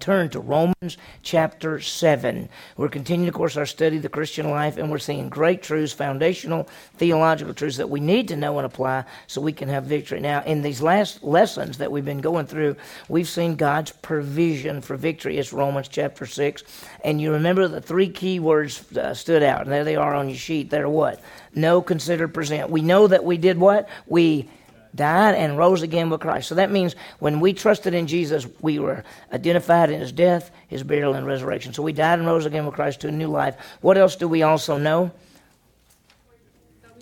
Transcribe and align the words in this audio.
turn 0.00 0.30
to 0.30 0.40
Romans 0.40 0.96
chapter 1.22 1.78
7. 1.78 2.48
We're 2.76 2.88
continuing, 2.88 3.28
of 3.28 3.34
course, 3.34 3.56
our 3.56 3.66
study 3.66 3.96
of 3.96 4.02
the 4.02 4.08
Christian 4.08 4.50
life, 4.50 4.78
and 4.78 4.90
we're 4.90 4.98
seeing 4.98 5.28
great 5.28 5.62
truths, 5.62 5.92
foundational 5.92 6.68
theological 6.96 7.54
truths 7.54 7.76
that 7.76 7.90
we 7.90 8.00
need 8.00 8.28
to 8.28 8.36
know 8.36 8.58
and 8.58 8.66
apply 8.66 9.04
so 9.26 9.40
we 9.40 9.52
can 9.52 9.68
have 9.68 9.84
victory. 9.84 10.20
Now, 10.20 10.42
in 10.42 10.62
these 10.62 10.80
last 10.80 11.22
lessons 11.22 11.78
that 11.78 11.92
we've 11.92 12.04
been 12.04 12.20
going 12.20 12.46
through, 12.46 12.76
we've 13.08 13.28
seen 13.28 13.56
God's 13.56 13.92
provision 13.92 14.80
for 14.80 14.96
victory. 14.96 15.38
It's 15.38 15.52
Romans 15.52 15.88
chapter 15.88 16.24
6. 16.24 16.64
And 17.04 17.20
you 17.20 17.32
remember 17.32 17.68
the 17.68 17.80
three 17.80 18.08
key 18.08 18.40
words 18.40 18.90
uh, 18.96 19.14
stood 19.14 19.42
out, 19.42 19.62
and 19.62 19.70
there 19.70 19.84
they 19.84 19.96
are 19.96 20.14
on 20.14 20.28
your 20.28 20.38
sheet. 20.38 20.70
They're 20.70 20.88
what? 20.88 21.22
Know, 21.54 21.82
consider, 21.82 22.26
present. 22.26 22.70
We 22.70 22.80
know 22.80 23.06
that 23.06 23.24
we 23.24 23.36
did 23.36 23.58
what? 23.58 23.88
We 24.06 24.48
died 24.94 25.34
and 25.34 25.56
rose 25.56 25.82
again 25.82 26.10
with 26.10 26.20
Christ. 26.20 26.48
So 26.48 26.54
that 26.56 26.70
means 26.70 26.96
when 27.18 27.40
we 27.40 27.52
trusted 27.52 27.94
in 27.94 28.06
Jesus, 28.06 28.46
we 28.60 28.78
were 28.78 29.04
identified 29.32 29.90
in 29.90 30.00
his 30.00 30.12
death, 30.12 30.50
his 30.68 30.82
burial, 30.82 31.14
and 31.14 31.26
resurrection. 31.26 31.72
So 31.72 31.82
we 31.82 31.92
died 31.92 32.18
and 32.18 32.26
rose 32.26 32.46
again 32.46 32.66
with 32.66 32.74
Christ 32.74 33.00
to 33.00 33.08
a 33.08 33.12
new 33.12 33.28
life. 33.28 33.56
What 33.80 33.96
else 33.96 34.16
do 34.16 34.28
we 34.28 34.42
also 34.42 34.78
know? 34.78 35.12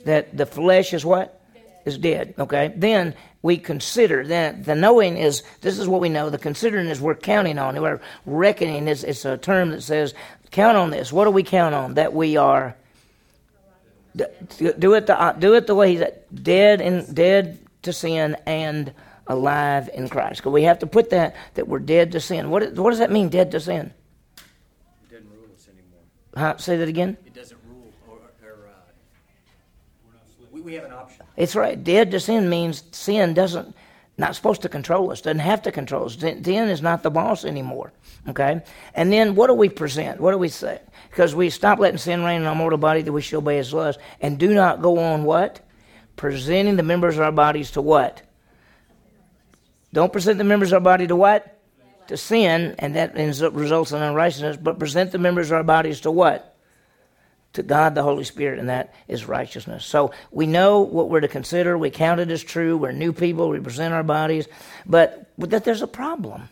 That 0.04 0.36
the 0.36 0.46
flesh 0.46 0.94
is 0.94 1.04
what? 1.04 1.40
Is 1.84 1.98
dead. 1.98 2.34
Okay? 2.38 2.72
Then 2.76 3.14
we 3.42 3.56
consider. 3.56 4.26
Then 4.26 4.62
the 4.62 4.74
knowing 4.74 5.16
is 5.16 5.42
this 5.60 5.78
is 5.78 5.88
what 5.88 6.00
we 6.00 6.08
know. 6.08 6.30
The 6.30 6.38
considering 6.38 6.88
is 6.88 7.00
we're 7.00 7.14
counting 7.14 7.58
on. 7.58 7.80
We're 7.80 8.00
reckoning 8.26 8.88
it's 8.88 9.24
a 9.24 9.36
term 9.36 9.70
that 9.70 9.82
says 9.82 10.14
count 10.50 10.76
on 10.76 10.90
this. 10.90 11.12
What 11.12 11.24
do 11.24 11.30
we 11.30 11.42
count 11.42 11.74
on? 11.74 11.94
That 11.94 12.12
we 12.12 12.36
are 12.36 12.76
do 14.16 14.94
it 14.94 15.06
the 15.06 15.36
do 15.38 15.54
it 15.54 15.66
the 15.66 15.74
way 15.74 15.94
he's 15.94 16.04
dead 16.34 16.80
and 16.80 17.14
dead 17.14 17.58
to 17.82 17.92
sin 17.92 18.36
and 18.46 18.92
alive 19.26 19.90
in 19.94 20.08
Christ. 20.08 20.40
Because 20.40 20.52
we 20.52 20.62
have 20.62 20.78
to 20.80 20.86
put 20.86 21.10
that 21.10 21.36
that 21.54 21.68
we're 21.68 21.78
dead 21.78 22.12
to 22.12 22.20
sin. 22.20 22.50
What, 22.50 22.74
what 22.74 22.90
does 22.90 22.98
that 22.98 23.10
mean, 23.10 23.28
dead 23.28 23.50
to 23.52 23.60
sin? 23.60 23.92
It 24.36 25.10
doesn't 25.10 25.30
rule 25.30 25.48
us 25.54 25.68
anymore. 25.68 26.00
Huh? 26.36 26.56
Say 26.56 26.76
that 26.76 26.88
again. 26.88 27.16
It 27.26 27.34
doesn't 27.34 27.58
rule, 27.68 27.92
or, 28.08 28.16
or 28.42 28.68
uh, 28.68 30.14
we, 30.50 30.60
we 30.60 30.74
have 30.74 30.84
an 30.84 30.92
option. 30.92 31.24
It's 31.36 31.54
right. 31.54 31.82
Dead 31.82 32.10
to 32.10 32.20
sin 32.20 32.48
means 32.48 32.84
sin 32.92 33.34
doesn't 33.34 33.74
not 34.18 34.34
supposed 34.34 34.62
to 34.62 34.68
control 34.68 35.12
us. 35.12 35.20
Doesn't 35.20 35.38
have 35.38 35.62
to 35.62 35.72
control 35.72 36.06
us. 36.06 36.16
Sin 36.16 36.44
is 36.44 36.82
not 36.82 37.04
the 37.04 37.10
boss 37.10 37.44
anymore. 37.44 37.92
Okay. 38.28 38.60
And 38.94 39.12
then 39.12 39.36
what 39.36 39.46
do 39.46 39.54
we 39.54 39.68
present? 39.68 40.20
What 40.20 40.32
do 40.32 40.38
we 40.38 40.48
say? 40.48 40.80
Because 41.08 41.36
we 41.36 41.50
stop 41.50 41.78
letting 41.78 41.98
sin 41.98 42.24
reign 42.24 42.40
in 42.40 42.46
our 42.46 42.54
mortal 42.56 42.78
body 42.78 43.02
that 43.02 43.12
we 43.12 43.22
shall 43.22 43.38
obey 43.38 43.58
His 43.58 43.72
lust, 43.72 44.00
and 44.20 44.38
do 44.38 44.52
not 44.52 44.82
go 44.82 44.98
on 44.98 45.22
what 45.22 45.60
presenting 46.18 46.76
the 46.76 46.82
members 46.82 47.16
of 47.16 47.22
our 47.22 47.32
bodies 47.32 47.70
to 47.70 47.80
what? 47.80 48.20
Don't 49.94 50.12
present 50.12 50.36
the 50.36 50.44
members 50.44 50.72
of 50.72 50.74
our 50.74 50.80
body 50.80 51.06
to 51.06 51.16
what? 51.16 51.58
To 52.08 52.18
sin, 52.18 52.74
and 52.78 52.94
that 52.96 53.14
results 53.54 53.92
in 53.92 54.02
unrighteousness, 54.02 54.58
but 54.58 54.78
present 54.78 55.12
the 55.12 55.18
members 55.18 55.50
of 55.50 55.56
our 55.56 55.64
bodies 55.64 56.00
to 56.02 56.10
what? 56.10 56.56
To 57.54 57.62
God 57.62 57.94
the 57.94 58.02
Holy 58.02 58.24
Spirit, 58.24 58.58
and 58.58 58.68
that 58.68 58.94
is 59.08 59.26
righteousness. 59.26 59.86
So 59.86 60.12
we 60.30 60.46
know 60.46 60.80
what 60.80 61.08
we're 61.08 61.20
to 61.20 61.28
consider. 61.28 61.78
We 61.78 61.90
count 61.90 62.20
it 62.20 62.30
as 62.30 62.44
true. 62.44 62.76
We're 62.76 62.92
new 62.92 63.12
people. 63.12 63.48
We 63.48 63.60
present 63.60 63.94
our 63.94 64.02
bodies. 64.02 64.46
But, 64.84 65.30
but 65.38 65.50
that 65.50 65.64
there's 65.64 65.82
a 65.82 65.86
problem. 65.86 66.48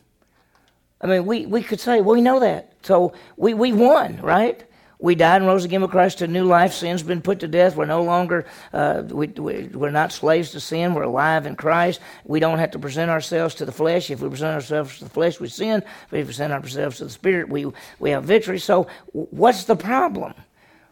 I 1.00 1.06
mean, 1.06 1.26
we, 1.26 1.44
we 1.44 1.62
could 1.62 1.80
say, 1.80 2.00
well, 2.00 2.14
we 2.16 2.22
know 2.22 2.40
that. 2.40 2.72
So 2.82 3.12
we, 3.36 3.52
we 3.52 3.72
won, 3.72 4.20
right? 4.22 4.64
We 4.98 5.14
died 5.14 5.36
and 5.42 5.46
rose 5.46 5.64
again 5.64 5.82
with 5.82 5.90
Christ 5.90 6.18
to 6.18 6.26
new 6.26 6.44
life. 6.44 6.72
Sin's 6.72 7.02
been 7.02 7.20
put 7.20 7.40
to 7.40 7.48
death. 7.48 7.76
We're 7.76 7.84
no 7.84 8.02
longer, 8.02 8.46
uh, 8.72 9.02
we, 9.06 9.26
we, 9.26 9.64
we're 9.68 9.90
not 9.90 10.10
slaves 10.10 10.52
to 10.52 10.60
sin. 10.60 10.94
We're 10.94 11.02
alive 11.02 11.44
in 11.44 11.54
Christ. 11.54 12.00
We 12.24 12.40
don't 12.40 12.58
have 12.58 12.70
to 12.70 12.78
present 12.78 13.10
ourselves 13.10 13.54
to 13.56 13.66
the 13.66 13.72
flesh. 13.72 14.10
If 14.10 14.22
we 14.22 14.30
present 14.30 14.54
ourselves 14.54 14.98
to 14.98 15.04
the 15.04 15.10
flesh, 15.10 15.38
we 15.38 15.48
sin. 15.48 15.82
If 16.06 16.12
we 16.12 16.24
present 16.24 16.52
ourselves 16.52 16.98
to 16.98 17.04
the 17.04 17.10
Spirit, 17.10 17.50
we, 17.50 17.70
we 17.98 18.10
have 18.10 18.24
victory. 18.24 18.58
So, 18.58 18.86
what's 19.12 19.64
the 19.64 19.76
problem? 19.76 20.32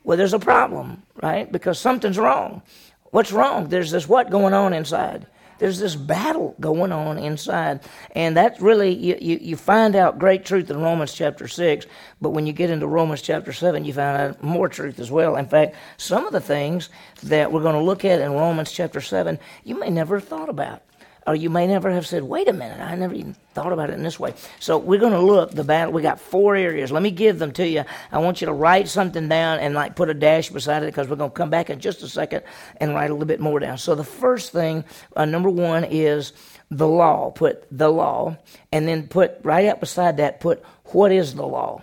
Well, 0.03 0.19
there's 0.19 0.35
a 0.35 0.39
problem, 0.39 1.03
right? 1.23 1.51
Because 1.51 1.79
something's 1.79 2.19
wrong. 2.19 2.61
What's 3.05 3.33
wrong? 3.33 3.69
There's 3.69 3.91
this 3.91 4.07
what 4.07 4.29
going 4.31 4.53
on 4.53 4.75
inside 4.75 5.27
there's 5.59 5.79
this 5.79 5.95
battle 5.97 6.55
going 6.61 6.93
on 6.93 7.19
inside. 7.19 7.81
And 8.13 8.37
that's 8.37 8.61
really, 8.61 8.95
you, 8.95 9.19
you, 9.21 9.39
you, 9.41 9.57
find 9.57 9.97
out 9.97 10.19
great 10.19 10.45
truth 10.45 10.71
in 10.71 10.81
Romans 10.81 11.13
chapter 11.13 11.49
6, 11.49 11.87
but 12.21 12.31
when 12.31 12.47
you 12.47 12.53
get 12.53 12.71
into 12.71 12.87
Romans 12.87 13.23
chapter 13.23 13.53
7, 13.53 13.85
you 13.85 13.93
find 13.93 14.21
out 14.21 14.43
more 14.43 14.69
truth 14.69 14.99
as 14.99 15.11
well. 15.11 15.37
In 15.37 15.47
fact, 15.47 15.77
some 15.97 16.27
of 16.27 16.33
the 16.33 16.41
things 16.41 16.89
that 17.23 17.53
we're 17.53 17.63
going 17.63 17.75
to 17.75 17.81
look 17.81 18.05
at 18.05 18.21
in 18.21 18.33
Romans 18.33 18.73
chapter 18.73 19.01
7, 19.01 19.39
you 19.65 19.79
may 19.79 19.91
never 19.91 20.19
have 20.19 20.29
thought 20.29 20.49
about 20.49 20.83
or 21.27 21.35
you 21.35 21.49
may 21.49 21.67
never 21.67 21.91
have 21.91 22.07
said, 22.07 22.23
wait 22.23 22.49
a 22.49 22.53
minute, 22.53 22.81
I 22.81 22.95
never 22.97 23.15
even 23.15 23.35
thought 23.55 23.73
about 23.73 23.91
it 23.91 23.95
in 23.95 24.03
this 24.03 24.21
way. 24.21 24.35
So 24.61 24.77
we're 24.77 25.01
going 25.01 25.13
to 25.13 25.21
look 25.21 25.53
the 25.53 25.65
battle. 25.65 25.93
We 25.93 26.03
got 26.03 26.21
four 26.21 26.55
areas. 26.55 26.93
Let 26.93 27.03
me 27.03 27.11
give 27.11 27.39
them 27.39 27.53
to 27.53 27.67
you. 27.67 27.85
I 28.13 28.19
want 28.19 28.41
you 28.41 28.47
to 28.47 28.53
write 28.53 28.89
something 28.89 29.29
down 29.29 29.59
and 29.61 29.75
like 29.75 29.97
put 29.97 30.11
a 30.11 30.15
dash 30.15 30.51
beside 30.51 30.83
it 30.83 30.87
because 30.87 31.09
we're 31.09 31.17
going 31.17 31.31
to 31.31 31.37
come 31.37 31.51
back 31.51 31.71
in 31.71 31.81
just 31.81 32.03
a 32.03 32.09
second 32.09 32.43
and 32.77 32.95
write 32.95 33.11
a 33.11 33.15
little 33.15 33.27
bit 33.27 33.41
more 33.41 33.59
down. 33.59 33.79
So 33.79 33.95
the 33.95 34.05
first 34.05 34.53
thing, 34.53 34.85
uh, 35.17 35.25
number 35.25 35.49
one, 35.49 35.85
is 35.85 36.33
the 36.71 36.89
law. 36.89 37.31
Put 37.31 37.67
the 37.71 37.89
law, 37.89 38.37
and 38.73 38.87
then 38.87 39.09
put 39.09 39.39
right 39.43 39.67
up 39.67 39.81
beside 39.81 40.19
that, 40.19 40.41
put 40.41 40.63
what 40.87 41.11
is 41.11 41.35
the 41.35 41.47
law. 41.47 41.83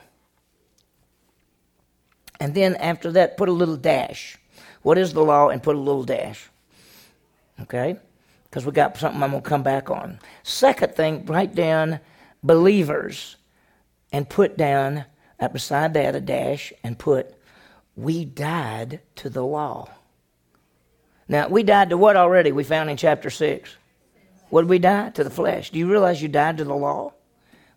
And 2.39 2.53
then 2.55 2.75
after 2.75 3.11
that, 3.13 3.37
put 3.37 3.49
a 3.49 3.51
little 3.51 3.77
dash. 3.77 4.37
What 4.81 4.97
is 4.97 5.13
the 5.13 5.23
law? 5.23 5.49
And 5.49 5.61
put 5.61 5.75
a 5.75 5.79
little 5.79 6.03
dash. 6.03 6.49
Okay? 7.61 7.97
Because 8.51 8.65
we 8.65 8.73
got 8.73 8.97
something 8.97 9.23
I'm 9.23 9.31
going 9.31 9.41
to 9.41 9.49
come 9.49 9.63
back 9.63 9.89
on. 9.89 10.19
Second 10.43 10.93
thing, 10.93 11.25
write 11.25 11.55
down 11.55 12.01
believers 12.43 13.37
and 14.11 14.27
put 14.27 14.57
down 14.57 15.05
uh, 15.39 15.47
beside 15.47 15.93
that 15.93 16.15
a 16.15 16.19
dash 16.19 16.73
and 16.83 16.99
put, 16.99 17.33
we 17.95 18.25
died 18.25 18.99
to 19.15 19.29
the 19.29 19.45
law. 19.45 19.89
Now, 21.29 21.47
we 21.47 21.63
died 21.63 21.91
to 21.91 21.97
what 21.97 22.17
already? 22.17 22.51
We 22.51 22.65
found 22.65 22.89
in 22.89 22.97
chapter 22.97 23.29
6. 23.29 23.73
What 24.49 24.63
did 24.63 24.69
we 24.69 24.79
die? 24.79 25.11
To 25.11 25.23
the 25.23 25.29
flesh. 25.29 25.69
Do 25.69 25.79
you 25.79 25.89
realize 25.89 26.21
you 26.21 26.27
died 26.27 26.57
to 26.57 26.65
the 26.65 26.75
law? 26.75 27.13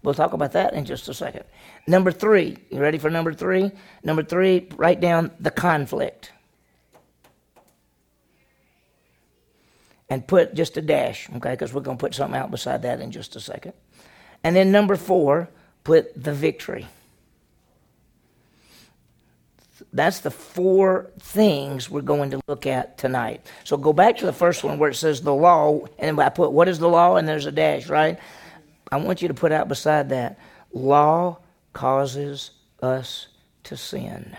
We'll 0.02 0.12
talk 0.12 0.32
about 0.32 0.52
that 0.52 0.74
in 0.74 0.84
just 0.84 1.08
a 1.08 1.14
second. 1.14 1.44
Number 1.86 2.10
three. 2.10 2.58
You 2.70 2.80
ready 2.80 2.98
for 2.98 3.10
number 3.10 3.32
three? 3.32 3.70
Number 4.02 4.24
three, 4.24 4.68
write 4.76 5.00
down 5.00 5.30
the 5.38 5.52
conflict. 5.52 6.32
And 10.08 10.26
put 10.26 10.54
just 10.54 10.76
a 10.76 10.82
dash, 10.82 11.28
okay, 11.36 11.52
because 11.52 11.72
we're 11.72 11.80
going 11.80 11.96
to 11.96 12.00
put 12.00 12.14
something 12.14 12.38
out 12.38 12.50
beside 12.50 12.82
that 12.82 13.00
in 13.00 13.10
just 13.10 13.36
a 13.36 13.40
second. 13.40 13.72
And 14.42 14.54
then 14.54 14.70
number 14.70 14.96
four, 14.96 15.48
put 15.82 16.22
the 16.22 16.32
victory. 16.32 16.86
That's 19.92 20.20
the 20.20 20.30
four 20.30 21.10
things 21.20 21.88
we're 21.90 22.02
going 22.02 22.30
to 22.30 22.40
look 22.46 22.66
at 22.66 22.98
tonight. 22.98 23.46
So 23.64 23.76
go 23.76 23.92
back 23.92 24.16
to 24.18 24.26
the 24.26 24.32
first 24.32 24.64
one 24.64 24.78
where 24.78 24.90
it 24.90 24.94
says 24.94 25.22
the 25.22 25.34
law, 25.34 25.86
and 25.98 26.20
I 26.20 26.28
put 26.28 26.52
what 26.52 26.68
is 26.68 26.78
the 26.78 26.88
law, 26.88 27.16
and 27.16 27.26
there's 27.26 27.46
a 27.46 27.52
dash, 27.52 27.88
right? 27.88 28.18
I 28.92 28.96
want 28.96 29.22
you 29.22 29.28
to 29.28 29.34
put 29.34 29.52
out 29.52 29.68
beside 29.68 30.10
that 30.10 30.38
law 30.72 31.38
causes 31.72 32.50
us 32.82 33.28
to 33.64 33.76
sin. 33.76 34.36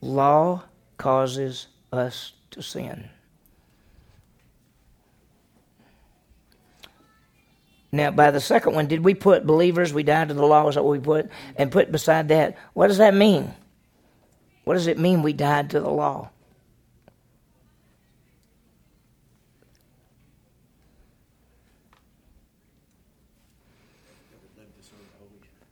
Law 0.00 0.64
causes 0.98 1.68
us 1.92 2.32
to 2.52 2.62
sin. 2.62 3.08
Now, 7.94 8.10
by 8.10 8.30
the 8.30 8.40
second 8.40 8.74
one, 8.74 8.86
did 8.86 9.04
we 9.04 9.12
put 9.12 9.46
believers, 9.46 9.92
we 9.92 10.02
died 10.02 10.28
to 10.28 10.34
the 10.34 10.46
law, 10.46 10.66
is 10.66 10.76
that 10.76 10.82
what 10.82 10.92
we 10.92 10.98
put? 10.98 11.28
And 11.56 11.70
put 11.70 11.92
beside 11.92 12.28
that, 12.28 12.56
what 12.72 12.86
does 12.88 12.96
that 12.96 13.14
mean? 13.14 13.52
What 14.64 14.74
does 14.74 14.86
it 14.86 14.98
mean 14.98 15.22
we 15.22 15.34
died 15.34 15.70
to 15.70 15.80
the 15.80 15.90
law? 15.90 16.30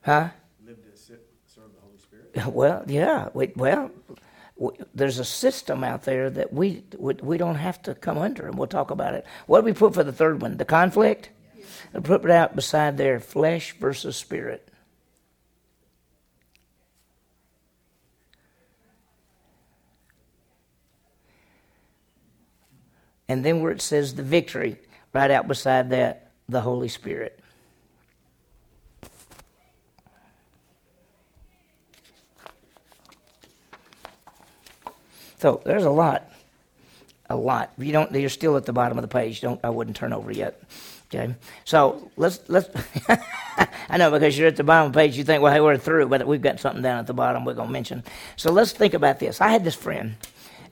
Huh? 0.03 0.29
Live 0.67 0.83
to 0.83 0.99
serve 0.99 1.19
the 1.75 1.81
Holy 1.83 1.99
Spirit. 1.99 2.55
Well, 2.55 2.85
yeah. 2.87 3.29
well, 3.33 3.91
there's 4.95 5.19
a 5.19 5.25
system 5.25 5.83
out 5.83 6.03
there 6.03 6.29
that 6.31 6.53
we, 6.53 6.85
we 6.99 7.39
don't 7.39 7.55
have 7.55 7.81
to 7.83 7.95
come 7.95 8.19
under, 8.19 8.47
and 8.47 8.59
we'll 8.59 8.67
talk 8.67 8.91
about 8.91 9.15
it. 9.15 9.25
What 9.47 9.61
do 9.61 9.65
we 9.65 9.73
put 9.73 9.95
for 9.95 10.05
the 10.05 10.13
third 10.13 10.43
one? 10.43 10.57
The 10.57 10.65
conflict? 10.65 11.31
Put 12.03 12.25
it 12.25 12.31
out 12.31 12.55
beside 12.55 12.97
there 12.99 13.21
flesh 13.21 13.75
versus 13.79 14.17
spirit. 14.17 14.69
And 23.29 23.45
then 23.45 23.63
where 23.63 23.73
it 23.73 23.81
says 23.81 24.15
the 24.15 24.25
victory, 24.25 24.77
right 25.13 25.31
out 25.31 25.47
beside 25.49 25.91
that, 25.91 26.33
the 26.49 26.61
Holy 26.61 26.89
Spirit. 26.89 27.40
So 35.41 35.63
there's 35.65 35.85
a 35.85 35.91
lot. 35.91 36.31
a 37.31 37.37
lot. 37.37 37.73
You 37.79 37.93
don't. 37.93 38.13
You're 38.15 38.29
still 38.29 38.57
at 38.59 38.67
the 38.67 38.75
bottom 38.75 38.99
of 38.99 39.03
the 39.03 39.09
page. 39.09 39.41
Don't. 39.41 39.59
I 39.65 39.71
wouldn't 39.71 39.97
turn 39.97 40.13
over 40.13 40.31
yet. 40.31 40.61
Okay. 41.09 41.35
So 41.65 42.11
let's 42.17 42.41
let's. 42.49 42.69
I 43.89 43.97
know 43.97 44.11
because 44.11 44.39
you're 44.39 44.49
at 44.49 44.57
the 44.57 44.65
bottom 44.65 44.89
of 44.89 44.93
the 44.93 44.99
page, 44.99 45.17
you 45.17 45.25
think, 45.25 45.43
well, 45.43 45.53
hey, 45.53 45.61
we're 45.61 45.79
through, 45.79 46.09
but 46.09 46.27
we've 46.27 46.43
got 46.43 46.61
something 46.61 46.83
down 46.83 46.99
at 46.99 47.07
the 47.07 47.15
bottom 47.15 47.45
we're 47.45 47.55
to 47.55 47.67
mention. 47.67 48.05
So 48.37 48.53
let's 48.53 48.73
think 48.73 48.95
about 48.95 49.19
this. 49.19 49.41
I 49.41 49.49
had 49.49 49.65
this 49.65 49.75
friend 49.75 50.17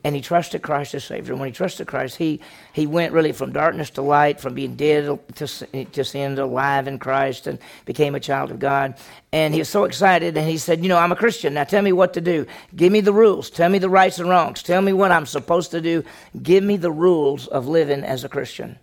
and 0.04 0.14
he 0.14 0.20
trusted 0.20 0.62
Christ 0.62 0.94
as 0.94 1.04
Savior. 1.04 1.32
And 1.32 1.40
when 1.40 1.48
he 1.48 1.52
trusted 1.52 1.86
Christ, 1.86 2.16
he, 2.16 2.40
he 2.72 2.86
went 2.86 3.12
really 3.12 3.32
from 3.32 3.52
darkness 3.52 3.90
to 3.90 4.02
light, 4.02 4.40
from 4.40 4.54
being 4.54 4.76
dead 4.76 5.18
to, 5.34 5.46
to 5.84 6.04
sin 6.04 6.36
to 6.36 6.44
alive 6.44 6.86
in 6.86 6.98
Christ, 6.98 7.46
and 7.46 7.58
became 7.84 8.14
a 8.14 8.20
child 8.20 8.50
of 8.50 8.58
God. 8.58 8.94
And 9.32 9.52
he 9.52 9.60
was 9.60 9.68
so 9.68 9.84
excited, 9.84 10.36
and 10.36 10.48
he 10.48 10.56
said, 10.56 10.82
You 10.82 10.88
know, 10.88 10.98
I'm 10.98 11.12
a 11.12 11.16
Christian. 11.16 11.54
Now 11.54 11.64
tell 11.64 11.82
me 11.82 11.92
what 11.92 12.14
to 12.14 12.20
do. 12.20 12.46
Give 12.76 12.92
me 12.92 13.00
the 13.00 13.12
rules. 13.12 13.50
Tell 13.50 13.68
me 13.68 13.78
the 13.78 13.90
rights 13.90 14.18
and 14.18 14.28
wrongs. 14.28 14.62
Tell 14.62 14.80
me 14.80 14.92
what 14.92 15.10
I'm 15.10 15.26
supposed 15.26 15.72
to 15.72 15.80
do. 15.80 16.04
Give 16.42 16.62
me 16.62 16.76
the 16.76 16.92
rules 16.92 17.48
of 17.48 17.66
living 17.66 18.04
as 18.04 18.24
a 18.24 18.28
Christian. 18.28 18.78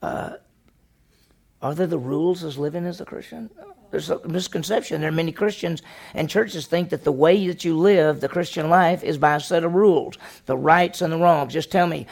Uh, 0.00 0.34
are 1.60 1.74
there 1.74 1.86
the 1.86 1.98
rules 1.98 2.44
as 2.44 2.58
living 2.58 2.84
as 2.84 3.00
a 3.00 3.04
Christian? 3.04 3.50
There's 3.94 4.10
a 4.10 4.18
misconception. 4.26 5.00
There 5.00 5.08
are 5.08 5.12
many 5.12 5.30
Christians 5.30 5.80
and 6.14 6.28
churches 6.28 6.66
think 6.66 6.90
that 6.90 7.04
the 7.04 7.12
way 7.12 7.46
that 7.46 7.64
you 7.64 7.78
live 7.78 8.20
the 8.20 8.28
Christian 8.28 8.68
life 8.68 9.04
is 9.04 9.18
by 9.18 9.36
a 9.36 9.40
set 9.40 9.62
of 9.62 9.72
rules, 9.72 10.18
the 10.46 10.56
rights 10.56 11.00
and 11.00 11.12
the 11.12 11.16
wrongs. 11.16 11.52
Just 11.52 11.70
tell 11.70 11.86
me, 11.86 12.08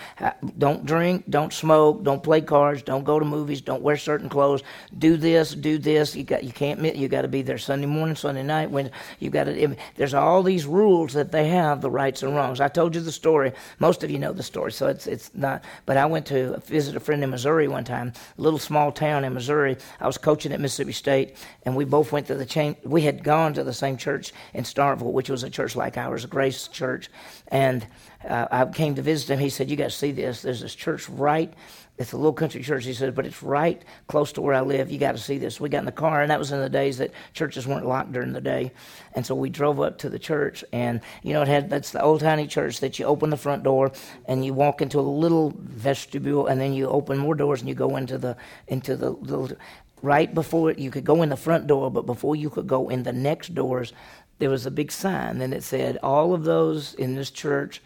don't 0.58 0.86
drink, 0.86 1.24
don't 1.28 1.52
smoke, 1.52 2.04
don't 2.04 2.22
play 2.22 2.40
cards, 2.40 2.82
don't 2.82 3.02
go 3.02 3.18
to 3.18 3.24
movies, 3.24 3.60
don't 3.60 3.82
wear 3.82 3.96
certain 3.96 4.28
clothes, 4.28 4.62
do 4.96 5.16
this, 5.16 5.56
do 5.56 5.76
this. 5.76 6.14
You 6.14 6.22
got 6.22 6.44
you 6.44 6.52
can't 6.52 6.80
you 6.94 7.08
got 7.08 7.22
to 7.22 7.28
be 7.28 7.42
there 7.42 7.58
Sunday 7.58 7.86
morning, 7.86 8.14
Sunday 8.14 8.44
night. 8.44 8.70
When 8.70 8.88
you 9.18 9.30
got 9.30 9.44
to, 9.44 9.76
there's 9.96 10.14
all 10.14 10.44
these 10.44 10.66
rules 10.66 11.14
that 11.14 11.32
they 11.32 11.48
have, 11.48 11.80
the 11.80 11.90
rights 11.90 12.22
and 12.22 12.36
wrongs. 12.36 12.60
I 12.60 12.68
told 12.68 12.94
you 12.94 13.00
the 13.00 13.10
story. 13.10 13.54
Most 13.80 14.04
of 14.04 14.10
you 14.12 14.20
know 14.20 14.32
the 14.32 14.44
story, 14.44 14.70
so 14.70 14.86
it's 14.86 15.08
it's 15.08 15.34
not. 15.34 15.64
But 15.84 15.96
I 15.96 16.06
went 16.06 16.26
to 16.26 16.58
visit 16.58 16.94
a 16.94 17.00
friend 17.00 17.24
in 17.24 17.30
Missouri 17.30 17.66
one 17.66 17.82
time, 17.82 18.12
a 18.38 18.40
little 18.40 18.60
small 18.60 18.92
town 18.92 19.24
in 19.24 19.34
Missouri. 19.34 19.78
I 19.98 20.06
was 20.06 20.16
coaching 20.16 20.52
at 20.52 20.60
Mississippi 20.60 20.92
State, 20.92 21.36
and 21.64 21.71
and 21.72 21.76
we 21.78 21.86
both 21.86 22.12
went 22.12 22.26
to 22.26 22.34
the 22.34 22.44
chain. 22.44 22.76
We 22.84 23.00
had 23.00 23.24
gone 23.24 23.54
to 23.54 23.64
the 23.64 23.72
same 23.72 23.96
church 23.96 24.34
in 24.52 24.64
Starkville, 24.64 25.12
which 25.12 25.30
was 25.30 25.42
a 25.42 25.48
church 25.48 25.74
like 25.74 25.96
ours, 25.96 26.26
Grace 26.26 26.68
Church. 26.68 27.08
And 27.48 27.86
uh, 28.28 28.46
I 28.50 28.66
came 28.66 28.94
to 28.96 29.02
visit 29.02 29.30
him. 29.30 29.38
He 29.38 29.48
said, 29.48 29.70
"You 29.70 29.76
got 29.76 29.84
to 29.84 29.90
see 29.90 30.12
this. 30.12 30.42
There's 30.42 30.60
this 30.60 30.74
church 30.74 31.08
right. 31.08 31.52
It's 31.98 32.12
a 32.12 32.16
little 32.16 32.34
country 32.34 32.62
church." 32.62 32.84
He 32.84 32.92
said, 32.92 33.14
"But 33.14 33.24
it's 33.24 33.42
right 33.42 33.82
close 34.06 34.32
to 34.32 34.42
where 34.42 34.54
I 34.54 34.60
live. 34.60 34.90
You 34.90 34.98
got 34.98 35.12
to 35.12 35.18
see 35.18 35.38
this." 35.38 35.60
We 35.60 35.70
got 35.70 35.78
in 35.78 35.86
the 35.86 35.92
car, 35.92 36.20
and 36.20 36.30
that 36.30 36.38
was 36.38 36.52
in 36.52 36.60
the 36.60 36.68
days 36.68 36.98
that 36.98 37.12
churches 37.32 37.66
weren't 37.66 37.86
locked 37.86 38.12
during 38.12 38.34
the 38.34 38.40
day. 38.42 38.72
And 39.14 39.24
so 39.24 39.34
we 39.34 39.48
drove 39.48 39.80
up 39.80 39.96
to 39.98 40.10
the 40.10 40.18
church, 40.18 40.62
and 40.74 41.00
you 41.22 41.32
know, 41.32 41.40
it 41.40 41.48
had 41.48 41.70
that's 41.70 41.90
the 41.90 42.02
old 42.02 42.20
tiny 42.20 42.46
church 42.46 42.80
that 42.80 42.98
you 42.98 43.06
open 43.06 43.30
the 43.30 43.36
front 43.38 43.62
door 43.62 43.92
and 44.26 44.44
you 44.44 44.52
walk 44.52 44.82
into 44.82 45.00
a 45.00 45.00
little 45.00 45.54
vestibule, 45.56 46.48
and 46.48 46.60
then 46.60 46.74
you 46.74 46.86
open 46.88 47.16
more 47.16 47.34
doors 47.34 47.60
and 47.60 47.68
you 47.68 47.74
go 47.74 47.96
into 47.96 48.18
the 48.18 48.36
into 48.68 48.94
the 48.94 49.10
little 49.10 49.56
right 50.02 50.32
before 50.34 50.72
you 50.72 50.90
could 50.90 51.04
go 51.04 51.22
in 51.22 51.30
the 51.30 51.36
front 51.36 51.66
door, 51.66 51.90
but 51.90 52.06
before 52.06 52.36
you 52.36 52.50
could 52.50 52.66
go 52.66 52.88
in 52.88 53.04
the 53.04 53.12
next 53.12 53.54
doors, 53.54 53.92
there 54.38 54.50
was 54.50 54.66
a 54.66 54.70
big 54.70 54.90
sign, 54.90 55.40
and 55.40 55.54
it 55.54 55.62
said, 55.62 55.98
All 56.02 56.34
of 56.34 56.44
those 56.44 56.94
in 56.94 57.14
this 57.14 57.30
church 57.30 57.80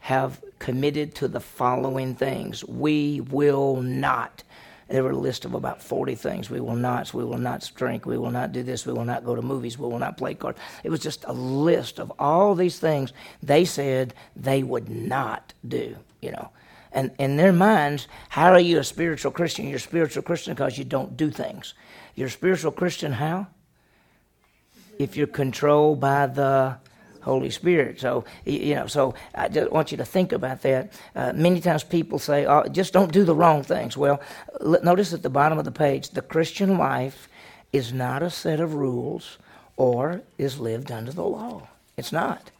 have 0.00 0.42
committed 0.58 1.14
to 1.14 1.28
the 1.28 1.40
following 1.40 2.14
things. 2.14 2.64
We 2.64 3.20
will 3.20 3.80
not. 3.80 4.42
There 4.88 5.02
were 5.02 5.12
a 5.12 5.16
list 5.16 5.46
of 5.46 5.54
about 5.54 5.82
40 5.82 6.16
things. 6.16 6.50
We 6.50 6.60
will 6.60 6.76
not, 6.76 7.14
we 7.14 7.24
will 7.24 7.38
not 7.38 7.70
drink, 7.74 8.04
we 8.04 8.18
will 8.18 8.30
not 8.30 8.52
do 8.52 8.62
this, 8.62 8.84
we 8.84 8.92
will 8.92 9.06
not 9.06 9.24
go 9.24 9.34
to 9.34 9.40
movies, 9.40 9.78
we 9.78 9.88
will 9.88 9.98
not 9.98 10.18
play 10.18 10.34
cards. 10.34 10.58
It 10.84 10.90
was 10.90 11.00
just 11.00 11.24
a 11.24 11.32
list 11.32 11.98
of 11.98 12.12
all 12.18 12.54
these 12.54 12.78
things 12.78 13.12
they 13.42 13.64
said 13.64 14.12
they 14.36 14.62
would 14.62 14.90
not 14.90 15.54
do, 15.66 15.96
you 16.20 16.32
know. 16.32 16.50
And 16.92 17.10
in 17.18 17.36
their 17.36 17.52
minds, 17.52 18.06
how 18.28 18.52
are 18.52 18.60
you 18.60 18.78
a 18.78 18.84
spiritual 18.84 19.32
Christian? 19.32 19.66
You're 19.66 19.76
a 19.76 19.80
spiritual 19.80 20.22
Christian 20.22 20.54
because 20.54 20.78
you 20.78 20.84
don't 20.84 21.16
do 21.16 21.30
things. 21.30 21.74
You're 22.14 22.28
a 22.28 22.30
spiritual 22.30 22.72
Christian 22.72 23.12
how? 23.12 23.46
If 24.98 25.16
you're 25.16 25.26
controlled 25.26 26.00
by 26.00 26.26
the 26.26 26.76
Holy 27.22 27.50
Spirit. 27.50 28.00
So, 28.00 28.24
you 28.44 28.74
know, 28.74 28.86
so 28.86 29.14
I 29.34 29.48
just 29.48 29.70
want 29.70 29.90
you 29.90 29.96
to 29.98 30.04
think 30.04 30.32
about 30.32 30.62
that. 30.62 30.92
Uh, 31.14 31.32
many 31.34 31.60
times 31.60 31.84
people 31.84 32.18
say, 32.18 32.46
oh, 32.46 32.64
just 32.68 32.92
don't 32.92 33.12
do 33.12 33.24
the 33.24 33.34
wrong 33.34 33.62
things. 33.62 33.96
Well, 33.96 34.20
notice 34.60 35.12
at 35.12 35.22
the 35.22 35.30
bottom 35.30 35.58
of 35.58 35.64
the 35.64 35.72
page, 35.72 36.10
the 36.10 36.22
Christian 36.22 36.76
life 36.76 37.28
is 37.72 37.92
not 37.92 38.22
a 38.22 38.30
set 38.30 38.60
of 38.60 38.74
rules 38.74 39.38
or 39.76 40.22
is 40.36 40.58
lived 40.58 40.92
under 40.92 41.12
the 41.12 41.24
law. 41.24 41.68
It's 41.96 42.12
not. 42.12 42.50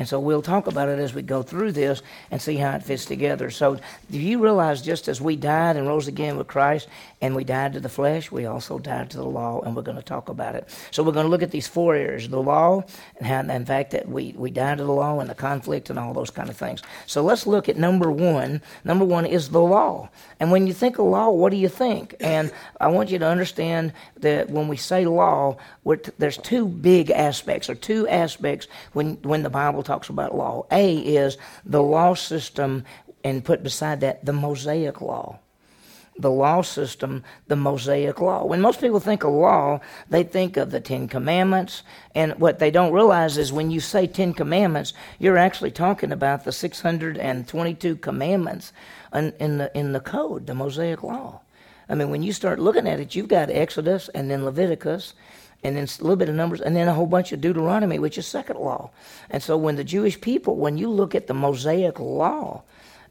And 0.00 0.08
so 0.08 0.18
we'll 0.18 0.40
talk 0.40 0.66
about 0.66 0.88
it 0.88 0.98
as 0.98 1.12
we 1.12 1.20
go 1.20 1.42
through 1.42 1.72
this 1.72 2.00
and 2.30 2.40
see 2.40 2.56
how 2.56 2.74
it 2.74 2.82
fits 2.82 3.04
together. 3.04 3.50
So, 3.50 3.78
do 4.10 4.18
you 4.18 4.42
realize 4.42 4.80
just 4.80 5.08
as 5.08 5.20
we 5.20 5.36
died 5.36 5.76
and 5.76 5.86
rose 5.86 6.08
again 6.08 6.38
with 6.38 6.46
Christ 6.46 6.88
and 7.20 7.36
we 7.36 7.44
died 7.44 7.74
to 7.74 7.80
the 7.80 7.90
flesh, 7.90 8.32
we 8.32 8.46
also 8.46 8.78
died 8.78 9.10
to 9.10 9.18
the 9.18 9.26
law, 9.26 9.60
and 9.60 9.76
we're 9.76 9.82
going 9.82 9.98
to 9.98 10.02
talk 10.02 10.30
about 10.30 10.54
it. 10.54 10.70
So, 10.90 11.02
we're 11.02 11.12
going 11.12 11.26
to 11.26 11.30
look 11.30 11.42
at 11.42 11.50
these 11.50 11.68
four 11.68 11.94
areas 11.94 12.26
the 12.30 12.40
law, 12.40 12.82
and 13.18 13.26
how, 13.26 13.40
in 13.54 13.66
fact, 13.66 13.90
that 13.90 14.08
we, 14.08 14.32
we 14.38 14.50
died 14.50 14.78
to 14.78 14.84
the 14.84 14.90
law 14.90 15.20
and 15.20 15.28
the 15.28 15.34
conflict 15.34 15.90
and 15.90 15.98
all 15.98 16.14
those 16.14 16.30
kind 16.30 16.48
of 16.48 16.56
things. 16.56 16.80
So, 17.04 17.22
let's 17.22 17.46
look 17.46 17.68
at 17.68 17.76
number 17.76 18.10
one. 18.10 18.62
Number 18.84 19.04
one 19.04 19.26
is 19.26 19.50
the 19.50 19.60
law. 19.60 20.08
And 20.38 20.50
when 20.50 20.66
you 20.66 20.72
think 20.72 20.98
of 20.98 21.04
law, 21.04 21.28
what 21.28 21.50
do 21.50 21.58
you 21.58 21.68
think? 21.68 22.14
And 22.20 22.50
I 22.80 22.88
want 22.88 23.10
you 23.10 23.18
to 23.18 23.26
understand 23.26 23.92
that 24.20 24.48
when 24.48 24.66
we 24.66 24.78
say 24.78 25.04
law, 25.04 25.58
t- 25.86 26.10
there's 26.16 26.38
two 26.38 26.66
big 26.66 27.10
aspects, 27.10 27.68
or 27.68 27.74
two 27.74 28.08
aspects 28.08 28.66
when, 28.94 29.16
when 29.16 29.42
the 29.42 29.50
Bible 29.50 29.82
talks 29.90 30.08
about 30.08 30.36
law. 30.36 30.66
A 30.70 30.98
is 30.98 31.36
the 31.64 31.82
law 31.82 32.14
system, 32.14 32.84
and 33.24 33.44
put 33.44 33.62
beside 33.62 34.00
that 34.00 34.24
the 34.24 34.32
Mosaic 34.32 35.00
law 35.00 35.38
the 36.18 36.30
law 36.30 36.60
system, 36.60 37.24
the 37.48 37.56
Mosaic 37.56 38.20
law. 38.20 38.44
When 38.44 38.60
most 38.60 38.80
people 38.80 39.00
think 39.00 39.24
of 39.24 39.32
law, 39.32 39.80
they 40.08 40.22
think 40.22 40.56
of 40.56 40.70
the 40.70 40.80
Ten 40.80 41.08
Commandments. 41.08 41.82
And 42.14 42.38
what 42.38 42.58
they 42.58 42.70
don't 42.70 42.92
realize 42.92 43.38
is 43.38 43.52
when 43.52 43.70
you 43.70 43.80
say 43.80 44.06
Ten 44.06 44.34
Commandments, 44.34 44.92
you're 45.18 45.38
actually 45.38 45.70
talking 45.70 46.12
about 46.12 46.44
the 46.44 46.52
622 46.52 47.96
commandments 47.96 48.72
in, 49.14 49.32
in 49.40 49.58
the, 49.58 49.76
in 49.76 49.92
the 49.92 50.00
code, 50.00 50.46
the 50.46 50.54
Mosaic 50.54 51.02
law. 51.02 51.40
I 51.88 51.94
mean, 51.94 52.10
when 52.10 52.22
you 52.22 52.32
start 52.32 52.60
looking 52.60 52.86
at 52.86 53.00
it, 53.00 53.14
you've 53.14 53.28
got 53.28 53.50
Exodus 53.50 54.08
and 54.10 54.30
then 54.30 54.44
Leviticus 54.44 55.14
and 55.62 55.76
then 55.76 55.84
a 55.84 56.02
little 56.02 56.16
bit 56.16 56.28
of 56.28 56.34
Numbers, 56.34 56.60
and 56.60 56.74
then 56.74 56.88
a 56.88 56.94
whole 56.94 57.06
bunch 57.06 57.32
of 57.32 57.40
Deuteronomy, 57.40 57.98
which 57.98 58.18
is 58.18 58.26
second 58.26 58.58
law. 58.58 58.90
And 59.28 59.42
so 59.42 59.56
when 59.56 59.76
the 59.76 59.84
Jewish 59.84 60.20
people, 60.20 60.56
when 60.56 60.78
you 60.78 60.88
look 60.88 61.14
at 61.14 61.26
the 61.26 61.34
Mosaic 61.34 62.00
law, 62.00 62.62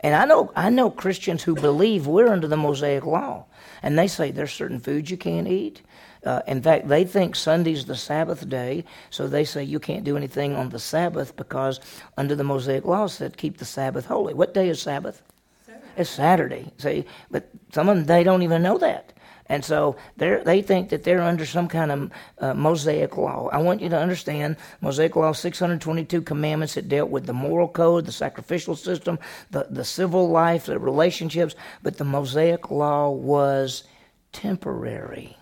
and 0.01 0.15
I 0.15 0.25
know 0.25 0.51
I 0.55 0.69
know 0.69 0.89
Christians 0.89 1.43
who 1.43 1.55
believe 1.55 2.07
we're 2.07 2.29
under 2.29 2.47
the 2.47 2.57
Mosaic 2.57 3.05
law, 3.05 3.45
and 3.83 3.97
they 3.97 4.07
say 4.07 4.31
there's 4.31 4.53
certain 4.53 4.79
foods 4.79 5.11
you 5.11 5.17
can't 5.17 5.47
eat. 5.47 5.81
Uh, 6.25 6.41
in 6.47 6.61
fact, 6.61 6.87
they 6.87 7.05
think 7.05 7.35
Sunday's 7.35 7.85
the 7.85 7.95
Sabbath 7.95 8.47
day, 8.49 8.83
so 9.09 9.27
they 9.27 9.45
say 9.45 9.63
you 9.63 9.79
can't 9.79 10.03
do 10.03 10.17
anything 10.17 10.53
on 10.55 10.69
the 10.69 10.79
Sabbath 10.79 11.35
because 11.35 11.79
under 12.17 12.35
the 12.35 12.43
Mosaic 12.43 12.83
law 12.83 13.07
said 13.07 13.37
keep 13.37 13.57
the 13.57 13.65
Sabbath 13.65 14.05
holy. 14.05 14.33
What 14.33 14.53
day 14.53 14.69
is 14.69 14.81
Sabbath? 14.81 15.21
Saturday. 15.65 15.87
It's 15.97 16.09
Saturday. 16.09 16.73
See, 16.77 17.05
but 17.31 17.49
some 17.71 17.87
of 17.87 17.97
them 17.97 18.05
they 18.05 18.23
don't 18.23 18.41
even 18.41 18.61
know 18.61 18.77
that. 18.79 19.13
And 19.49 19.65
so 19.65 19.95
they 20.15 20.61
think 20.61 20.89
that 20.89 21.03
they're 21.03 21.23
under 21.23 21.45
some 21.45 21.67
kind 21.67 21.91
of 21.91 22.11
uh, 22.37 22.53
Mosaic 22.53 23.17
law. 23.17 23.49
I 23.51 23.57
want 23.57 23.81
you 23.81 23.89
to 23.89 23.97
understand 23.97 24.57
Mosaic 24.79 25.15
law 25.15 25.31
622 25.31 26.21
commandments 26.21 26.75
that 26.75 26.87
dealt 26.87 27.09
with 27.09 27.25
the 27.25 27.33
moral 27.33 27.67
code, 27.67 28.05
the 28.05 28.11
sacrificial 28.11 28.75
system, 28.75 29.17
the, 29.49 29.65
the 29.71 29.83
civil 29.83 30.29
life, 30.29 30.67
the 30.67 30.77
relationships, 30.77 31.55
but 31.81 31.97
the 31.97 32.05
Mosaic 32.05 32.69
law 32.69 33.09
was 33.09 33.83
temporary. 34.31 35.35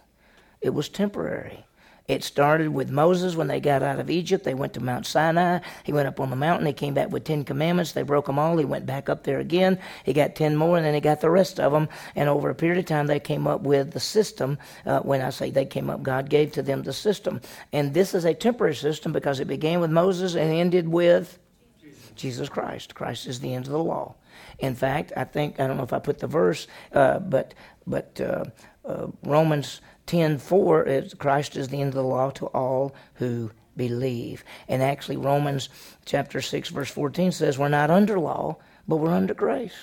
It 0.61 0.69
was 0.69 0.87
temporary. 0.87 1.66
It 2.07 2.23
started 2.23 2.69
with 2.69 2.89
Moses 2.89 3.35
when 3.35 3.47
they 3.47 3.59
got 3.59 3.83
out 3.83 3.99
of 3.99 4.09
Egypt. 4.09 4.45
They 4.45 4.53
went 4.53 4.73
to 4.75 4.79
Mount 4.79 5.05
Sinai. 5.05 5.59
He 5.83 5.91
went 5.91 6.07
up 6.07 6.21
on 6.21 6.29
the 6.29 6.37
mountain. 6.37 6.65
He 6.65 6.71
came 6.71 6.93
back 6.93 7.11
with 7.11 7.25
10 7.25 7.43
commandments. 7.43 7.91
They 7.91 8.03
broke 8.03 8.27
them 8.27 8.39
all. 8.39 8.57
He 8.57 8.63
went 8.63 8.85
back 8.85 9.09
up 9.09 9.25
there 9.25 9.39
again. 9.39 9.77
He 10.05 10.13
got 10.13 10.33
10 10.33 10.55
more, 10.55 10.77
and 10.77 10.85
then 10.85 10.93
he 10.93 11.01
got 11.01 11.19
the 11.19 11.29
rest 11.29 11.59
of 11.59 11.73
them. 11.73 11.89
And 12.15 12.29
over 12.29 12.49
a 12.49 12.55
period 12.55 12.79
of 12.79 12.85
time, 12.85 13.07
they 13.07 13.19
came 13.19 13.45
up 13.45 13.59
with 13.59 13.91
the 13.91 13.99
system. 13.99 14.57
Uh, 14.85 15.01
when 15.01 15.19
I 15.19 15.31
say 15.31 15.49
they 15.49 15.65
came 15.65 15.89
up, 15.89 16.01
God 16.01 16.29
gave 16.29 16.53
to 16.53 16.61
them 16.61 16.83
the 16.83 16.93
system. 16.93 17.41
And 17.73 17.93
this 17.93 18.15
is 18.15 18.23
a 18.23 18.33
temporary 18.33 18.75
system 18.75 19.11
because 19.11 19.41
it 19.41 19.47
began 19.49 19.81
with 19.81 19.91
Moses 19.91 20.35
and 20.35 20.49
ended 20.49 20.87
with 20.87 21.37
Jesus, 21.81 22.11
Jesus 22.15 22.47
Christ. 22.47 22.95
Christ 22.95 23.27
is 23.27 23.41
the 23.41 23.53
end 23.53 23.65
of 23.65 23.73
the 23.73 23.83
law. 23.83 24.15
In 24.59 24.75
fact, 24.75 25.11
I 25.17 25.25
think 25.25 25.59
I 25.59 25.67
don't 25.67 25.75
know 25.75 25.83
if 25.83 25.91
I 25.91 25.99
put 25.99 26.19
the 26.19 26.27
verse, 26.27 26.67
uh, 26.93 27.19
but 27.19 27.53
but 27.85 28.21
uh, 28.21 28.45
uh 28.85 29.07
Romans 29.23 29.81
10 30.07 30.39
4, 30.39 31.03
Christ 31.19 31.55
is 31.55 31.67
the 31.67 31.79
end 31.79 31.89
of 31.89 31.95
the 31.95 32.03
law 32.03 32.31
to 32.31 32.47
all 32.47 32.95
who 33.15 33.51
believe. 33.75 34.43
And 34.67 34.81
actually, 34.81 35.17
Romans 35.17 35.69
chapter 36.05 36.41
6, 36.41 36.69
verse 36.69 36.89
14 36.89 37.31
says, 37.31 37.57
We're 37.57 37.69
not 37.69 37.91
under 37.91 38.19
law, 38.19 38.57
but 38.87 38.97
we're 38.97 39.13
under 39.13 39.33
grace. 39.33 39.75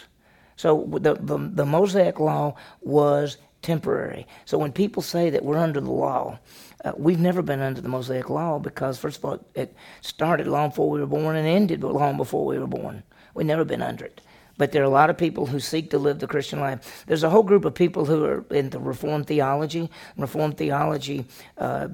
So 0.56 0.86
the, 1.00 1.14
the, 1.14 1.38
the 1.38 1.66
Mosaic 1.66 2.20
law 2.20 2.56
was 2.80 3.38
temporary. 3.62 4.26
So 4.44 4.58
when 4.58 4.72
people 4.72 5.02
say 5.02 5.30
that 5.30 5.44
we're 5.44 5.58
under 5.58 5.80
the 5.80 5.90
law, 5.90 6.38
uh, 6.84 6.92
we've 6.96 7.18
never 7.18 7.42
been 7.42 7.60
under 7.60 7.80
the 7.80 7.88
Mosaic 7.88 8.28
law 8.28 8.58
because, 8.58 8.98
first 8.98 9.18
of 9.18 9.24
all, 9.24 9.44
it 9.54 9.74
started 10.00 10.46
long 10.46 10.68
before 10.68 10.90
we 10.90 11.00
were 11.00 11.06
born 11.06 11.36
and 11.36 11.46
ended 11.46 11.82
long 11.82 12.16
before 12.16 12.44
we 12.44 12.58
were 12.58 12.66
born. 12.66 13.02
We've 13.34 13.46
never 13.46 13.64
been 13.64 13.82
under 13.82 14.04
it 14.04 14.20
but 14.56 14.72
there 14.72 14.82
are 14.82 14.86
a 14.86 14.90
lot 14.90 15.10
of 15.10 15.18
people 15.18 15.46
who 15.46 15.58
seek 15.58 15.90
to 15.90 15.98
live 15.98 16.18
the 16.18 16.26
Christian 16.26 16.60
life. 16.60 17.04
There's 17.06 17.22
a 17.22 17.30
whole 17.30 17.42
group 17.42 17.64
of 17.64 17.74
people 17.74 18.04
who 18.04 18.24
are 18.24 18.44
into 18.50 18.78
Reformed 18.78 19.26
theology. 19.26 19.90
Reformed 20.16 20.56
theology, 20.56 21.26
uh, 21.58 21.88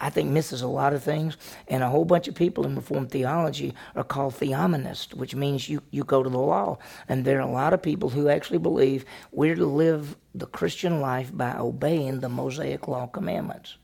I 0.00 0.10
think, 0.10 0.30
misses 0.30 0.62
a 0.62 0.68
lot 0.68 0.92
of 0.92 1.02
things, 1.02 1.36
and 1.68 1.82
a 1.82 1.88
whole 1.88 2.04
bunch 2.04 2.28
of 2.28 2.34
people 2.34 2.64
in 2.64 2.76
Reformed 2.76 3.10
theology 3.10 3.74
are 3.96 4.04
called 4.04 4.34
theonomists, 4.34 5.14
which 5.14 5.34
means 5.34 5.68
you, 5.68 5.82
you 5.90 6.04
go 6.04 6.22
to 6.22 6.30
the 6.30 6.38
law. 6.38 6.78
And 7.08 7.24
there 7.24 7.38
are 7.38 7.48
a 7.48 7.50
lot 7.50 7.72
of 7.72 7.82
people 7.82 8.10
who 8.10 8.28
actually 8.28 8.58
believe 8.58 9.04
we're 9.32 9.56
to 9.56 9.66
live 9.66 10.16
the 10.34 10.46
Christian 10.46 11.00
life 11.00 11.30
by 11.36 11.56
obeying 11.56 12.20
the 12.20 12.28
Mosaic 12.28 12.88
Law 12.88 13.06
commandments 13.06 13.76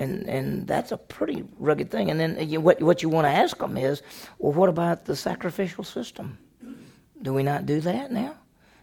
and 0.00 0.26
and 0.28 0.66
that's 0.66 0.92
a 0.92 0.96
pretty 0.96 1.44
rugged 1.58 1.90
thing. 1.90 2.10
And 2.10 2.18
then 2.18 2.48
you, 2.48 2.60
what 2.60 2.80
what 2.82 3.02
you 3.02 3.08
want 3.10 3.26
to 3.26 3.30
ask 3.30 3.58
them 3.58 3.76
is, 3.76 4.02
well, 4.38 4.52
what 4.52 4.68
about 4.70 5.04
the 5.04 5.14
sacrificial 5.14 5.84
system? 5.84 6.38
Do 7.22 7.34
we 7.34 7.42
not 7.42 7.66
do 7.66 7.80
that 7.80 8.10
now? 8.10 8.34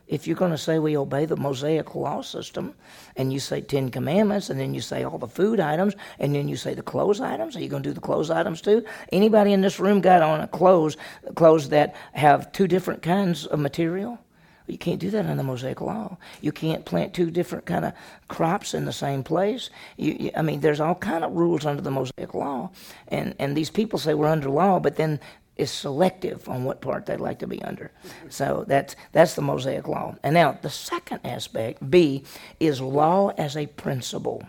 If 0.08 0.26
you're 0.26 0.38
going 0.38 0.52
to 0.52 0.58
say 0.58 0.80
we 0.80 0.96
obey 0.96 1.26
the 1.26 1.36
Mosaic 1.36 1.94
law 1.94 2.22
system, 2.22 2.74
and 3.18 3.34
you 3.34 3.40
say 3.40 3.60
Ten 3.60 3.90
Commandments, 3.90 4.50
and 4.50 4.58
then 4.58 4.74
you 4.74 4.80
say 4.80 5.04
all 5.04 5.18
the 5.18 5.28
food 5.28 5.60
items, 5.60 5.96
and 6.18 6.34
then 6.34 6.48
you 6.48 6.56
say 6.56 6.74
the 6.74 6.82
clothes 6.82 7.20
items, 7.20 7.58
are 7.58 7.60
you 7.60 7.68
going 7.68 7.84
to 7.84 7.90
do 7.90 7.94
the 7.94 8.00
clothes 8.00 8.30
items 8.30 8.62
too? 8.62 8.86
Anybody 9.12 9.52
in 9.52 9.62
this 9.62 9.80
room 9.80 10.00
got 10.00 10.22
on 10.22 10.40
a 10.40 10.48
clothes 10.48 10.96
clothes 11.36 11.70
that 11.70 11.96
have 12.14 12.52
two 12.54 12.68
different 12.68 13.02
kinds 13.02 13.46
of 13.48 13.60
material? 13.60 14.18
You 14.66 14.78
can't 14.78 15.00
do 15.00 15.10
that 15.12 15.26
in 15.26 15.38
the 15.38 15.44
Mosaic 15.44 15.80
Law. 15.80 16.18
You 16.42 16.52
can't 16.52 16.86
plant 16.86 17.14
two 17.14 17.32
different 17.32 17.66
kind 17.66 17.86
of 17.86 17.94
crops 18.28 18.74
in 18.74 18.84
the 18.84 18.92
same 18.92 19.24
place. 19.24 19.70
You, 19.96 20.18
you, 20.20 20.32
I 20.36 20.42
mean, 20.42 20.60
there's 20.60 20.82
all 20.82 20.96
kind 20.96 21.24
of 21.24 21.32
rules 21.32 21.66
under 21.66 21.82
the 21.82 21.92
Mosaic 21.92 22.34
Law, 22.34 22.72
and 23.10 23.36
and 23.40 23.58
these 23.58 23.70
people 23.70 24.00
say 24.00 24.14
we're 24.14 24.28
under 24.28 24.50
law, 24.50 24.80
but 24.80 24.96
then 24.96 25.20
is 25.58 25.72
selective 25.72 26.48
on 26.48 26.64
what 26.64 26.82
part 26.82 27.06
they'd 27.06 27.20
like 27.20 27.40
to 27.40 27.48
be 27.48 27.62
under. 27.64 27.92
So 28.30 28.66
that's 28.68 28.96
that's 29.12 29.36
the 29.36 29.42
Mosaic 29.42 29.88
law. 29.88 30.16
And 30.24 30.34
now 30.34 30.58
the 30.62 30.70
second 30.70 31.22
aspect, 31.24 31.90
B, 31.90 32.24
is 32.60 32.82
law 32.82 33.30
as 33.38 33.58
a 33.58 33.68
principle. 33.68 34.44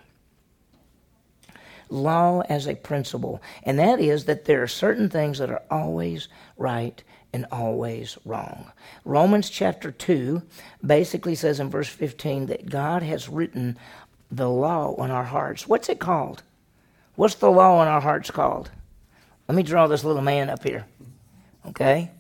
Law 1.91 2.43
as 2.49 2.67
a 2.67 2.75
principle. 2.75 3.43
And 3.63 3.79
that 3.79 4.01
is 4.01 4.27
that 4.27 4.45
there 4.45 4.63
are 4.63 4.69
certain 4.69 5.09
things 5.09 5.39
that 5.39 5.51
are 5.51 5.63
always 5.71 6.29
right 6.57 7.03
and 7.33 7.47
always 7.51 8.19
wrong. 8.25 8.73
Romans 9.05 9.51
chapter 9.51 9.91
2 9.91 10.43
basically 10.85 11.35
says 11.35 11.61
in 11.61 11.71
verse 11.71 11.89
15 11.89 12.47
that 12.47 12.69
God 12.69 13.03
has 13.03 13.29
written 13.29 13.79
the 14.31 14.49
law 14.49 14.95
on 14.97 15.11
our 15.11 15.25
hearts. 15.25 15.67
What's 15.67 15.89
it 15.89 15.99
called? 15.99 16.43
What's 17.17 17.37
the 17.37 17.51
law 17.51 17.79
on 17.79 17.89
our 17.89 18.01
hearts 18.01 18.31
called? 18.31 18.71
Let 19.49 19.55
me 19.55 19.63
draw 19.63 19.87
this 19.87 20.05
little 20.05 20.23
man 20.23 20.51
up 20.51 20.63
here. 20.63 20.85
Okay? 21.67 22.11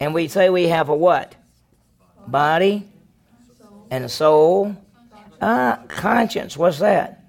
And 0.00 0.12
we 0.12 0.26
say 0.28 0.50
we 0.50 0.64
have 0.64 0.88
a 0.88 0.94
what? 0.94 1.36
Body 2.26 2.88
and 3.90 4.04
a 4.04 4.08
soul. 4.08 4.76
Ah, 5.40 5.80
conscience. 5.88 6.56
What's 6.56 6.80
that? 6.80 7.24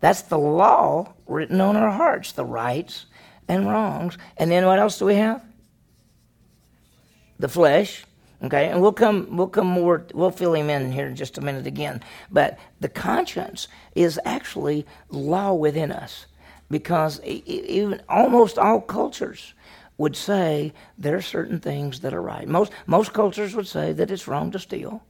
That's 0.00 0.22
the 0.22 0.38
law 0.38 1.14
written 1.26 1.60
on 1.60 1.76
our 1.76 1.90
hearts, 1.90 2.32
the 2.32 2.44
rights 2.44 3.06
and 3.48 3.68
wrongs. 3.68 4.18
And 4.36 4.50
then 4.50 4.66
what 4.66 4.78
else 4.78 4.98
do 4.98 5.06
we 5.06 5.14
have? 5.14 5.42
The 7.38 7.48
flesh. 7.48 8.04
Okay, 8.42 8.68
and 8.68 8.80
we'll 8.80 8.94
come 8.94 9.36
we'll 9.36 9.48
come 9.48 9.66
more 9.66 10.06
we'll 10.14 10.30
fill 10.30 10.54
him 10.54 10.70
in 10.70 10.92
here 10.92 11.06
in 11.06 11.14
just 11.14 11.36
a 11.36 11.42
minute 11.42 11.66
again. 11.66 12.02
But 12.30 12.58
the 12.80 12.88
conscience 12.88 13.68
is 13.94 14.18
actually 14.24 14.86
law 15.10 15.52
within 15.52 15.92
us 15.92 16.24
because 16.70 17.20
even 17.24 18.00
almost 18.08 18.58
all 18.58 18.80
cultures 18.80 19.54
would 19.98 20.16
say 20.16 20.72
there 20.96 21.16
are 21.16 21.22
certain 21.22 21.60
things 21.60 22.00
that 22.00 22.14
are 22.14 22.22
right. 22.22 22.48
Most 22.48 22.72
most 22.86 23.12
cultures 23.12 23.54
would 23.54 23.66
say 23.66 23.92
that 23.92 24.10
it's 24.10 24.28
wrong 24.28 24.50
to 24.52 24.58
steal, 24.58 25.02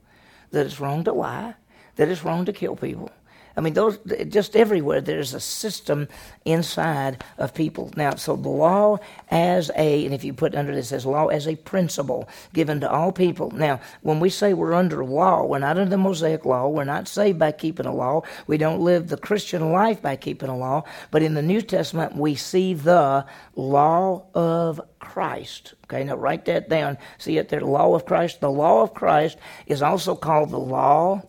that 0.51 0.65
it's 0.65 0.79
wrong 0.79 1.03
to 1.05 1.13
lie, 1.13 1.55
that 1.95 2.09
it's 2.09 2.23
wrong 2.23 2.45
to 2.45 2.53
kill 2.53 2.75
people. 2.75 3.09
I 3.55 3.61
mean, 3.61 3.73
those 3.73 3.99
just 4.29 4.55
everywhere. 4.55 5.01
There's 5.01 5.33
a 5.33 5.39
system 5.39 6.07
inside 6.45 7.23
of 7.37 7.53
people. 7.53 7.91
Now, 7.95 8.15
so 8.15 8.35
the 8.35 8.49
law 8.49 8.99
as 9.29 9.71
a, 9.75 10.05
and 10.05 10.13
if 10.13 10.23
you 10.23 10.33
put 10.33 10.55
under 10.55 10.73
this 10.73 10.91
as 10.91 11.05
law 11.05 11.27
as 11.27 11.47
a 11.47 11.55
principle 11.55 12.29
given 12.53 12.79
to 12.81 12.89
all 12.89 13.11
people. 13.11 13.51
Now, 13.51 13.79
when 14.01 14.19
we 14.19 14.29
say 14.29 14.53
we're 14.53 14.73
under 14.73 15.03
law, 15.03 15.45
we're 15.45 15.59
not 15.59 15.77
under 15.77 15.89
the 15.89 15.97
Mosaic 15.97 16.45
law. 16.45 16.67
We're 16.67 16.83
not 16.83 17.07
saved 17.07 17.39
by 17.39 17.51
keeping 17.51 17.85
a 17.85 17.93
law. 17.93 18.21
We 18.47 18.57
don't 18.57 18.81
live 18.81 19.07
the 19.07 19.17
Christian 19.17 19.71
life 19.71 20.01
by 20.01 20.15
keeping 20.15 20.49
a 20.49 20.57
law. 20.57 20.83
But 21.11 21.23
in 21.23 21.33
the 21.33 21.41
New 21.41 21.61
Testament, 21.61 22.15
we 22.15 22.35
see 22.35 22.73
the 22.73 23.25
law 23.55 24.25
of 24.33 24.81
Christ. 24.99 25.73
Okay, 25.85 26.03
now 26.03 26.15
write 26.15 26.45
that 26.45 26.69
down. 26.69 26.97
See 27.17 27.37
it 27.37 27.49
there, 27.49 27.59
the 27.59 27.65
law 27.65 27.93
of 27.95 28.05
Christ. 28.05 28.39
The 28.39 28.51
law 28.51 28.81
of 28.81 28.93
Christ 28.93 29.37
is 29.67 29.81
also 29.81 30.15
called 30.15 30.51
the 30.51 30.59
law 30.59 31.21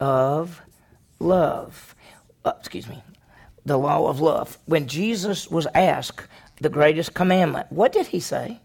of 0.00 0.60
love. 1.18 1.94
Uh, 2.44 2.52
excuse 2.58 2.88
me, 2.88 3.02
the 3.64 3.78
law 3.78 4.08
of 4.08 4.20
love. 4.20 4.58
When 4.66 4.86
Jesus 4.86 5.50
was 5.50 5.66
asked 5.74 6.28
the 6.60 6.68
greatest 6.68 7.14
commandment, 7.14 7.70
what 7.70 7.92
did 7.92 8.08
he 8.08 8.20
say? 8.20 8.60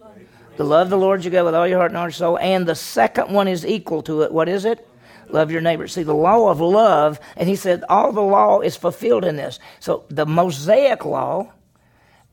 Love. 0.00 0.18
To 0.56 0.64
love 0.64 0.90
the 0.90 0.98
Lord 0.98 1.24
your 1.24 1.32
God 1.32 1.44
with 1.44 1.54
all 1.54 1.68
your 1.68 1.78
heart 1.78 1.90
and 1.90 1.98
all 1.98 2.06
your 2.06 2.12
soul. 2.12 2.38
And 2.38 2.66
the 2.66 2.74
second 2.74 3.32
one 3.32 3.48
is 3.48 3.66
equal 3.66 4.02
to 4.02 4.22
it. 4.22 4.32
What 4.32 4.48
is 4.48 4.64
it? 4.64 4.86
Love 5.28 5.50
your 5.50 5.60
neighbor. 5.60 5.86
See, 5.86 6.02
the 6.02 6.14
law 6.14 6.50
of 6.50 6.60
love, 6.60 7.20
and 7.36 7.48
he 7.48 7.56
said 7.56 7.84
all 7.88 8.12
the 8.12 8.20
law 8.20 8.60
is 8.60 8.76
fulfilled 8.76 9.24
in 9.24 9.36
this. 9.36 9.60
So 9.78 10.04
the 10.08 10.26
Mosaic 10.26 11.04
law 11.04 11.52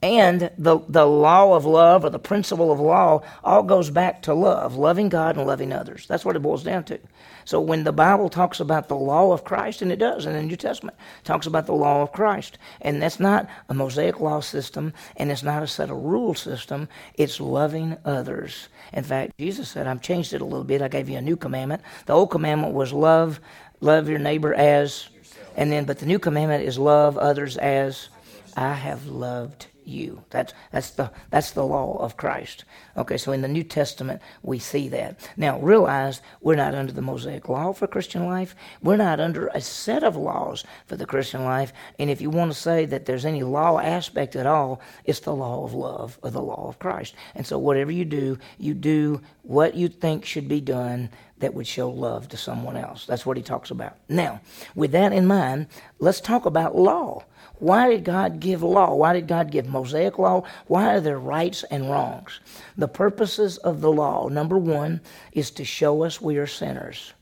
and 0.02 0.52
the, 0.60 0.80
the 0.88 1.08
law 1.08 1.56
of 1.56 1.66
love 1.66 2.06
or 2.06 2.12
the 2.12 2.20
principle 2.20 2.72
of 2.72 2.80
law 2.80 3.24
all 3.44 3.64
goes 3.64 3.90
back 3.90 4.22
to 4.24 4.34
love, 4.34 4.76
loving 4.76 5.10
God 5.10 5.38
and 5.38 5.48
loving 5.48 5.74
others. 5.74 6.06
That's 6.06 6.24
what 6.24 6.36
it 6.36 6.42
boils 6.44 6.64
down 6.64 6.84
to. 6.86 7.00
So 7.46 7.60
when 7.60 7.84
the 7.84 7.92
Bible 7.92 8.30
talks 8.30 8.60
about 8.60 8.90
the 8.90 8.96
law 8.96 9.32
of 9.32 9.44
Christ, 9.44 9.82
and 9.82 9.92
it 9.92 9.98
does 9.98 10.28
in 10.28 10.34
the 10.34 10.44
New 10.44 10.56
Testament, 10.56 10.96
talks 11.24 11.48
about 11.48 11.66
the 11.66 11.74
law 11.74 12.04
of 12.04 12.12
Christ. 12.12 12.60
And 12.82 13.02
that's 13.02 13.20
not 13.20 13.50
a 13.70 13.74
Mosaic 13.74 14.20
law 14.20 14.40
system, 14.40 14.94
and 15.16 15.32
it's 15.32 15.44
not 15.44 15.64
a 15.64 15.68
set 15.68 15.90
of 15.90 15.98
rule 15.98 16.36
system. 16.36 16.90
It's 17.16 17.40
loving 17.40 17.98
others. 18.06 18.68
In 18.94 19.04
fact, 19.04 19.34
Jesus 19.40 19.70
said, 19.70 19.88
I've 19.88 20.02
changed 20.02 20.32
it 20.32 20.42
a 20.42 20.46
little 20.46 20.64
bit. 20.64 20.84
I 20.84 20.90
gave 20.90 21.10
you 21.10 21.18
a 21.18 21.22
new 21.22 21.38
commandment. 21.38 21.82
The 22.06 22.14
old 22.14 22.30
commandment 22.30 22.76
was 22.76 22.94
love, 22.94 23.40
love 23.82 24.10
your 24.10 24.20
neighbor 24.20 24.54
as, 24.54 25.10
and 25.56 25.72
then, 25.72 25.86
but 25.86 25.98
the 25.98 26.06
new 26.06 26.20
commandment 26.20 26.66
is 26.66 26.78
love 26.78 27.18
others 27.18 27.58
as 27.58 28.10
I 28.56 28.74
have 28.74 29.08
loved 29.08 29.68
you. 29.88 30.24
That's 30.30 30.54
that's 30.72 30.92
the 30.92 31.12
that's 31.30 31.52
the 31.52 31.66
law 31.66 31.98
of 31.98 32.18
Christ. 32.18 32.66
Okay, 32.96 33.18
so 33.18 33.32
in 33.32 33.42
the 33.42 33.48
New 33.48 33.64
Testament 33.64 34.22
we 34.44 34.60
see 34.60 34.90
that. 34.90 35.20
Now 35.38 35.60
realize 35.60 36.22
we're 36.42 36.56
not 36.56 36.76
under 36.76 36.92
the 36.92 37.02
Mosaic 37.02 37.50
law 37.50 37.74
for 37.74 37.88
Christian 37.88 38.26
life. 38.26 38.56
We're 38.82 38.98
not 38.98 39.20
under 39.20 39.48
a 39.48 39.62
set 39.62 40.04
of 40.04 40.16
laws 40.16 40.64
for 40.86 40.96
the 40.96 41.06
Christian 41.06 41.44
life. 41.44 41.74
And 42.00 42.10
if 42.10 42.22
you 42.22 42.30
want 42.30 42.52
to 42.52 42.58
say 42.58 42.86
that 42.86 43.06
there's 43.06 43.26
any 43.26 43.44
law 43.44 43.80
aspect 43.80 44.36
at 44.36 44.46
all, 44.46 44.82
it's 45.06 45.22
the 45.22 45.36
law 45.36 45.64
of 45.64 45.74
love 45.74 46.20
or 46.22 46.32
the 46.32 46.42
law 46.42 46.68
of 46.68 46.80
Christ. 46.80 47.16
And 47.36 47.46
so 47.46 47.58
whatever 47.58 47.92
you 47.92 48.06
do, 48.06 48.38
you 48.58 48.74
do 48.74 49.22
what 49.44 49.76
you 49.76 49.88
think 49.88 50.26
should 50.26 50.48
be 50.48 50.62
done 50.62 51.10
that 51.40 51.54
would 51.54 51.68
show 51.68 51.90
love 51.90 52.28
to 52.30 52.38
someone 52.38 52.76
else. 52.76 53.06
That's 53.06 53.26
what 53.26 53.38
he 53.38 53.44
talks 53.44 53.72
about. 53.72 53.98
Now, 54.10 54.42
with 54.76 54.92
that 54.92 55.14
in 55.14 55.28
mind, 55.28 55.68
let's 56.00 56.20
talk 56.20 56.46
about 56.46 56.76
law. 56.76 57.24
Why 57.60 57.90
did 57.90 58.04
God 58.04 58.40
give 58.40 58.62
law? 58.62 58.94
Why 58.94 59.14
did 59.14 59.28
God 59.28 59.52
give 59.52 59.68
Mosaic 59.68 60.20
law? 60.20 60.44
Why 60.68 60.94
are 60.94 61.02
there 61.02 61.20
rights 61.20 61.64
and 61.64 61.90
wrongs? 61.90 62.40
The 62.78 62.88
purposes 62.88 63.58
of 63.58 63.82
the 63.82 63.92
law, 63.92 64.28
number 64.28 64.58
one, 64.58 65.02
is 65.32 65.50
to 65.52 65.66
show 65.66 66.04
us 66.04 66.22
we 66.22 66.38
are 66.38 66.48
sinners. 66.48 67.14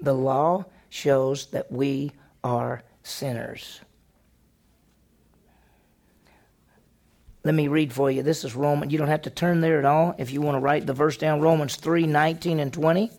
The 0.00 0.14
law 0.14 0.66
shows 0.88 1.46
that 1.46 1.70
we 1.72 2.12
are 2.44 2.82
sinners. 3.02 3.80
Let 7.42 7.54
me 7.54 7.68
read 7.68 7.92
for 7.92 8.10
you. 8.10 8.22
This 8.22 8.44
is 8.44 8.56
Romans. 8.56 8.92
You 8.92 8.98
don't 8.98 9.06
have 9.08 9.22
to 9.22 9.30
turn 9.30 9.60
there 9.60 9.78
at 9.78 9.84
all 9.84 10.14
if 10.18 10.32
you 10.32 10.40
want 10.40 10.56
to 10.56 10.60
write 10.60 10.86
the 10.86 10.92
verse 10.92 11.16
down. 11.16 11.40
Romans 11.40 11.76
3 11.76 12.06
19 12.06 12.60
and 12.60 12.72
20. 12.72 13.10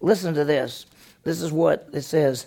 Listen 0.00 0.34
to 0.34 0.44
this. 0.44 0.86
This 1.22 1.40
is 1.40 1.52
what 1.52 1.88
it 1.92 2.02
says. 2.02 2.46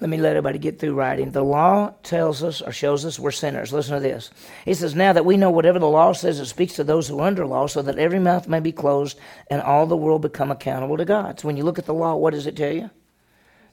Let 0.00 0.08
me 0.08 0.16
let 0.16 0.30
everybody 0.30 0.58
get 0.58 0.78
through 0.78 0.94
writing. 0.94 1.30
The 1.30 1.44
law 1.44 1.92
tells 2.02 2.42
us 2.42 2.62
or 2.62 2.72
shows 2.72 3.04
us 3.04 3.18
we're 3.18 3.30
sinners. 3.30 3.70
Listen 3.70 3.94
to 3.94 4.00
this. 4.00 4.30
He 4.64 4.72
says, 4.72 4.94
Now 4.94 5.12
that 5.12 5.26
we 5.26 5.36
know 5.36 5.50
whatever 5.50 5.78
the 5.78 5.88
law 5.88 6.12
says, 6.12 6.40
it 6.40 6.46
speaks 6.46 6.74
to 6.76 6.84
those 6.84 7.08
who 7.08 7.18
are 7.18 7.26
under 7.26 7.46
law, 7.46 7.66
so 7.66 7.82
that 7.82 7.98
every 7.98 8.18
mouth 8.18 8.48
may 8.48 8.60
be 8.60 8.72
closed 8.72 9.18
and 9.50 9.60
all 9.60 9.86
the 9.86 9.96
world 9.96 10.22
become 10.22 10.50
accountable 10.50 10.96
to 10.96 11.04
God. 11.04 11.38
So 11.38 11.48
when 11.48 11.58
you 11.58 11.64
look 11.64 11.78
at 11.78 11.84
the 11.84 11.92
law, 11.92 12.16
what 12.16 12.32
does 12.32 12.46
it 12.46 12.56
tell 12.56 12.72
you? 12.72 12.88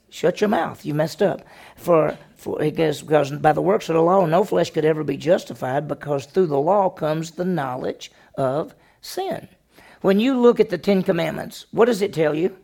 Shut 0.10 0.42
your 0.42 0.50
mouth. 0.50 0.86
You 0.86 0.94
messed 0.94 1.22
up. 1.22 1.44
For, 1.78 2.18
for 2.36 2.60
because, 2.60 3.02
because 3.02 3.32
by 3.32 3.54
the 3.54 3.62
works 3.62 3.88
of 3.88 3.96
the 3.96 4.02
law, 4.02 4.26
no 4.26 4.44
flesh 4.44 4.72
could 4.72 4.86
ever 4.86 5.06
be 5.06 5.18
justified, 5.18 5.88
because 5.88 6.26
through 6.26 6.48
the 6.48 6.60
law 6.60 6.90
comes 6.90 7.32
the 7.32 7.46
knowledge 7.46 8.12
of 8.36 8.76
sin. 9.00 9.48
When 10.02 10.20
you 10.20 10.38
look 10.38 10.60
at 10.60 10.70
the 10.70 10.78
Ten 10.78 11.04
Commandments, 11.04 11.66
what 11.72 11.86
does 11.86 12.02
it 12.02 12.14
tell 12.14 12.36
you? 12.36 12.56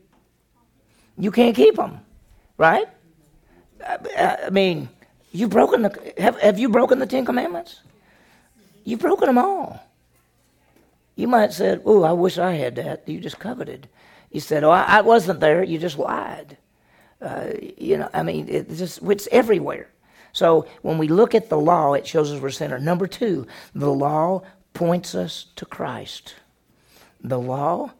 You 1.17 1.31
can't 1.31 1.55
keep 1.55 1.75
them, 1.75 1.99
right? 2.57 2.87
I 3.83 4.49
mean, 4.51 4.89
you've 5.31 5.49
broken 5.49 5.83
the 5.83 6.13
have, 6.17 6.39
have 6.39 6.59
you 6.59 6.69
broken 6.69 6.99
the 6.99 7.05
Ten 7.05 7.25
Commandments? 7.25 7.81
You've 8.83 8.99
broken 8.99 9.27
them 9.27 9.37
all. 9.37 9.81
You 11.15 11.27
might 11.27 11.53
said, 11.53 11.81
Oh, 11.85 12.03
I 12.03 12.11
wish 12.11 12.37
I 12.37 12.53
had 12.53 12.75
that. 12.75 13.07
You 13.07 13.19
just 13.19 13.39
coveted. 13.39 13.87
You 14.31 14.39
said, 14.39 14.63
Oh, 14.63 14.71
I, 14.71 14.83
I 14.83 15.01
wasn't 15.01 15.39
there. 15.39 15.63
You 15.63 15.77
just 15.77 15.97
lied. 15.97 16.57
Uh, 17.21 17.51
you 17.77 17.97
know, 17.97 18.09
I 18.13 18.23
mean, 18.23 18.47
it's 18.49 18.77
just 18.77 19.01
it's 19.03 19.27
everywhere. 19.31 19.89
So 20.33 20.67
when 20.81 20.97
we 20.97 21.07
look 21.07 21.35
at 21.35 21.49
the 21.49 21.59
law, 21.59 21.93
it 21.93 22.07
shows 22.07 22.31
us 22.31 22.41
we're 22.41 22.49
sinner. 22.49 22.79
Number 22.79 23.07
two, 23.07 23.47
the 23.75 23.91
law 23.91 24.41
points 24.73 25.13
us 25.13 25.45
to 25.55 25.65
Christ. 25.65 26.35
The 27.23 27.39
law 27.39 27.91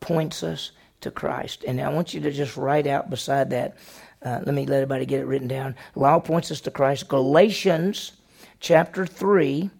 points 0.00 0.42
us 0.42 0.72
to 1.02 1.10
Christ. 1.10 1.64
And 1.66 1.80
I 1.80 1.90
want 1.90 2.14
you 2.14 2.20
to 2.22 2.32
just 2.32 2.56
write 2.56 2.86
out 2.86 3.10
beside 3.10 3.50
that. 3.50 3.76
Uh, 4.24 4.40
let 4.44 4.54
me 4.54 4.66
let 4.66 4.76
everybody 4.76 5.06
get 5.06 5.20
it 5.20 5.26
written 5.26 5.48
down. 5.48 5.74
Law 5.94 6.18
points 6.20 6.50
us 6.50 6.60
to 6.62 6.70
Christ. 6.70 7.08
Galatians 7.08 8.12
chapter 8.60 9.06
3 9.06 9.70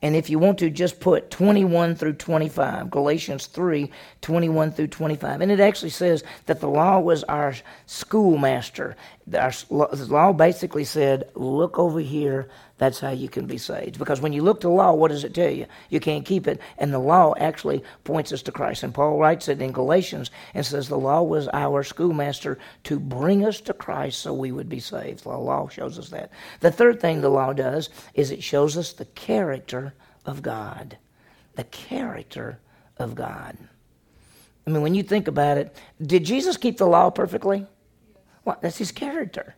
and 0.00 0.14
if 0.14 0.30
you 0.30 0.38
want 0.38 0.58
to, 0.58 0.70
just 0.70 1.00
put 1.00 1.30
21 1.30 1.96
through 1.96 2.14
25, 2.14 2.90
Galatians 2.90 3.46
3 3.46 3.90
21 4.20 4.70
through 4.70 4.86
25. 4.86 5.40
And 5.40 5.50
it 5.50 5.58
actually 5.58 5.90
says 5.90 6.22
that 6.46 6.60
the 6.60 6.68
law 6.68 7.00
was 7.00 7.24
our 7.24 7.54
schoolmaster. 7.86 8.96
Our, 9.34 9.52
law 9.70 10.32
basically 10.32 10.84
said, 10.84 11.28
look 11.34 11.80
over 11.80 11.98
here, 11.98 12.48
that's 12.78 13.00
how 13.00 13.10
you 13.10 13.28
can 13.28 13.46
be 13.46 13.58
saved. 13.58 13.98
Because 13.98 14.20
when 14.20 14.32
you 14.32 14.42
look 14.42 14.60
to 14.60 14.68
the 14.68 14.72
law, 14.72 14.92
what 14.92 15.10
does 15.10 15.24
it 15.24 15.34
tell 15.34 15.50
you? 15.50 15.66
You 15.90 15.98
can't 15.98 16.24
keep 16.24 16.46
it. 16.46 16.60
And 16.78 16.92
the 16.92 17.00
law 17.00 17.34
actually 17.36 17.82
points 18.04 18.32
us 18.32 18.40
to 18.42 18.52
Christ. 18.52 18.84
And 18.84 18.94
Paul 18.94 19.18
writes 19.18 19.48
it 19.48 19.60
in 19.60 19.72
Galatians 19.72 20.30
and 20.54 20.64
says 20.64 20.88
the 20.88 20.96
law 20.96 21.22
was 21.22 21.48
our 21.52 21.82
schoolmaster 21.82 22.56
to 22.84 23.00
bring 23.00 23.44
us 23.44 23.60
to 23.62 23.74
Christ 23.74 24.20
so 24.20 24.32
we 24.32 24.52
would 24.52 24.68
be 24.68 24.78
saved. 24.78 25.24
The 25.24 25.30
law 25.30 25.68
shows 25.68 25.98
us 25.98 26.08
that. 26.10 26.30
The 26.60 26.70
third 26.70 27.00
thing 27.00 27.20
the 27.20 27.28
law 27.28 27.52
does 27.52 27.90
is 28.14 28.30
it 28.30 28.44
shows 28.44 28.76
us 28.76 28.92
the 28.92 29.06
character 29.06 29.94
of 30.24 30.40
God. 30.40 30.96
The 31.56 31.64
character 31.64 32.60
of 32.96 33.16
God. 33.16 33.58
I 34.66 34.70
mean, 34.70 34.82
when 34.82 34.94
you 34.94 35.02
think 35.02 35.26
about 35.26 35.58
it, 35.58 35.74
did 36.00 36.24
Jesus 36.24 36.56
keep 36.56 36.76
the 36.76 36.86
law 36.86 37.10
perfectly? 37.10 37.66
Well, 38.44 38.58
that's 38.60 38.78
his 38.78 38.92
character. 38.92 39.56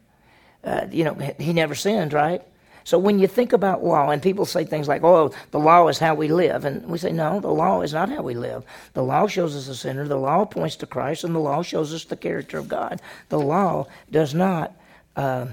Uh, 0.65 0.87
you 0.91 1.05
know, 1.05 1.15
he 1.39 1.53
never 1.53 1.75
sinned, 1.75 2.13
right? 2.13 2.43
So 2.85 2.99
when 2.99 3.19
you 3.19 3.27
think 3.27 3.53
about 3.53 3.85
law, 3.85 4.11
and 4.11 4.23
people 4.23 4.45
say 4.45 4.65
things 4.65 4.89
like, 4.89 5.03
oh, 5.05 5.33
the 5.51 5.59
law 5.59 5.89
is 5.89 5.99
how 5.99 6.15
we 6.15 6.29
live, 6.29 6.65
and 6.65 6.87
we 6.87 6.99
say, 6.99 7.13
no, 7.13 7.41
the 7.41 7.49
law 7.49 7.83
is 7.83 7.93
not 7.93 8.09
how 8.09 8.23
we 8.23 8.35
live. 8.35 8.65
The 8.95 9.03
law 9.03 9.27
shows 9.27 9.57
us 9.57 9.69
a 9.69 9.75
sinner, 9.75 10.07
the 10.07 10.17
law 10.17 10.45
points 10.45 10.77
to 10.77 10.87
Christ, 10.87 11.25
and 11.25 11.35
the 11.35 11.41
law 11.41 11.63
shows 11.63 11.93
us 11.93 12.05
the 12.05 12.17
character 12.17 12.59
of 12.59 12.69
God. 12.69 13.01
The 13.29 13.39
law 13.39 13.87
does 14.11 14.35
not 14.35 14.75
uh, 15.17 15.47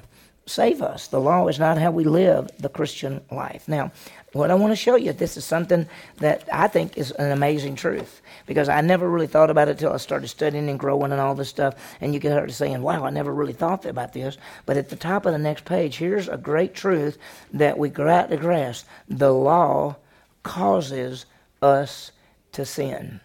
save 0.48 0.82
us. 0.82 1.08
The 1.08 1.20
law 1.20 1.48
is 1.48 1.60
not 1.60 1.77
how 1.77 1.92
we 1.92 2.04
live 2.04 2.50
the 2.58 2.70
Christian 2.70 3.22
life. 3.30 3.68
Now, 3.68 3.92
what 4.34 4.51
I 4.51 4.56
want 4.56 4.72
to 4.72 4.75
show 4.75 4.96
you, 4.96 5.13
this 5.13 5.38
is 5.38 5.46
something 5.46 5.88
that 6.18 6.48
I 6.51 6.68
think 6.68 6.98
is 6.98 7.12
an 7.12 7.32
amazing 7.32 7.75
truth 7.75 8.22
because 8.46 8.70
I 8.70 8.82
never 8.82 9.10
really 9.10 9.27
thought 9.27 9.50
about 9.50 9.68
it 9.68 9.80
till 9.80 9.92
I 9.92 9.98
started 9.98 10.27
studying 10.27 10.70
and 10.70 10.80
growing 10.80 11.12
and 11.12 11.22
all 11.22 11.36
this 11.36 11.50
stuff. 11.50 11.75
And 12.01 12.13
you 12.13 12.20
get 12.20 12.38
her 12.38 12.50
saying, 12.50 12.82
wow, 12.82 13.04
I 13.04 13.10
never 13.10 13.34
really 13.34 13.54
thought 13.54 13.86
about 13.86 14.13
this. 14.13 14.38
But 14.66 14.77
at 14.77 14.89
the 14.89 14.96
top 14.96 15.25
of 15.25 15.34
the 15.34 15.38
next 15.38 15.66
page, 15.66 15.98
here's 15.98 16.27
a 16.27 16.38
great 16.38 16.74
truth 16.74 17.18
that 17.54 17.77
we 17.77 17.89
got 17.89 18.30
to 18.30 18.38
grasp. 18.38 18.88
The 19.08 19.32
law 19.32 19.98
causes 20.44 21.25
us 21.62 22.12
to 22.54 22.66
sin. 22.66 23.20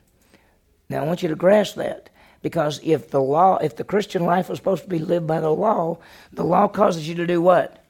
Now, 0.89 1.03
I 1.03 1.07
want 1.07 1.23
you 1.23 1.29
to 1.29 1.37
grasp 1.37 1.77
that. 1.77 2.11
Because 2.43 2.81
if 2.83 3.11
the 3.11 3.21
law, 3.21 3.57
if 3.59 3.77
the 3.77 3.85
Christian 3.85 4.25
life 4.25 4.49
was 4.49 4.59
supposed 4.59 4.83
to 4.83 4.89
be 4.89 4.99
lived 4.99 5.27
by 5.27 5.41
the 5.41 5.51
law, 5.51 5.99
the 6.33 6.45
law 6.45 6.69
causes 6.69 7.09
you 7.09 7.15
to 7.15 7.27
do 7.27 7.41
what? 7.41 7.83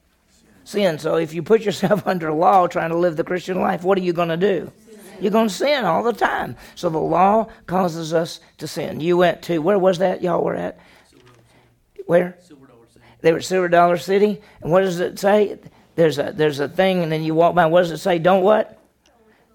sin. 0.63 0.97
So 0.99 1.15
if 1.15 1.33
you 1.33 1.43
put 1.43 1.61
yourself 1.61 2.07
under 2.07 2.31
law 2.31 2.67
trying 2.67 2.89
to 2.89 2.97
live 2.97 3.15
the 3.15 3.23
Christian 3.23 3.59
life, 3.59 3.83
what 3.83 3.97
are 3.97 4.01
you 4.01 4.13
going 4.13 4.29
to 4.29 4.37
do? 4.37 4.71
You're 5.19 5.31
going 5.31 5.47
to 5.47 5.53
sin 5.53 5.85
all 5.85 6.03
the 6.03 6.13
time. 6.13 6.57
So 6.75 6.89
the 6.89 6.97
law 6.97 7.47
causes 7.65 8.13
us 8.13 8.39
to 8.57 8.67
sin. 8.67 8.99
You 8.99 9.17
went 9.17 9.43
to, 9.43 9.59
where 9.59 9.79
was 9.79 9.99
that 9.99 10.21
y'all 10.21 10.43
were 10.43 10.55
at? 10.55 10.79
Where? 12.07 12.37
They 13.21 13.31
were 13.31 13.37
at 13.37 13.45
Silver 13.45 13.69
Dollar 13.69 13.97
City. 13.97 14.41
And 14.61 14.71
what 14.71 14.81
does 14.81 14.99
it 14.99 15.19
say? 15.19 15.59
There's 15.95 16.17
a, 16.17 16.33
there's 16.35 16.59
a 16.59 16.67
thing, 16.67 17.03
and 17.03 17.11
then 17.11 17.23
you 17.23 17.35
walk 17.35 17.55
by. 17.55 17.67
What 17.67 17.81
does 17.81 17.91
it 17.91 17.99
say? 17.99 18.19
Don't 18.19 18.43
what? 18.43 18.79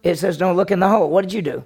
It 0.03 0.17
says, 0.17 0.39
don't 0.39 0.57
look 0.57 0.71
in 0.71 0.79
the 0.79 0.89
hole. 0.89 1.11
What 1.11 1.23
did 1.23 1.33
you 1.33 1.43
do? 1.43 1.65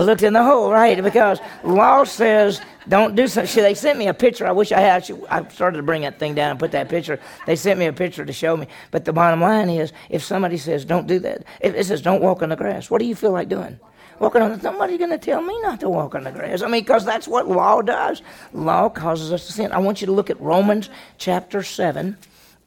I 0.00 0.02
looked 0.02 0.22
in 0.22 0.32
the 0.32 0.42
hole, 0.42 0.72
right? 0.72 1.02
Because 1.02 1.40
law 1.62 2.04
says 2.04 2.62
don't 2.88 3.14
do 3.14 3.28
something. 3.28 3.62
They 3.62 3.74
sent 3.74 3.98
me 3.98 4.08
a 4.08 4.14
picture. 4.14 4.46
I 4.46 4.50
wish 4.50 4.72
I 4.72 4.80
had. 4.80 5.10
I 5.28 5.46
started 5.48 5.76
to 5.76 5.82
bring 5.82 6.00
that 6.02 6.18
thing 6.18 6.34
down 6.34 6.52
and 6.52 6.58
put 6.58 6.72
that 6.72 6.88
picture. 6.88 7.20
They 7.44 7.54
sent 7.54 7.78
me 7.78 7.84
a 7.84 7.92
picture 7.92 8.24
to 8.24 8.32
show 8.32 8.56
me. 8.56 8.66
But 8.92 9.04
the 9.04 9.12
bottom 9.12 9.42
line 9.42 9.68
is, 9.68 9.92
if 10.08 10.22
somebody 10.24 10.56
says 10.56 10.86
don't 10.86 11.06
do 11.06 11.18
that, 11.18 11.44
if 11.60 11.74
it 11.74 11.84
says 11.84 12.00
don't 12.00 12.22
walk 12.22 12.40
on 12.40 12.48
the 12.48 12.56
grass, 12.56 12.90
what 12.90 12.98
do 12.98 13.04
you 13.04 13.14
feel 13.14 13.32
like 13.32 13.50
doing? 13.50 13.78
Walking 14.20 14.40
on. 14.40 14.52
The, 14.52 14.60
somebody's 14.60 14.96
going 14.96 15.10
to 15.10 15.18
tell 15.18 15.42
me 15.42 15.60
not 15.60 15.80
to 15.80 15.90
walk 15.90 16.14
on 16.14 16.24
the 16.24 16.32
grass. 16.32 16.62
I 16.62 16.68
mean, 16.68 16.80
because 16.80 17.04
that's 17.04 17.28
what 17.28 17.46
law 17.46 17.82
does. 17.82 18.22
Law 18.54 18.88
causes 18.88 19.34
us 19.34 19.46
to 19.48 19.52
sin. 19.52 19.70
I 19.70 19.78
want 19.80 20.00
you 20.00 20.06
to 20.06 20.12
look 20.12 20.30
at 20.30 20.40
Romans 20.40 20.88
chapter 21.18 21.62
seven. 21.62 22.16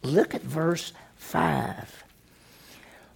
Look 0.04 0.36
at 0.36 0.44
verse 0.44 0.94
five. 1.18 2.04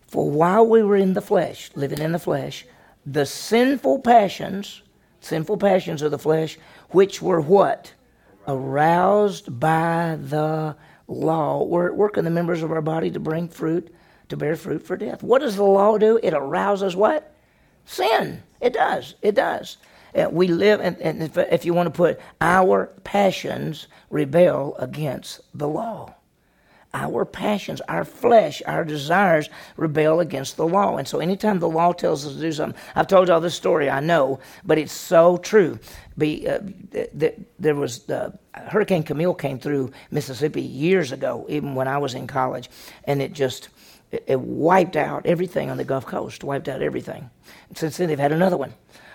For 0.08 0.28
while 0.28 0.66
we 0.66 0.82
were 0.82 0.96
in 0.96 1.14
the 1.14 1.22
flesh, 1.22 1.70
living 1.76 2.00
in 2.00 2.14
the 2.14 2.20
flesh 2.20 2.66
the 3.10 3.26
sinful 3.26 4.00
passions, 4.00 4.82
sinful 5.22 5.58
passions 5.58 6.02
of 6.02 6.12
the 6.12 6.20
flesh, 6.20 6.58
which 6.90 7.22
were 7.22 7.40
what? 7.40 7.94
Aroused 8.48 9.60
by 9.60 10.18
the 10.22 10.76
law. 11.08 11.64
We're 11.64 11.88
at 11.88 11.96
work 11.96 12.18
in 12.18 12.26
the 12.26 12.32
members 12.32 12.64
of 12.64 12.72
our 12.72 12.82
body 12.82 13.10
to 13.12 13.20
bring 13.20 13.48
fruit, 13.48 13.94
to 14.28 14.36
bear 14.36 14.58
fruit 14.58 14.86
for 14.86 14.98
death. 14.98 15.24
What 15.24 15.40
does 15.40 15.56
the 15.56 15.64
law 15.64 15.98
do? 15.98 16.20
It 16.22 16.34
arouses 16.34 16.96
what? 16.96 17.34
Sin. 17.86 18.44
It 18.60 18.74
does. 18.74 19.16
It 19.22 19.36
does. 19.36 19.78
Uh, 20.14 20.28
we 20.30 20.48
live, 20.48 20.82
and, 20.82 20.98
and 20.98 21.24
if, 21.24 21.38
if 21.38 21.64
you 21.64 21.74
want 21.74 21.88
to 21.88 21.96
put, 21.96 22.20
our 22.42 22.88
passions 23.06 23.88
rebel 24.10 24.76
against 24.80 25.42
the 25.54 25.68
law 25.68 26.14
our 26.94 27.26
passions, 27.26 27.82
our 27.82 28.06
flesh, 28.06 28.62
our 28.66 28.84
desires 28.84 29.50
rebel 29.76 30.20
against 30.20 30.58
the 30.58 30.68
law. 30.68 30.98
And 30.98 31.08
so 31.08 31.20
anytime 31.20 31.60
the 31.60 31.70
law 31.70 31.92
tells 31.92 32.26
us 32.26 32.34
to 32.34 32.40
do 32.40 32.52
something, 32.52 32.80
I've 32.96 33.08
told 33.08 33.28
y'all 33.28 33.40
this 33.40 33.56
story, 33.56 33.90
I 33.90 34.00
know, 34.00 34.40
but 34.66 34.78
it's 34.78 34.94
so 34.94 35.38
true. 35.38 35.80
Be, 36.18 36.48
uh, 36.48 36.60
th- 36.92 37.10
th- 37.20 37.36
there 37.60 37.76
was 37.76 38.10
Hurricane 38.54 39.04
Camille 39.04 39.34
came 39.36 39.60
through 39.60 39.92
Mississippi 40.12 40.62
years 40.62 41.12
ago, 41.12 41.46
even 41.50 41.76
when 41.76 41.88
I 41.88 41.98
was 41.98 42.14
in 42.14 42.26
college, 42.26 42.70
and 43.04 43.22
it 43.22 43.34
just 43.34 43.70
it, 44.12 44.24
it 44.28 44.40
wiped 44.40 44.96
out 44.96 45.26
everything 45.26 45.70
on 45.70 45.78
the 45.78 45.84
Gulf 45.84 46.06
Coast, 46.06 46.44
wiped 46.44 46.68
out 46.68 46.82
everything. 46.82 47.30
And 47.70 47.78
since 47.78 47.98
then, 47.98 48.08
they've 48.08 48.20
had 48.20 48.32
another 48.32 48.58
one. 48.58 48.74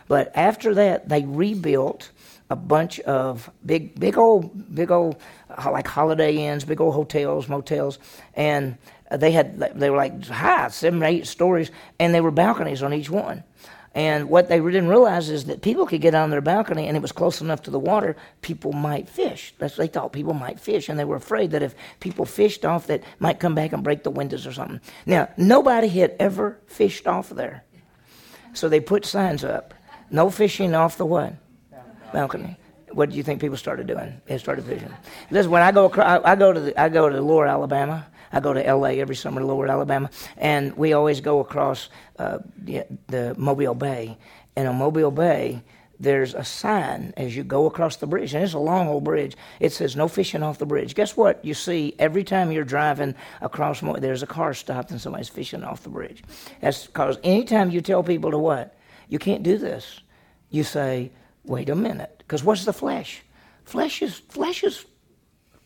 But 0.09 0.31
after 0.37 0.75
that, 0.75 1.09
they 1.09 1.25
rebuilt 1.25 2.11
a 2.53 2.57
bunch 2.57 3.01
of 3.01 3.51
big, 3.65 3.99
big 3.99 4.19
old, 4.19 4.75
big 4.75 4.91
old, 4.91 5.17
like 5.65 5.87
Holiday 5.87 6.37
Inns, 6.37 6.65
big 6.65 6.83
old 6.83 6.95
hotels, 6.95 7.49
motels, 7.49 7.99
and 8.35 8.77
they 9.11 9.33
had 9.33 9.59
they 9.59 9.89
were 9.89 9.97
like 9.97 10.27
high, 10.27 10.69
seven, 10.69 11.03
eight 11.03 11.27
stories, 11.27 11.71
and 11.99 12.15
there 12.15 12.23
were 12.23 12.31
balconies 12.31 12.83
on 12.83 12.93
each 12.93 13.09
one. 13.09 13.43
And 13.95 14.29
what 14.29 14.49
they 14.49 14.59
didn't 14.59 14.89
realize 14.89 15.31
is 15.31 15.47
that 15.47 15.63
people 15.63 15.87
could 15.87 16.03
get 16.03 16.15
on 16.15 16.29
their 16.29 16.43
balcony, 16.43 16.89
and 16.89 16.97
it 16.97 17.01
was 17.01 17.13
close 17.13 17.41
enough 17.41 17.63
to 17.63 17.71
the 17.71 17.79
water, 17.79 18.17
people 18.43 18.73
might 18.73 19.09
fish. 19.09 19.55
That's 19.59 19.77
they 19.77 19.87
thought 19.87 20.13
people 20.13 20.35
might 20.35 20.61
fish, 20.61 20.91
and 20.91 20.99
they 20.99 21.05
were 21.07 21.17
afraid 21.17 21.53
that 21.53 21.63
if 21.63 21.75
people 22.01 22.27
fished 22.27 22.67
off, 22.67 22.87
that 22.89 23.03
might 23.19 23.41
come 23.41 23.55
back 23.55 23.73
and 23.73 23.83
break 23.83 24.03
the 24.03 24.11
windows 24.11 24.47
or 24.47 24.53
something. 24.53 24.81
Now, 25.07 25.31
nobody 25.39 25.89
had 25.89 26.17
ever 26.19 26.59
fished 26.67 27.07
off 27.07 27.31
there, 27.31 27.65
so 28.53 28.69
they 28.69 28.81
put 28.81 29.07
signs 29.07 29.43
up: 29.43 29.73
no 30.11 30.29
fishing 30.29 30.75
off 30.75 30.99
the 30.99 31.07
what? 31.07 31.35
Balcony. 32.13 32.57
What 32.91 33.11
do 33.11 33.17
you 33.17 33.23
think 33.23 33.41
people 33.41 33.57
started 33.57 33.87
doing? 33.87 34.21
They 34.27 34.39
started 34.39 34.65
fishing. 34.65 34.93
Listen, 35.31 35.51
when 35.51 35.63
I 35.63 35.73
go 35.73 35.87
across, 35.87 36.23
I 36.25 36.37
go 36.37 36.53
to 36.53 36.61
the, 36.61 36.81
I 36.81 36.89
go 36.89 37.09
to 37.09 37.21
Lower 37.21 37.47
Alabama. 37.47 38.07
I 38.33 38.41
go 38.41 38.53
to 38.53 38.67
L.A. 38.67 39.01
every 39.01 39.15
summer 39.15 39.41
to 39.41 39.47
Lower 39.47 39.67
Alabama, 39.69 40.11
and 40.39 40.75
we 40.77 40.95
always 40.95 41.21
go 41.21 41.41
across 41.41 41.91
uh, 42.19 42.39
the, 42.57 42.85
the 43.09 43.35
Mobile 43.37 43.75
Bay. 43.75 44.17
And 44.57 44.69
on 44.69 44.77
Mobile 44.77 45.11
Bay, 45.11 45.63
there's 46.01 46.35
a 46.35 46.43
sign 46.43 47.15
as 47.17 47.37
you 47.37 47.45
go 47.45 47.67
across 47.67 47.97
the 47.97 48.07
bridge, 48.07 48.35
and 48.35 48.43
it's 48.43 48.55
a 48.55 48.59
long 48.59 48.89
old 48.89 49.05
bridge. 49.05 49.37
It 49.61 49.73
says 49.73 49.95
no 49.95 50.09
fishing 50.09 50.43
off 50.43 50.59
the 50.59 50.67
bridge. 50.67 50.95
Guess 50.95 51.17
what? 51.17 51.45
You 51.45 51.55
see 51.55 51.95
every 51.99 52.25
time 52.25 52.51
you're 52.51 52.65
driving 52.65 53.15
across, 53.41 53.81
there's 53.81 54.23
a 54.23 54.27
car 54.27 54.53
stopped 54.53 54.91
and 54.91 55.01
somebody's 55.01 55.29
fishing 55.29 55.63
off 55.63 55.85
the 55.85 55.91
bridge. 55.91 56.25
That's 56.61 56.87
because 56.87 57.19
anytime 57.23 57.71
you 57.71 57.81
tell 57.81 58.03
people 58.03 58.33
to 58.33 58.39
what, 58.39 58.75
you 59.09 59.19
can't 59.19 59.43
do 59.43 59.59
this. 59.59 60.01
You 60.51 60.65
say 60.65 61.13
wait 61.45 61.69
a 61.69 61.75
minute, 61.75 62.15
because 62.19 62.45
what's 62.45 62.65
the 62.65 62.73
flesh? 62.73 63.23
Flesh 63.65 64.03
is 64.03 64.19
flesh 64.19 64.65
is 64.65 64.85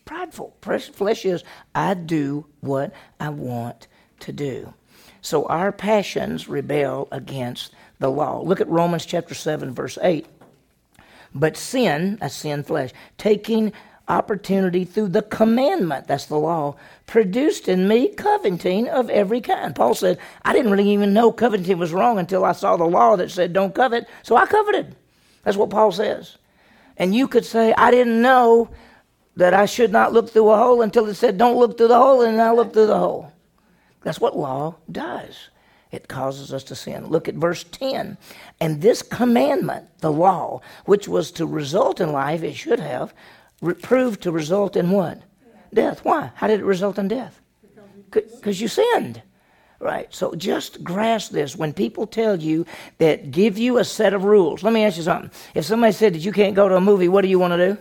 prideful. 0.05 0.55
Flesh 0.61 1.25
is 1.25 1.43
I 1.75 1.93
do 1.93 2.45
what 2.61 2.93
I 3.19 3.29
want 3.29 3.87
to 4.21 4.31
do. 4.31 4.73
So 5.21 5.45
our 5.45 5.71
passions 5.71 6.47
rebel 6.47 7.07
against 7.11 7.73
the 7.99 8.09
law. 8.09 8.41
Look 8.41 8.61
at 8.61 8.69
Romans 8.69 9.05
chapter 9.05 9.33
7 9.33 9.73
verse 9.73 9.97
8. 10.01 10.25
But 11.33 11.57
sin, 11.57 12.17
a 12.21 12.29
sin 12.29 12.63
flesh, 12.63 12.91
taking 13.17 13.73
opportunity 14.07 14.85
through 14.85 15.09
the 15.09 15.21
commandment, 15.21 16.07
that's 16.07 16.25
the 16.25 16.37
law, 16.37 16.75
produced 17.05 17.67
in 17.67 17.87
me 17.87 18.07
coveting 18.07 18.87
of 18.87 19.09
every 19.09 19.41
kind. 19.41 19.75
Paul 19.75 19.93
said, 19.93 20.17
I 20.43 20.53
didn't 20.53 20.71
really 20.71 20.89
even 20.91 21.13
know 21.13 21.31
coveting 21.31 21.77
was 21.77 21.91
wrong 21.91 22.17
until 22.17 22.45
I 22.45 22.53
saw 22.53 22.77
the 22.77 22.85
law 22.85 23.17
that 23.17 23.31
said 23.31 23.53
don't 23.53 23.75
covet, 23.75 24.07
so 24.23 24.37
I 24.37 24.45
coveted. 24.45 24.95
That's 25.47 25.55
what 25.55 25.69
Paul 25.69 25.93
says. 25.93 26.37
And 26.97 27.15
you 27.15 27.25
could 27.25 27.45
say, 27.45 27.73
I 27.77 27.89
didn't 27.89 28.21
know 28.21 28.69
that 29.37 29.53
I 29.53 29.65
should 29.65 29.93
not 29.93 30.11
look 30.11 30.29
through 30.29 30.49
a 30.49 30.57
hole 30.57 30.81
until 30.81 31.05
it 31.05 31.13
said 31.13 31.37
don't 31.37 31.55
look 31.55 31.77
through 31.77 31.87
the 31.87 31.97
hole, 31.97 32.21
and 32.21 32.41
I 32.41 32.51
look 32.51 32.73
through 32.73 32.87
the 32.87 32.99
hole. 32.99 33.31
That's 34.03 34.19
what 34.19 34.35
law 34.35 34.75
does. 34.91 35.47
It 35.89 36.09
causes 36.09 36.51
us 36.51 36.65
to 36.65 36.75
sin. 36.75 37.07
Look 37.07 37.29
at 37.29 37.35
verse 37.35 37.63
10. 37.63 38.17
And 38.59 38.81
this 38.81 39.01
commandment, 39.01 39.87
the 39.99 40.11
law, 40.11 40.59
which 40.83 41.07
was 41.07 41.31
to 41.31 41.45
result 41.45 42.01
in 42.01 42.11
life, 42.11 42.43
it 42.43 42.55
should 42.55 42.81
have, 42.81 43.13
proved 43.81 44.21
to 44.23 44.33
result 44.33 44.75
in 44.75 44.91
what? 44.91 45.21
Death. 45.73 46.03
Why? 46.03 46.31
How 46.35 46.47
did 46.47 46.59
it 46.59 46.65
result 46.65 46.99
in 46.99 47.07
death? 47.07 47.39
Because 48.11 48.59
you 48.59 48.67
sinned. 48.67 49.21
Right. 49.79 50.07
So 50.13 50.33
just 50.33 50.83
grasp 50.83 51.31
this. 51.31 51.55
When 51.55 51.71
people 51.71 52.07
tell 52.07 52.35
you 52.35 52.65
that 52.97 53.29
give 53.29 53.59
you 53.59 53.77
a 53.77 53.83
set 53.83 54.13
of 54.13 54.23
rules, 54.23 54.63
let 54.63 54.73
me 54.73 54.83
ask 54.83 54.97
you 54.97 55.03
something. 55.03 55.29
If 55.53 55.65
somebody 55.65 55.93
said 55.93 56.13
that 56.15 56.19
you 56.19 56.31
can't 56.31 56.55
go 56.55 56.67
to 56.67 56.75
a 56.75 56.81
movie, 56.81 57.07
what 57.07 57.21
do 57.21 57.27
you 57.27 57.37
want 57.37 57.53
to 57.53 57.73
do? 57.73 57.77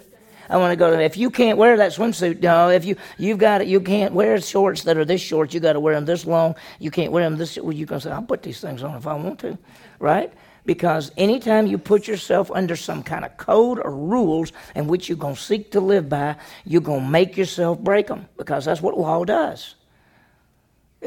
I 0.48 0.58
want 0.58 0.72
to 0.72 0.76
go 0.76 0.90
to. 0.90 1.02
If 1.02 1.16
you 1.16 1.30
can't 1.30 1.58
wear 1.58 1.76
that 1.76 1.92
swimsuit, 1.92 2.40
no. 2.40 2.68
If 2.68 2.84
you 2.84 2.96
you've 3.18 3.38
got 3.38 3.62
it, 3.62 3.68
you 3.68 3.80
can't 3.80 4.12
wear 4.12 4.40
shorts 4.40 4.82
that 4.84 4.96
are 4.96 5.04
this 5.04 5.20
short. 5.20 5.54
You 5.54 5.60
got 5.60 5.72
to 5.72 5.80
wear 5.80 5.94
them 5.94 6.04
this 6.04 6.26
long. 6.26 6.54
You 6.78 6.90
can't 6.90 7.12
wear 7.12 7.24
them 7.24 7.36
this. 7.36 7.56
Well, 7.56 7.72
you 7.72 7.86
can 7.86 8.00
say, 8.00 8.10
I'll 8.10 8.22
put 8.22 8.42
these 8.42 8.60
things 8.60 8.82
on 8.82 8.94
if 8.94 9.06
I 9.06 9.14
want 9.14 9.40
to, 9.40 9.58
right? 9.98 10.32
Because 10.64 11.12
anytime 11.16 11.66
you 11.66 11.78
put 11.78 12.08
yourself 12.08 12.50
under 12.50 12.76
some 12.76 13.02
kind 13.02 13.24
of 13.24 13.36
code 13.36 13.78
or 13.78 13.90
rules 13.90 14.52
in 14.74 14.88
which 14.88 15.08
you're 15.08 15.18
to 15.18 15.36
seek 15.36 15.70
to 15.72 15.80
live 15.80 16.08
by, 16.08 16.36
you're 16.64 16.82
to 16.82 17.00
make 17.00 17.36
yourself 17.36 17.78
break 17.78 18.08
them 18.08 18.28
because 18.36 18.64
that's 18.64 18.82
what 18.82 18.98
law 18.98 19.24
does. 19.24 19.75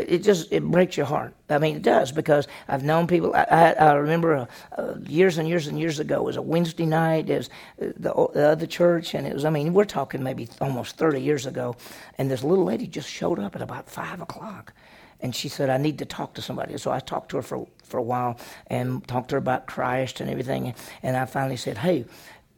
It, 0.08 0.24
just 0.24 0.52
it 0.52 0.64
breaks 0.64 0.98
your 0.98 1.06
heart. 1.06 1.34
I 1.50 1.58
mean, 1.58 1.76
it 1.76 1.82
does 1.82 2.12
because 2.12 2.48
I've 2.68 2.84
known 2.84 3.08
people. 3.08 3.34
I, 3.36 3.44
I, 3.50 3.72
I 3.74 3.94
remember 3.94 4.36
uh, 4.36 4.46
uh, 4.78 4.96
years 5.08 5.38
and 5.38 5.48
years 5.48 5.68
and 5.68 5.80
years 5.80 6.00
ago. 6.00 6.18
It 6.22 6.24
was 6.26 6.38
a 6.38 6.42
Wednesday 6.42 6.86
night. 6.86 7.30
It 7.30 7.38
was 7.38 7.50
uh, 7.82 7.86
the, 7.98 8.30
the 8.34 8.50
other 8.50 8.68
church, 8.68 9.14
and 9.16 9.28
it 9.28 9.34
was. 9.34 9.46
I 9.46 9.50
mean, 9.50 9.74
we're 9.74 9.86
talking 9.86 10.24
maybe 10.24 10.48
almost 10.62 10.98
thirty 10.98 11.22
years 11.22 11.46
ago. 11.46 11.76
And 12.18 12.30
this 12.32 12.44
little 12.44 12.66
lady 12.66 12.88
just 12.88 13.10
showed 13.10 13.40
up 13.40 13.56
at 13.56 13.62
about 13.62 13.90
five 13.90 14.22
o'clock, 14.22 14.74
and 15.22 15.36
she 15.36 15.50
said, 15.50 15.70
"I 15.70 15.78
need 15.78 16.00
to 16.00 16.06
talk 16.06 16.34
to 16.36 16.42
somebody." 16.42 16.78
So 16.78 16.92
I 16.92 17.00
talked 17.00 17.30
to 17.32 17.38
her 17.38 17.44
for 17.44 17.68
for 17.84 17.98
a 17.98 18.04
while 18.04 18.40
and 18.68 19.08
talked 19.08 19.30
to 19.30 19.36
her 19.36 19.40
about 19.40 19.68
Christ 19.68 20.22
and 20.22 20.30
everything. 20.30 20.74
And 21.04 21.18
I 21.18 21.26
finally 21.26 21.58
said, 21.58 21.78
"Hey, 21.80 22.06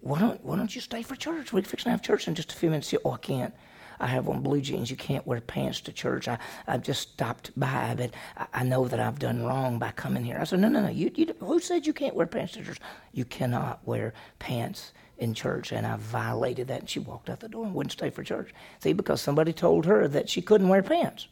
why 0.02 0.20
don't 0.20 0.44
why 0.44 0.58
don't 0.58 0.74
you 0.76 0.82
stay 0.82 1.04
for 1.04 1.16
church? 1.16 1.54
We're 1.54 1.64
fixing 1.64 1.86
to 1.86 1.92
have 1.92 2.02
church 2.02 2.28
in 2.28 2.36
just 2.36 2.52
a 2.52 2.56
few 2.56 2.70
minutes." 2.70 2.88
She 2.90 2.98
said, 2.98 3.04
Oh, 3.06 3.12
I 3.12 3.18
can't. 3.18 3.54
I 4.02 4.08
have 4.08 4.28
on 4.28 4.42
blue 4.42 4.62
jeans. 4.62 4.90
You 4.90 4.98
can't 4.98 5.26
wear 5.28 5.40
pants 5.40 5.80
to 5.82 5.92
church. 5.94 6.28
I, 6.28 6.40
I've 6.68 6.82
just 6.82 7.02
stopped 7.14 7.52
by, 7.56 7.94
but 7.96 8.12
I, 8.36 8.62
I 8.62 8.64
know 8.64 8.88
that 8.88 9.00
I've 9.00 9.20
done 9.20 9.44
wrong 9.44 9.78
by 9.78 9.92
coming 9.92 10.24
here. 10.26 10.38
I 10.40 10.44
said, 10.44 10.60
no, 10.60 10.70
no, 10.70 10.82
no. 10.82 10.90
You, 10.90 11.12
you, 11.16 11.36
who 11.40 11.60
said 11.60 11.86
you 11.86 11.94
can't 11.94 12.16
wear 12.16 12.26
pants 12.26 12.54
to 12.54 12.64
church? 12.64 12.80
You 13.14 13.26
cannot 13.26 13.80
wear 13.86 14.14
pants 14.40 14.92
in 15.20 15.36
church, 15.36 15.72
and 15.72 15.86
I 15.86 15.98
violated 15.98 16.68
that. 16.70 16.80
And 16.80 16.90
she 16.90 17.00
walked 17.00 17.30
out 17.30 17.40
the 17.40 17.48
door 17.48 17.66
and 17.66 17.76
wouldn't 17.76 17.92
stay 17.92 18.10
for 18.10 18.24
church. 18.24 18.54
See, 18.80 18.94
because 18.94 19.22
somebody 19.22 19.54
told 19.54 19.86
her 19.86 20.08
that 20.08 20.30
she 20.30 20.42
couldn't 20.42 20.68
wear 20.68 20.82
pants. 20.82 21.28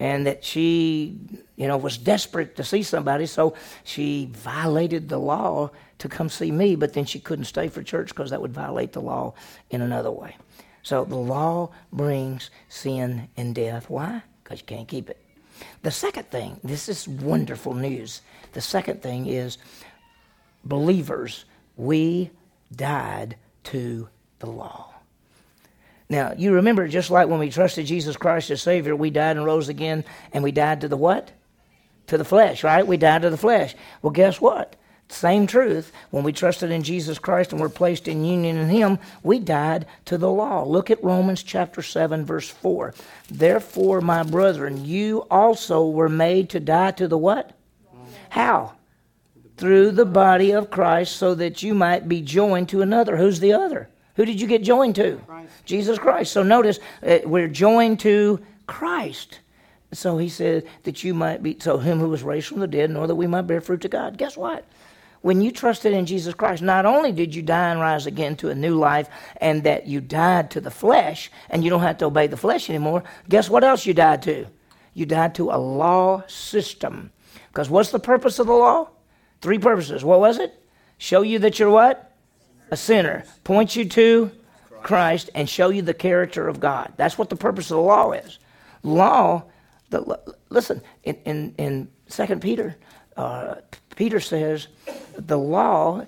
And 0.00 0.26
that 0.26 0.44
she, 0.44 1.18
you 1.56 1.68
know, 1.68 1.76
was 1.78 1.96
desperate 1.96 2.56
to 2.56 2.64
see 2.64 2.82
somebody, 2.82 3.26
so 3.26 3.54
she 3.84 4.28
violated 4.32 5.08
the 5.08 5.18
law 5.18 5.70
to 5.98 6.08
come 6.08 6.28
see 6.28 6.50
me, 6.50 6.74
but 6.74 6.92
then 6.92 7.04
she 7.04 7.20
couldn't 7.20 7.44
stay 7.44 7.68
for 7.68 7.82
church 7.82 8.08
because 8.08 8.30
that 8.30 8.42
would 8.42 8.52
violate 8.52 8.92
the 8.92 9.00
law 9.00 9.34
in 9.70 9.80
another 9.80 10.10
way. 10.10 10.36
So 10.84 11.04
the 11.04 11.16
law 11.16 11.70
brings 11.92 12.50
sin 12.68 13.28
and 13.36 13.54
death. 13.54 13.90
Why? 13.90 14.22
Because 14.42 14.60
you 14.60 14.66
can't 14.66 14.86
keep 14.86 15.10
it. 15.10 15.18
The 15.82 15.90
second 15.90 16.30
thing, 16.30 16.60
this 16.62 16.88
is 16.88 17.08
wonderful 17.08 17.74
news. 17.74 18.20
The 18.52 18.60
second 18.60 19.02
thing 19.02 19.26
is 19.26 19.58
believers, 20.64 21.46
we 21.76 22.30
died 22.74 23.36
to 23.64 24.08
the 24.38 24.46
law. 24.46 24.90
Now, 26.08 26.34
you 26.36 26.52
remember 26.52 26.86
just 26.86 27.10
like 27.10 27.28
when 27.28 27.40
we 27.40 27.50
trusted 27.50 27.86
Jesus 27.86 28.16
Christ 28.16 28.50
as 28.50 28.60
Savior, 28.60 28.94
we 28.94 29.10
died 29.10 29.36
and 29.36 29.46
rose 29.46 29.68
again, 29.68 30.04
and 30.32 30.44
we 30.44 30.52
died 30.52 30.82
to 30.82 30.88
the 30.88 30.96
what? 30.96 31.32
To 32.08 32.18
the 32.18 32.24
flesh, 32.24 32.62
right? 32.62 32.86
We 32.86 32.98
died 32.98 33.22
to 33.22 33.30
the 33.30 33.38
flesh. 33.38 33.74
Well, 34.02 34.10
guess 34.12 34.40
what? 34.40 34.76
Same 35.14 35.46
truth. 35.46 35.92
When 36.10 36.24
we 36.24 36.32
trusted 36.32 36.72
in 36.72 36.82
Jesus 36.82 37.20
Christ 37.20 37.52
and 37.52 37.60
were 37.60 37.68
placed 37.68 38.08
in 38.08 38.24
union 38.24 38.56
in 38.56 38.68
Him, 38.68 38.98
we 39.22 39.38
died 39.38 39.86
to 40.06 40.18
the 40.18 40.30
law. 40.30 40.64
Look 40.64 40.90
at 40.90 41.02
Romans 41.04 41.44
chapter 41.44 41.82
7, 41.82 42.24
verse 42.24 42.50
4. 42.50 42.94
Therefore, 43.30 44.00
my 44.00 44.24
brethren, 44.24 44.84
you 44.84 45.24
also 45.30 45.88
were 45.88 46.08
made 46.08 46.50
to 46.50 46.60
die 46.60 46.90
to 46.92 47.06
the 47.06 47.16
what? 47.16 47.52
How? 48.30 48.72
Through 49.56 49.92
the 49.92 50.04
body 50.04 50.50
of 50.50 50.70
Christ, 50.70 51.16
so 51.16 51.36
that 51.36 51.62
you 51.62 51.74
might 51.74 52.08
be 52.08 52.20
joined 52.20 52.68
to 52.70 52.82
another. 52.82 53.16
Who's 53.16 53.38
the 53.38 53.52
other? 53.52 53.88
Who 54.16 54.24
did 54.24 54.40
you 54.40 54.48
get 54.48 54.64
joined 54.64 54.96
to? 54.96 55.20
Christ. 55.26 55.52
Jesus 55.64 55.98
Christ. 55.98 56.32
So 56.32 56.42
notice, 56.42 56.80
uh, 57.06 57.18
we're 57.24 57.48
joined 57.48 58.00
to 58.00 58.40
Christ. 58.66 59.38
So 59.92 60.18
he 60.18 60.28
said 60.28 60.66
that 60.82 61.04
you 61.04 61.14
might 61.14 61.40
be, 61.40 61.56
so 61.60 61.78
him 61.78 62.00
who 62.00 62.08
was 62.08 62.24
raised 62.24 62.48
from 62.48 62.58
the 62.58 62.66
dead, 62.66 62.90
nor 62.90 63.06
that 63.06 63.14
we 63.14 63.28
might 63.28 63.42
bear 63.42 63.60
fruit 63.60 63.82
to 63.82 63.88
God. 63.88 64.18
Guess 64.18 64.36
what? 64.36 64.64
When 65.24 65.40
you 65.40 65.50
trusted 65.50 65.94
in 65.94 66.04
Jesus 66.04 66.34
Christ, 66.34 66.62
not 66.62 66.84
only 66.84 67.10
did 67.10 67.34
you 67.34 67.40
die 67.40 67.70
and 67.70 67.80
rise 67.80 68.04
again 68.04 68.36
to 68.36 68.50
a 68.50 68.54
new 68.54 68.74
life 68.74 69.08
and 69.38 69.62
that 69.62 69.86
you 69.86 70.02
died 70.02 70.50
to 70.50 70.60
the 70.60 70.70
flesh 70.70 71.30
and 71.48 71.64
you 71.64 71.70
don't 71.70 71.80
have 71.80 71.96
to 71.98 72.04
obey 72.04 72.26
the 72.26 72.36
flesh 72.36 72.68
anymore, 72.68 73.02
guess 73.30 73.48
what 73.48 73.64
else 73.64 73.86
you 73.86 73.94
died 73.94 74.20
to? 74.24 74.46
You 74.92 75.06
died 75.06 75.34
to 75.36 75.50
a 75.50 75.56
law 75.56 76.24
system. 76.26 77.10
Because 77.48 77.70
what's 77.70 77.90
the 77.90 77.98
purpose 77.98 78.38
of 78.38 78.48
the 78.48 78.52
law? 78.52 78.90
Three 79.40 79.58
purposes. 79.58 80.04
What 80.04 80.20
was 80.20 80.36
it? 80.38 80.62
Show 80.98 81.22
you 81.22 81.38
that 81.38 81.58
you're 81.58 81.70
what? 81.70 82.12
A 82.70 82.76
sinner. 82.76 83.24
Point 83.44 83.76
you 83.76 83.86
to 83.86 84.30
Christ 84.82 85.30
and 85.34 85.48
show 85.48 85.70
you 85.70 85.80
the 85.80 85.94
character 85.94 86.46
of 86.48 86.60
God. 86.60 86.92
That's 86.98 87.16
what 87.16 87.30
the 87.30 87.36
purpose 87.36 87.70
of 87.70 87.78
the 87.78 87.82
law 87.82 88.12
is. 88.12 88.38
Law, 88.82 89.44
the, 89.88 90.20
listen, 90.50 90.82
in, 91.02 91.14
in, 91.24 91.54
in 91.56 91.88
2 92.10 92.36
Peter, 92.40 92.76
uh, 93.16 93.54
Peter 93.96 94.20
says 94.20 94.68
the 95.16 95.38
law 95.38 96.06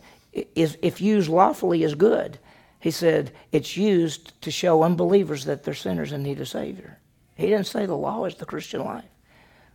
is, 0.55 0.77
if 0.83 1.01
used 1.01 1.29
lawfully, 1.29 1.83
is 1.83 1.95
good. 1.95 2.39
He 2.81 2.91
said 2.91 3.33
it's 3.53 3.77
used 3.77 4.41
to 4.43 4.51
show 4.51 4.83
unbelievers 4.83 5.45
that 5.47 5.65
they're 5.65 5.75
sinners 5.75 6.13
and 6.13 6.23
need 6.23 6.41
a 6.41 6.47
Savior. 6.47 6.99
He 7.35 7.49
didn't 7.49 7.67
say 7.67 7.87
the 7.87 7.97
law 7.97 8.25
is 8.25 8.37
the 8.37 8.47
Christian 8.47 8.85
life. 8.85 9.05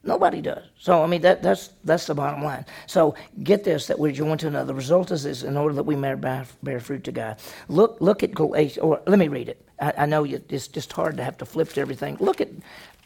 Nobody 0.03 0.41
does. 0.41 0.63
So 0.79 1.03
I 1.03 1.07
mean 1.07 1.21
that 1.21 1.43
that's 1.43 1.69
that's 1.83 2.07
the 2.07 2.15
bottom 2.15 2.43
line. 2.43 2.65
So 2.87 3.13
get 3.43 3.63
this 3.63 3.85
that 3.87 3.99
we're 3.99 4.11
joined 4.11 4.39
to 4.39 4.47
another. 4.47 4.67
The 4.67 4.73
result 4.73 5.11
is 5.11 5.23
this: 5.23 5.43
in 5.43 5.55
order 5.57 5.75
that 5.75 5.83
we 5.83 5.95
may 5.95 6.15
bear, 6.15 6.45
bear 6.63 6.79
fruit 6.79 7.03
to 7.03 7.11
God. 7.11 7.37
Look 7.67 7.97
look 8.01 8.23
at 8.23 8.33
Galatians. 8.33 8.79
Or 8.79 9.01
let 9.05 9.19
me 9.19 9.27
read 9.27 9.49
it. 9.49 9.63
I, 9.79 9.93
I 9.99 10.05
know 10.07 10.23
you, 10.23 10.41
it's 10.49 10.67
just 10.67 10.91
hard 10.91 11.17
to 11.17 11.23
have 11.23 11.37
to 11.37 11.45
flip 11.45 11.69
to 11.73 11.81
everything. 11.81 12.17
Look 12.19 12.41
at 12.41 12.49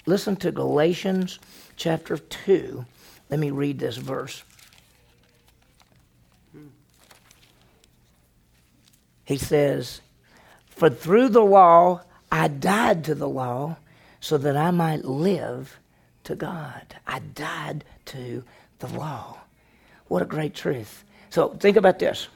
listen 0.06 0.38
to 0.38 0.52
Galatians 0.54 1.40
chapter 1.76 2.18
two. 2.18 2.86
Let 3.30 3.42
me 3.42 3.52
read 3.52 3.78
this 3.78 3.98
verse. 3.98 4.44
He 9.26 9.38
says, 9.38 10.02
For 10.70 10.90
through 10.90 11.30
the 11.30 11.44
law 11.44 12.02
I 12.32 12.48
died 12.48 13.04
to 13.06 13.16
the 13.16 13.30
law 13.30 13.78
so 14.20 14.38
that 14.38 14.56
I 14.56 14.72
might 14.72 15.06
live 15.06 15.78
to 16.26 16.36
God. 16.36 16.96
I 17.06 17.20
died 17.20 17.84
to 18.06 18.44
the 18.80 18.88
law. 18.88 19.38
What 20.08 20.22
a 20.22 20.26
great 20.26 20.54
truth. 20.54 21.04
So 21.30 21.50
think 21.50 21.78
about 21.78 22.00
this. 22.00 22.28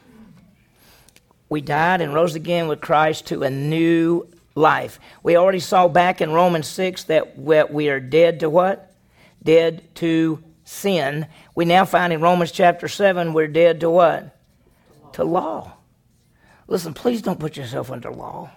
We 1.49 1.61
died 1.61 2.01
and 2.01 2.13
rose 2.13 2.35
again 2.35 2.67
with 2.67 2.81
Christ 2.81 3.27
to 3.27 3.43
a 3.43 3.49
new 3.49 4.27
life. 4.55 4.99
We 5.23 5.35
already 5.35 5.59
saw 5.59 5.87
back 5.87 6.21
in 6.21 6.31
Romans 6.31 6.67
6 6.67 7.05
that 7.05 7.37
we 7.37 7.89
are 7.89 7.99
dead 7.99 8.41
to 8.41 8.49
what? 8.49 8.93
Dead 9.43 9.83
to 9.95 10.43
sin. 10.63 11.25
We 11.55 11.65
now 11.65 11.85
find 11.85 12.13
in 12.13 12.21
Romans 12.21 12.51
chapter 12.51 12.87
7 12.87 13.33
we're 13.33 13.47
dead 13.47 13.79
to 13.81 13.89
what? 13.89 14.37
To 15.13 15.23
law. 15.23 15.73
Listen, 16.69 16.93
please 16.93 17.21
don't 17.23 17.39
put 17.39 17.57
yourself 17.57 17.91
under 17.91 18.11
law. 18.11 18.51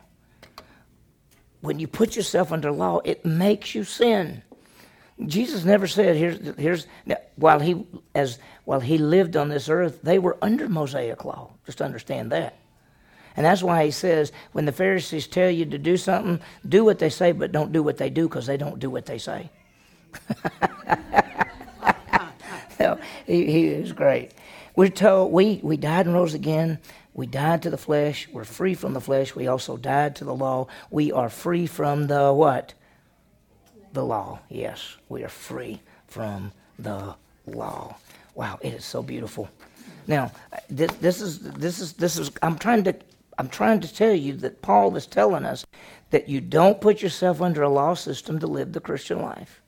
When 1.62 1.78
you 1.78 1.88
put 1.88 2.14
yourself 2.14 2.52
under 2.52 2.70
law, 2.70 3.00
it 3.04 3.24
makes 3.24 3.74
you 3.74 3.84
sin. 3.84 4.42
Jesus 5.26 5.64
never 5.64 5.86
said, 5.86 6.16
"Here's, 6.16 6.56
here's." 6.56 6.86
While 7.36 7.60
he, 7.60 7.86
as 8.14 8.38
while 8.64 8.80
he 8.80 8.98
lived 8.98 9.36
on 9.36 9.48
this 9.48 9.68
earth, 9.68 10.00
they 10.02 10.18
were 10.18 10.36
under 10.42 10.68
Mosaic 10.68 11.24
law. 11.24 11.52
Just 11.64 11.80
understand 11.80 12.32
that. 12.32 12.58
And 13.34 13.46
that's 13.46 13.62
why 13.62 13.86
he 13.86 13.90
says, 13.90 14.30
when 14.52 14.66
the 14.66 14.72
Pharisees 14.72 15.26
tell 15.26 15.48
you 15.48 15.64
to 15.64 15.78
do 15.78 15.96
something, 15.96 16.38
do 16.68 16.84
what 16.84 16.98
they 16.98 17.08
say, 17.08 17.32
but 17.32 17.50
don't 17.50 17.72
do 17.72 17.82
what 17.82 17.96
they 17.96 18.10
do 18.10 18.28
because 18.28 18.46
they 18.46 18.58
don't 18.58 18.78
do 18.78 18.90
what 18.90 19.06
they 19.06 19.16
say. 19.16 19.48
no, 22.78 22.98
he, 23.26 23.46
he 23.46 23.66
is 23.68 23.92
great. 23.92 24.32
We're 24.76 24.88
told 24.88 25.32
we, 25.32 25.60
we 25.62 25.78
died 25.78 26.04
and 26.04 26.14
rose 26.14 26.34
again 26.34 26.78
We 27.14 27.26
died 27.26 27.62
to 27.62 27.70
the 27.70 27.76
flesh. 27.76 28.28
We're 28.32 28.44
free 28.44 28.74
from 28.74 28.94
the 28.94 29.00
flesh. 29.00 29.34
We 29.34 29.46
also 29.46 29.76
died 29.76 30.16
to 30.16 30.24
the 30.24 30.34
law. 30.34 30.66
We 30.90 31.12
are 31.12 31.28
free 31.28 31.66
from 31.66 32.06
the 32.06 32.32
what? 32.32 32.74
The 33.92 34.04
law. 34.04 34.40
Yes, 34.48 34.96
we 35.08 35.22
are 35.22 35.28
free 35.28 35.82
from 36.06 36.52
the 36.78 37.14
law. 37.46 37.96
Wow, 38.34 38.58
it 38.62 38.72
is 38.72 38.84
so 38.84 39.02
beautiful. 39.02 39.50
Now, 40.06 40.32
this, 40.70 40.90
this 40.94 41.20
is 41.20 41.40
this 41.40 41.80
is 41.80 41.92
this 41.94 42.16
is. 42.16 42.30
I'm 42.42 42.58
trying 42.58 42.84
to 42.84 42.94
I'm 43.38 43.48
trying 43.48 43.80
to 43.80 43.94
tell 43.94 44.14
you 44.14 44.34
that 44.38 44.62
Paul 44.62 44.96
is 44.96 45.06
telling 45.06 45.44
us 45.44 45.66
that 46.10 46.28
you 46.28 46.40
don't 46.40 46.80
put 46.80 47.02
yourself 47.02 47.40
under 47.40 47.62
a 47.62 47.68
law 47.68 47.94
system 47.94 48.38
to 48.40 48.46
live 48.46 48.72
the 48.72 48.80
Christian 48.80 49.20
life. 49.20 49.60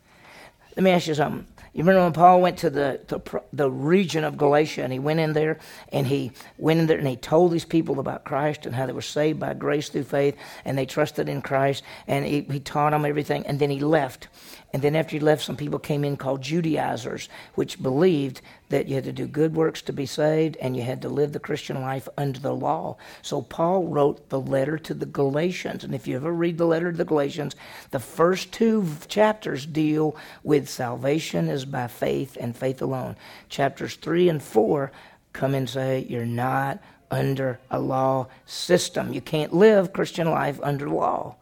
Let 0.76 0.82
me 0.82 0.90
ask 0.90 1.06
you 1.06 1.14
something. 1.14 1.46
You 1.74 1.82
remember 1.82 2.04
when 2.04 2.12
Paul 2.12 2.40
went 2.40 2.58
to 2.58 2.70
the, 2.70 3.00
to 3.08 3.42
the 3.52 3.68
region 3.68 4.22
of 4.22 4.36
Galatia 4.36 4.84
and 4.84 4.92
he 4.92 5.00
went 5.00 5.18
in 5.18 5.32
there 5.32 5.58
and 5.88 6.06
he 6.06 6.30
went 6.56 6.78
in 6.78 6.86
there 6.86 6.98
and 6.98 7.08
he 7.08 7.16
told 7.16 7.50
these 7.50 7.64
people 7.64 7.98
about 7.98 8.22
Christ 8.22 8.64
and 8.64 8.76
how 8.76 8.86
they 8.86 8.92
were 8.92 9.02
saved 9.02 9.40
by 9.40 9.54
grace 9.54 9.88
through 9.88 10.04
faith 10.04 10.36
and 10.64 10.78
they 10.78 10.86
trusted 10.86 11.28
in 11.28 11.42
Christ 11.42 11.82
and 12.06 12.24
he, 12.24 12.42
he 12.42 12.60
taught 12.60 12.90
them 12.90 13.04
everything 13.04 13.44
and 13.46 13.58
then 13.58 13.70
he 13.70 13.80
left. 13.80 14.28
And 14.74 14.82
then 14.82 14.96
after 14.96 15.14
he 15.14 15.20
left, 15.20 15.44
some 15.44 15.56
people 15.56 15.78
came 15.78 16.02
in 16.02 16.16
called 16.16 16.42
Judaizers, 16.42 17.28
which 17.54 17.80
believed 17.80 18.40
that 18.70 18.88
you 18.88 18.96
had 18.96 19.04
to 19.04 19.12
do 19.12 19.28
good 19.28 19.54
works 19.54 19.80
to 19.82 19.92
be 19.92 20.04
saved 20.04 20.56
and 20.56 20.76
you 20.76 20.82
had 20.82 21.00
to 21.02 21.08
live 21.08 21.32
the 21.32 21.38
Christian 21.38 21.80
life 21.80 22.08
under 22.18 22.40
the 22.40 22.52
law. 22.52 22.96
So 23.22 23.40
Paul 23.40 23.84
wrote 23.86 24.30
the 24.30 24.40
letter 24.40 24.76
to 24.78 24.92
the 24.92 25.06
Galatians. 25.06 25.84
And 25.84 25.94
if 25.94 26.08
you 26.08 26.16
ever 26.16 26.32
read 26.32 26.58
the 26.58 26.66
letter 26.66 26.90
to 26.90 26.98
the 26.98 27.04
Galatians, 27.04 27.54
the 27.92 28.00
first 28.00 28.50
two 28.50 28.84
chapters 29.06 29.64
deal 29.64 30.16
with 30.42 30.68
salvation 30.68 31.48
is 31.48 31.64
by 31.64 31.86
faith 31.86 32.36
and 32.40 32.56
faith 32.56 32.82
alone. 32.82 33.14
Chapters 33.48 33.94
three 33.94 34.28
and 34.28 34.42
four 34.42 34.90
come 35.32 35.54
and 35.54 35.70
say 35.70 36.04
you're 36.08 36.26
not 36.26 36.82
under 37.12 37.60
a 37.70 37.78
law 37.78 38.26
system. 38.44 39.12
You 39.12 39.20
can't 39.20 39.54
live 39.54 39.92
Christian 39.92 40.28
life 40.28 40.58
under 40.64 40.90
law. 40.90 41.36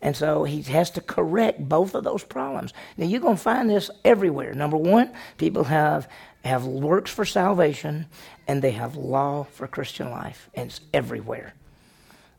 And 0.00 0.16
so 0.16 0.44
he 0.44 0.62
has 0.62 0.90
to 0.92 1.00
correct 1.00 1.68
both 1.68 1.94
of 1.94 2.04
those 2.04 2.22
problems. 2.22 2.72
Now 2.96 3.06
you're 3.06 3.20
going 3.20 3.36
to 3.36 3.42
find 3.42 3.68
this 3.68 3.90
everywhere. 4.04 4.54
Number 4.54 4.76
one, 4.76 5.12
people 5.36 5.64
have 5.64 6.08
have 6.44 6.64
works 6.64 7.10
for 7.10 7.24
salvation 7.24 8.06
and 8.46 8.62
they 8.62 8.70
have 8.70 8.96
law 8.96 9.44
for 9.52 9.66
Christian 9.66 10.10
life. 10.10 10.48
And 10.54 10.70
it's 10.70 10.80
everywhere. 10.94 11.54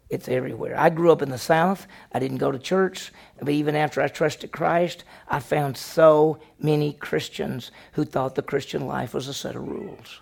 It's 0.09 0.27
everywhere. 0.27 0.79
I 0.79 0.89
grew 0.89 1.11
up 1.11 1.21
in 1.21 1.29
the 1.29 1.37
South. 1.37 1.85
I 2.11 2.17
didn't 2.17 2.37
go 2.37 2.51
to 2.51 2.57
church. 2.57 3.11
But 3.39 3.49
even 3.49 3.75
after 3.75 4.01
I 4.01 4.07
trusted 4.07 4.51
Christ, 4.51 5.03
I 5.27 5.39
found 5.39 5.77
so 5.77 6.39
many 6.59 6.93
Christians 6.93 7.71
who 7.91 8.05
thought 8.05 8.35
the 8.35 8.41
Christian 8.41 8.87
life 8.87 9.13
was 9.13 9.27
a 9.27 9.33
set 9.33 9.55
of 9.55 9.67
rules. 9.67 10.21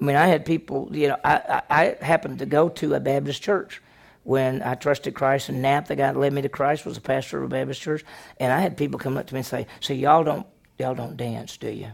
I 0.00 0.04
mean, 0.04 0.16
I 0.16 0.26
had 0.26 0.44
people, 0.44 0.88
you 0.92 1.08
know, 1.08 1.16
I, 1.24 1.62
I, 1.70 1.96
I 2.00 2.04
happened 2.04 2.38
to 2.40 2.46
go 2.46 2.68
to 2.68 2.94
a 2.94 3.00
Baptist 3.00 3.42
church 3.42 3.82
when 4.24 4.62
I 4.62 4.74
trusted 4.74 5.14
Christ. 5.14 5.48
And 5.48 5.62
Knapp, 5.62 5.88
the 5.88 5.96
guy 5.96 6.12
that 6.12 6.18
led 6.18 6.32
me 6.32 6.42
to 6.42 6.48
Christ, 6.48 6.86
was 6.86 6.96
a 6.96 7.00
pastor 7.00 7.38
of 7.38 7.44
a 7.44 7.48
Baptist 7.48 7.80
church. 7.80 8.04
And 8.38 8.52
I 8.52 8.60
had 8.60 8.76
people 8.76 8.98
come 8.98 9.16
up 9.16 9.26
to 9.26 9.34
me 9.34 9.40
and 9.40 9.46
say, 9.46 9.66
"So 9.80 9.92
y'all 9.92 10.24
don't 10.24 10.46
y'all 10.78 10.94
don't 10.94 11.16
dance, 11.16 11.56
do 11.56 11.70
you?" 11.70 11.92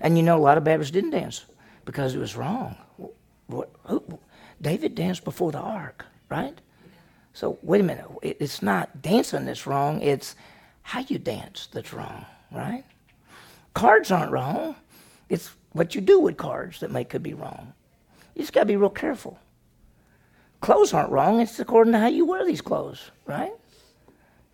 And 0.00 0.16
you 0.16 0.22
know, 0.22 0.36
a 0.36 0.40
lot 0.40 0.58
of 0.58 0.64
Baptists 0.64 0.90
didn't 0.90 1.10
dance 1.10 1.44
because 1.84 2.14
it 2.14 2.18
was 2.18 2.36
wrong. 2.36 2.76
What, 3.46 3.70
who, 3.84 4.02
David 4.60 4.94
danced 4.94 5.24
before 5.24 5.52
the 5.52 5.58
ark, 5.58 6.04
right? 6.28 6.58
So 7.32 7.58
wait 7.62 7.80
a 7.80 7.84
minute. 7.84 8.06
It's 8.22 8.62
not 8.62 9.00
dancing 9.00 9.46
that's 9.46 9.66
wrong. 9.66 10.00
It's 10.00 10.34
how 10.82 11.00
you 11.00 11.18
dance 11.18 11.68
that's 11.72 11.92
wrong, 11.92 12.26
right? 12.50 12.84
Cards 13.74 14.10
aren't 14.10 14.32
wrong. 14.32 14.74
It's 15.28 15.50
what 15.72 15.94
you 15.94 16.00
do 16.00 16.18
with 16.18 16.36
cards 16.36 16.80
that 16.80 16.90
may 16.90 17.04
could 17.04 17.22
be 17.22 17.34
wrong. 17.34 17.72
You 18.34 18.42
just 18.42 18.52
got 18.52 18.60
to 18.60 18.66
be 18.66 18.76
real 18.76 18.90
careful 18.90 19.38
clothes 20.60 20.92
aren't 20.92 21.10
wrong. 21.10 21.40
It's 21.40 21.58
according 21.58 21.92
to 21.92 21.98
how 21.98 22.08
you 22.08 22.24
wear 22.24 22.44
these 22.44 22.60
clothes, 22.60 23.10
right? 23.26 23.52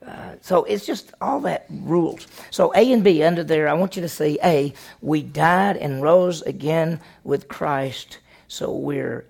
Uh, 0.07 0.35
so 0.43 0.65
it's 0.65 0.85
just 0.85 1.15
all 1.21 1.41
that 1.41 1.67
rules. 1.71 2.27
So 2.51 2.73
A 2.75 2.93
and 2.93 3.03
B 3.03 3.23
under 3.23 3.43
there, 3.43 3.69
I 3.69 3.73
want 3.73 3.97
you 3.97 4.03
to 4.03 4.09
see 4.09 4.39
A, 4.45 4.75
we 5.01 5.23
died 5.23 5.77
and 5.79 6.03
rose 6.03 6.43
again 6.43 7.01
with 7.23 7.49
Christ, 7.49 8.19
so 8.49 8.73
we're 8.73 9.25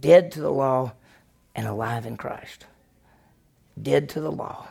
dead 0.00 0.32
to 0.32 0.40
the 0.40 0.50
law 0.50 0.92
and 1.54 1.66
alive 1.68 2.06
in 2.06 2.16
Christ. 2.16 2.66
Dead 3.80 4.08
to 4.10 4.20
the 4.20 4.32
law, 4.32 4.66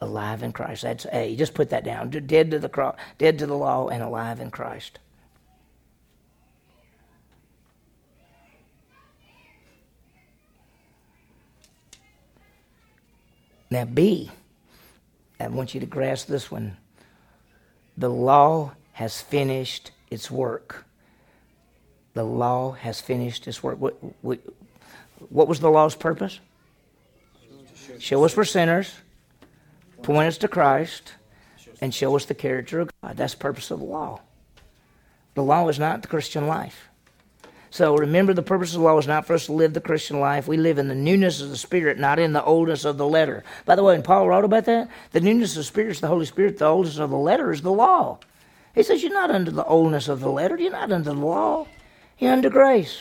alive 0.00 0.42
in 0.42 0.52
Christ. 0.52 0.82
That's 0.82 1.06
A. 1.10 1.34
Just 1.36 1.54
put 1.54 1.70
that 1.70 1.84
down. 1.84 2.10
Dead 2.10 2.50
to 2.50 2.58
the 2.58 2.68
cross, 2.68 2.96
dead 3.16 3.38
to 3.38 3.46
the 3.46 3.56
law 3.56 3.88
and 3.88 4.02
alive 4.02 4.40
in 4.40 4.50
Christ. 4.50 4.98
Now, 13.70 13.84
B, 13.84 14.30
I 15.40 15.48
want 15.48 15.74
you 15.74 15.80
to 15.80 15.86
grasp 15.86 16.28
this 16.28 16.50
one. 16.50 16.76
The 17.96 18.08
law 18.08 18.72
has 18.92 19.20
finished 19.20 19.90
its 20.10 20.30
work. 20.30 20.84
The 22.14 22.24
law 22.24 22.72
has 22.72 23.00
finished 23.00 23.46
its 23.46 23.62
work. 23.62 23.78
What, 23.78 23.96
what, 24.22 24.40
what 25.28 25.48
was 25.48 25.60
the 25.60 25.70
law's 25.70 25.94
purpose? 25.94 26.40
Show 27.98 28.24
us 28.24 28.36
we're 28.36 28.44
sinners, 28.44 28.92
point 30.02 30.28
us 30.28 30.38
to 30.38 30.48
Christ, 30.48 31.14
and 31.80 31.94
show 31.94 32.14
us 32.16 32.24
the 32.24 32.34
character 32.34 32.80
of 32.80 32.90
God. 33.02 33.16
That's 33.16 33.34
the 33.34 33.38
purpose 33.40 33.70
of 33.70 33.80
the 33.80 33.86
law. 33.86 34.20
The 35.34 35.42
law 35.42 35.68
is 35.68 35.78
not 35.78 36.02
the 36.02 36.08
Christian 36.08 36.46
life. 36.46 36.88
So 37.76 37.94
remember, 37.94 38.32
the 38.32 38.42
purpose 38.42 38.70
of 38.72 38.80
the 38.80 38.86
law 38.86 38.96
is 38.96 39.06
not 39.06 39.26
for 39.26 39.34
us 39.34 39.44
to 39.46 39.52
live 39.52 39.74
the 39.74 39.82
Christian 39.82 40.18
life. 40.18 40.48
We 40.48 40.56
live 40.56 40.78
in 40.78 40.88
the 40.88 40.94
newness 40.94 41.42
of 41.42 41.50
the 41.50 41.58
Spirit, 41.58 41.98
not 41.98 42.18
in 42.18 42.32
the 42.32 42.42
oldness 42.42 42.86
of 42.86 42.96
the 42.96 43.06
letter. 43.06 43.44
By 43.66 43.76
the 43.76 43.82
way, 43.82 43.92
when 43.92 44.02
Paul 44.02 44.26
wrote 44.26 44.46
about 44.46 44.64
that, 44.64 44.88
the 45.12 45.20
newness 45.20 45.50
of 45.50 45.56
the 45.58 45.64
Spirit 45.64 45.90
is 45.90 46.00
the 46.00 46.06
Holy 46.06 46.24
Spirit. 46.24 46.56
The 46.56 46.64
oldness 46.64 46.96
of 46.96 47.10
the 47.10 47.18
letter 47.18 47.52
is 47.52 47.60
the 47.60 47.70
law. 47.70 48.18
He 48.74 48.82
says, 48.82 49.02
You're 49.02 49.12
not 49.12 49.30
under 49.30 49.50
the 49.50 49.64
oldness 49.66 50.08
of 50.08 50.20
the 50.20 50.30
letter. 50.30 50.56
You're 50.56 50.72
not 50.72 50.90
under 50.90 51.12
the 51.12 51.20
law. 51.20 51.66
You're 52.18 52.32
under 52.32 52.48
grace. 52.48 52.98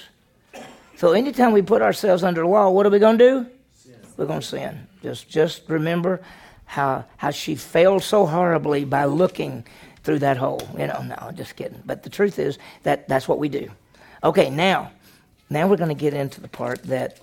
So 0.98 1.14
anytime 1.14 1.54
we 1.54 1.62
put 1.62 1.82
ourselves 1.82 2.22
under 2.22 2.46
law, 2.46 2.70
what 2.70 2.86
are 2.86 2.90
we 2.90 3.00
going 3.00 3.18
to 3.18 3.30
do? 3.30 3.46
Sin. 3.78 3.96
We're 4.18 4.26
going 4.26 4.42
to 4.42 4.46
sin. 4.46 4.88
Just, 5.02 5.30
just 5.30 5.62
remember 5.70 6.20
how, 6.66 7.06
how 7.16 7.30
she 7.30 7.56
failed 7.56 8.04
so 8.04 8.26
horribly 8.26 8.84
by 8.84 9.06
looking 9.06 9.66
through 10.04 10.20
that 10.20 10.36
hole. 10.36 10.68
You 10.78 10.88
know, 10.88 11.02
no, 11.02 11.32
just 11.32 11.56
kidding. 11.56 11.82
But 11.86 12.04
the 12.04 12.10
truth 12.10 12.40
is 12.40 12.58
that 12.84 13.08
that's 13.08 13.30
what 13.30 13.40
we 13.40 13.48
do. 13.48 13.72
Okay, 14.26 14.50
now, 14.50 14.92
now 15.52 15.68
we're 15.68 15.78
going 15.78 15.90
to 15.90 15.94
get 15.94 16.16
into 16.16 16.42
the 16.42 16.48
part 16.48 16.82
that 16.86 17.20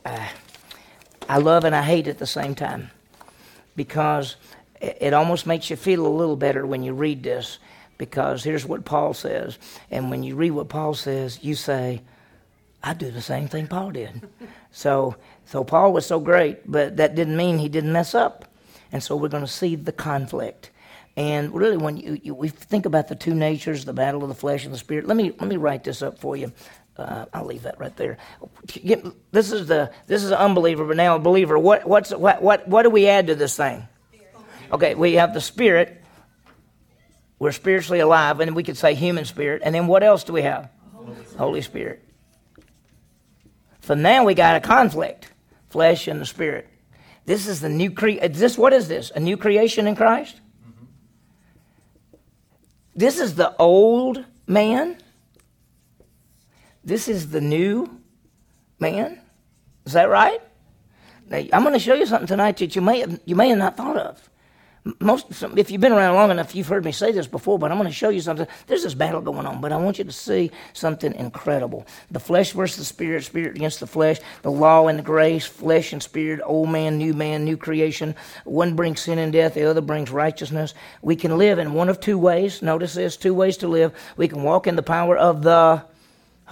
I 1.29 1.39
love 1.39 1.65
and 1.65 1.75
I 1.75 1.83
hate 1.83 2.07
at 2.07 2.19
the 2.19 2.29
same 2.29 2.55
time 2.55 2.93
because 3.75 4.37
it 4.81 5.13
almost 5.13 5.45
makes 5.45 5.69
you 5.69 5.75
feel 5.75 6.07
a 6.07 6.09
little 6.09 6.37
better 6.37 6.65
when 6.65 6.85
you 6.85 6.93
read 6.93 7.25
this 7.25 7.59
because 7.99 8.45
here's 8.45 8.65
what 8.65 8.85
Paul 8.85 9.15
says. 9.15 9.59
And 9.91 10.11
when 10.13 10.23
you 10.23 10.37
read 10.37 10.53
what 10.53 10.69
Paul 10.69 10.95
says, 10.95 11.43
you 11.43 11.57
say, 11.57 12.03
I 12.85 12.95
do 12.95 13.11
the 13.11 13.21
same 13.21 13.49
thing 13.49 13.67
Paul 13.67 13.91
did. 13.91 14.23
so, 14.71 15.17
so 15.45 15.65
Paul 15.65 15.93
was 15.93 16.07
so 16.07 16.21
great, 16.21 16.71
but 16.71 16.99
that 16.99 17.17
didn't 17.17 17.37
mean 17.37 17.59
he 17.59 17.69
didn't 17.69 17.93
mess 17.93 18.15
up. 18.15 18.45
And 18.93 19.03
so 19.03 19.17
we're 19.17 19.29
going 19.29 19.45
to 19.45 19.51
see 19.51 19.75
the 19.75 19.91
conflict. 19.91 20.71
And 21.17 21.55
really, 21.55 21.77
when 21.77 21.99
you, 21.99 22.19
you, 22.23 22.35
we 22.35 22.49
think 22.49 22.87
about 22.87 23.09
the 23.09 23.15
two 23.15 23.35
natures, 23.35 23.85
the 23.85 23.93
battle 23.93 24.23
of 24.23 24.29
the 24.29 24.35
flesh 24.35 24.65
and 24.65 24.73
the 24.73 24.79
spirit, 24.79 25.07
let 25.07 25.17
me 25.17 25.31
let 25.39 25.49
me 25.49 25.57
write 25.57 25.85
this 25.85 26.01
up 26.01 26.19
for 26.19 26.37
you. 26.37 26.53
Uh, 26.97 27.25
I'll 27.33 27.47
leave 27.47 27.63
that 27.63 27.81
right 27.81 27.97
there. 27.97 28.19
This 29.31 29.51
is 29.51 29.67
the 29.67 29.93
this 30.07 30.23
is 30.23 30.31
an 30.31 30.37
unbeliever, 30.37 30.85
but 30.85 30.97
now 30.97 31.17
a 31.17 31.19
believer. 31.19 31.59
What 31.59 31.87
what's 31.87 32.11
what 32.11 32.43
what 32.43 32.69
what 32.69 32.83
do 32.83 32.91
we 32.91 33.09
add 33.09 33.29
to 33.29 33.35
this 33.35 33.57
thing? 33.57 33.89
Okay, 34.71 34.95
we 34.95 35.15
have 35.15 35.33
the 35.33 35.41
spirit. 35.41 36.03
We're 37.39 37.53
spiritually 37.53 38.01
alive, 38.01 38.41
and 38.41 38.55
we 38.55 38.63
could 38.63 38.77
say 38.77 38.95
human 38.95 39.25
spirit. 39.25 39.63
And 39.65 39.75
then 39.75 39.87
what 39.87 40.03
else 40.03 40.25
do 40.25 40.33
we 40.33 40.43
have? 40.43 40.71
Holy 40.93 41.15
Spirit. 41.15 41.39
Holy 41.39 41.63
spirit. 41.63 42.09
So 43.81 43.95
now 43.95 44.25
we 44.25 44.35
got 44.35 44.57
a 44.57 44.61
conflict, 44.61 45.33
flesh 45.71 46.07
and 46.07 46.21
the 46.21 46.27
spirit. 46.27 46.69
This 47.25 47.47
is 47.47 47.61
the 47.61 47.69
new 47.69 47.91
cre. 47.91 48.27
This 48.29 48.57
what 48.57 48.73
is 48.73 48.89
this? 48.89 49.11
A 49.15 49.21
new 49.21 49.37
creation 49.37 49.87
in 49.87 49.97
Christ. 49.97 50.37
Mm-hmm. 50.37 50.85
This 52.95 53.19
is 53.19 53.35
the 53.35 53.57
old 53.57 54.25
man 54.47 54.99
this 56.85 57.09
is 57.09 57.31
the 57.31 57.41
new 57.41 58.01
man. 58.79 59.21
Is 59.87 59.93
that 59.93 60.09
right? 60.09 60.41
Now, 61.29 61.39
I'm 61.53 61.63
going 61.63 61.73
to 61.75 61.79
show 61.79 61.95
you 61.95 62.07
something 62.07 62.27
tonight 62.27 62.59
that 62.59 62.77
you 62.77 62.83
may 62.83 63.01
have, 63.01 63.21
you 63.25 63.37
may 63.37 63.49
have 63.49 63.59
not 63.59 63.77
thought 63.77 63.97
of. 63.97 64.29
Most, 64.99 65.31
if 65.57 65.71
you've 65.71 65.81
been 65.81 65.93
around 65.93 66.17
long 66.17 66.33
enough, 66.33 66.57
you've 66.57 66.67
heard 66.67 66.85
me 66.85 66.91
say 66.91 67.13
this 67.13 67.29
before, 67.29 67.57
but 67.57 67.71
I'm 67.71 67.79
going 67.79 67.89
to 67.89 67.95
show 67.95 68.09
you 68.09 68.21
something. 68.21 68.49
There's 68.67 68.83
this 68.83 68.95
battle 68.95 69.21
going 69.21 69.47
on, 69.47 69.61
but 69.61 69.71
I 69.71 69.77
want 69.77 69.99
you 69.99 70.05
to 70.05 70.11
see 70.11 70.51
something 70.73 71.15
incredible. 71.15 71.87
The 72.11 72.19
flesh 72.19 72.51
versus 72.51 72.79
the 72.79 72.85
spirit, 72.85 73.23
spirit 73.23 73.55
against 73.55 73.79
the 73.79 73.87
flesh, 73.87 74.19
the 74.43 74.51
law 74.51 74.89
and 74.89 74.99
the 74.99 75.05
grace, 75.05 75.47
flesh 75.47 75.93
and 75.93 76.03
spirit, 76.03 76.41
old 76.45 76.69
man, 76.71 76.99
new 76.99 77.15
man, 77.15 77.45
new 77.45 77.57
creation. 77.57 78.17
One 78.43 78.75
brings 78.75 79.03
sin 79.03 79.21
and 79.21 79.33
death, 79.33 79.55
the 79.55 79.71
other 79.71 79.81
brings 79.81 80.11
righteousness. 80.11 80.75
We 81.01 81.15
can 81.15 81.39
live 81.39 81.61
in 81.61 81.75
one 81.75 81.89
of 81.89 82.01
two 82.01 82.19
ways. 82.19 82.61
Notice 82.61 82.95
this 82.95 83.17
two 83.17 83.35
ways 83.35 83.59
to 83.59 83.69
live. 83.69 83.93
We 84.17 84.27
can 84.27 84.43
walk 84.43 84.67
in 84.67 84.75
the 84.75 84.83
power 84.83 85.17
of 85.17 85.45
the 85.45 85.85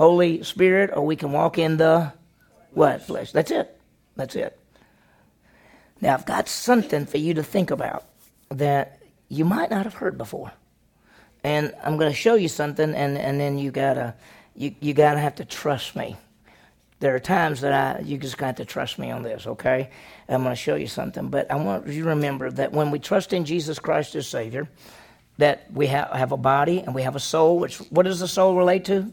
Holy 0.01 0.43
Spirit, 0.45 0.89
or 0.95 1.05
we 1.05 1.15
can 1.15 1.31
walk 1.31 1.59
in 1.59 1.77
the 1.77 2.11
What? 2.73 3.03
Flesh. 3.03 3.33
That's 3.33 3.51
it. 3.51 3.79
That's 4.17 4.35
it. 4.35 4.59
Now, 6.01 6.15
I've 6.15 6.25
got 6.25 6.49
something 6.49 7.05
for 7.05 7.19
you 7.19 7.35
to 7.35 7.43
think 7.43 7.71
about 7.71 8.07
that 8.49 9.03
you 9.29 9.45
might 9.45 9.69
not 9.71 9.85
have 9.85 9.93
heard 9.93 10.17
before. 10.17 10.53
And 11.45 11.75
I'm 11.85 11.99
going 11.99 12.11
to 12.11 12.17
show 12.17 12.35
you 12.35 12.49
something, 12.49 12.95
and, 12.95 13.19
and 13.19 13.39
then 13.39 13.59
you 13.59 13.71
gotta 13.71 14.15
you, 14.57 14.75
you 14.81 14.95
gotta 14.95 15.19
have 15.21 15.35
to 15.35 15.45
trust 15.45 15.95
me. 15.95 16.17
There 17.01 17.15
are 17.15 17.21
times 17.21 17.61
that 17.61 17.75
I 17.75 18.01
you 18.01 18.17
just 18.17 18.39
got 18.39 18.57
to 18.57 18.65
trust 18.65 18.99
me 18.99 19.11
on 19.11 19.23
this, 19.23 19.47
okay? 19.47 19.91
I'm 20.31 20.43
going 20.43 20.55
to 20.55 20.63
show 20.63 20.77
you 20.77 20.87
something, 20.87 21.29
but 21.29 21.51
I 21.51 21.57
want 21.57 21.89
you 21.89 22.05
to 22.05 22.09
remember 22.09 22.51
that 22.53 22.73
when 22.73 22.91
we 22.91 23.01
trust 23.01 23.35
in 23.35 23.45
Jesus 23.45 23.79
Christ 23.79 24.15
as 24.15 24.27
Savior, 24.27 24.67
that 25.37 25.71
we 25.71 25.89
have, 25.89 26.09
have 26.13 26.33
a 26.33 26.39
body 26.39 26.79
and 26.81 26.95
we 26.95 27.03
have 27.03 27.17
a 27.17 27.21
soul. 27.21 27.59
Which 27.59 27.77
what 27.91 28.05
does 28.05 28.21
the 28.21 28.29
soul 28.29 28.57
relate 28.57 28.87
to? 28.87 29.13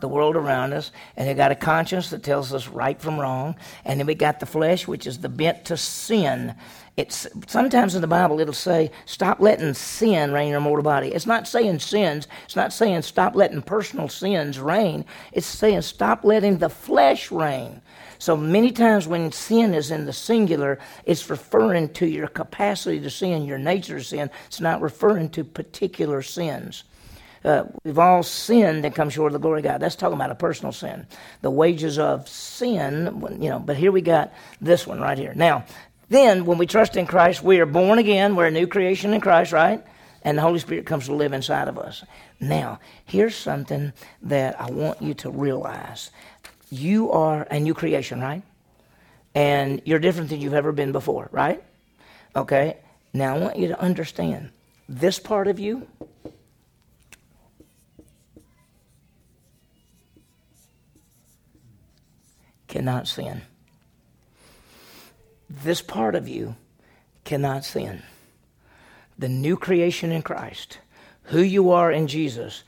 The 0.00 0.08
world 0.08 0.36
around 0.36 0.72
us, 0.72 0.90
and 1.16 1.28
they 1.28 1.34
got 1.34 1.52
a 1.52 1.56
conscience 1.56 2.10
that 2.10 2.22
tells 2.22 2.52
us 2.52 2.68
right 2.68 3.00
from 3.00 3.18
wrong, 3.18 3.56
and 3.84 3.98
then 3.98 4.06
we 4.06 4.14
got 4.14 4.40
the 4.40 4.46
flesh, 4.46 4.86
which 4.86 5.06
is 5.06 5.18
the 5.18 5.28
bent 5.28 5.64
to 5.66 5.76
sin. 5.76 6.54
It's 6.96 7.26
sometimes 7.46 7.94
in 7.94 8.00
the 8.02 8.06
Bible 8.06 8.40
it'll 8.40 8.52
say, 8.52 8.90
"Stop 9.06 9.40
letting 9.40 9.74
sin 9.74 10.32
reign 10.32 10.46
in 10.46 10.52
your 10.52 10.60
mortal 10.60 10.82
body." 10.82 11.08
It's 11.08 11.26
not 11.26 11.48
saying 11.48 11.78
sins. 11.78 12.28
It's 12.44 12.56
not 12.56 12.72
saying 12.72 13.02
stop 13.02 13.34
letting 13.34 13.62
personal 13.62 14.08
sins 14.08 14.58
reign. 14.58 15.04
It's 15.32 15.46
saying 15.46 15.82
stop 15.82 16.24
letting 16.24 16.58
the 16.58 16.68
flesh 16.68 17.30
reign. 17.30 17.80
So 18.18 18.36
many 18.36 18.70
times 18.70 19.08
when 19.08 19.32
sin 19.32 19.72
is 19.72 19.90
in 19.90 20.04
the 20.04 20.12
singular, 20.12 20.78
it's 21.06 21.30
referring 21.30 21.88
to 21.94 22.06
your 22.06 22.28
capacity 22.28 23.00
to 23.00 23.08
sin, 23.08 23.46
your 23.46 23.56
nature 23.56 23.98
to 23.98 24.04
sin. 24.04 24.30
It's 24.46 24.60
not 24.60 24.82
referring 24.82 25.30
to 25.30 25.44
particular 25.44 26.20
sins. 26.20 26.84
Uh, 27.44 27.64
we've 27.84 27.98
all 27.98 28.22
sinned 28.22 28.84
and 28.84 28.94
come 28.94 29.08
short 29.08 29.28
of 29.28 29.32
the 29.34 29.38
glory 29.38 29.60
of 29.60 29.64
God. 29.64 29.80
That's 29.80 29.96
talking 29.96 30.16
about 30.16 30.30
a 30.30 30.34
personal 30.34 30.72
sin. 30.72 31.06
The 31.40 31.50
wages 31.50 31.98
of 31.98 32.28
sin, 32.28 33.38
you 33.40 33.48
know, 33.48 33.58
but 33.58 33.76
here 33.76 33.92
we 33.92 34.02
got 34.02 34.32
this 34.60 34.86
one 34.86 35.00
right 35.00 35.16
here. 35.16 35.32
Now, 35.34 35.64
then 36.10 36.44
when 36.44 36.58
we 36.58 36.66
trust 36.66 36.96
in 36.96 37.06
Christ, 37.06 37.42
we 37.42 37.60
are 37.60 37.66
born 37.66 37.98
again. 37.98 38.36
We're 38.36 38.46
a 38.46 38.50
new 38.50 38.66
creation 38.66 39.14
in 39.14 39.20
Christ, 39.20 39.52
right? 39.52 39.82
And 40.22 40.36
the 40.36 40.42
Holy 40.42 40.58
Spirit 40.58 40.84
comes 40.84 41.06
to 41.06 41.14
live 41.14 41.32
inside 41.32 41.68
of 41.68 41.78
us. 41.78 42.04
Now, 42.40 42.80
here's 43.06 43.34
something 43.34 43.92
that 44.22 44.60
I 44.60 44.70
want 44.70 45.00
you 45.00 45.14
to 45.14 45.30
realize. 45.30 46.10
You 46.68 47.10
are 47.12 47.42
a 47.50 47.58
new 47.58 47.72
creation, 47.72 48.20
right? 48.20 48.42
And 49.34 49.80
you're 49.84 49.98
different 49.98 50.28
than 50.28 50.40
you've 50.40 50.52
ever 50.52 50.72
been 50.72 50.92
before, 50.92 51.28
right? 51.32 51.62
Okay? 52.36 52.76
Now, 53.14 53.36
I 53.36 53.38
want 53.38 53.56
you 53.56 53.68
to 53.68 53.80
understand 53.80 54.50
this 54.88 55.18
part 55.18 55.48
of 55.48 55.58
you 55.58 55.86
cannot 62.70 63.08
sin. 63.08 63.42
This 65.50 65.82
part 65.82 66.14
of 66.14 66.28
you 66.28 66.54
cannot 67.24 67.64
sin. 67.64 68.02
The 69.18 69.28
new 69.28 69.56
creation 69.56 70.12
in 70.12 70.22
Christ, 70.22 70.78
who 71.24 71.42
you 71.42 71.72
are 71.72 71.90
in 71.90 72.06
Jesus, 72.06 72.62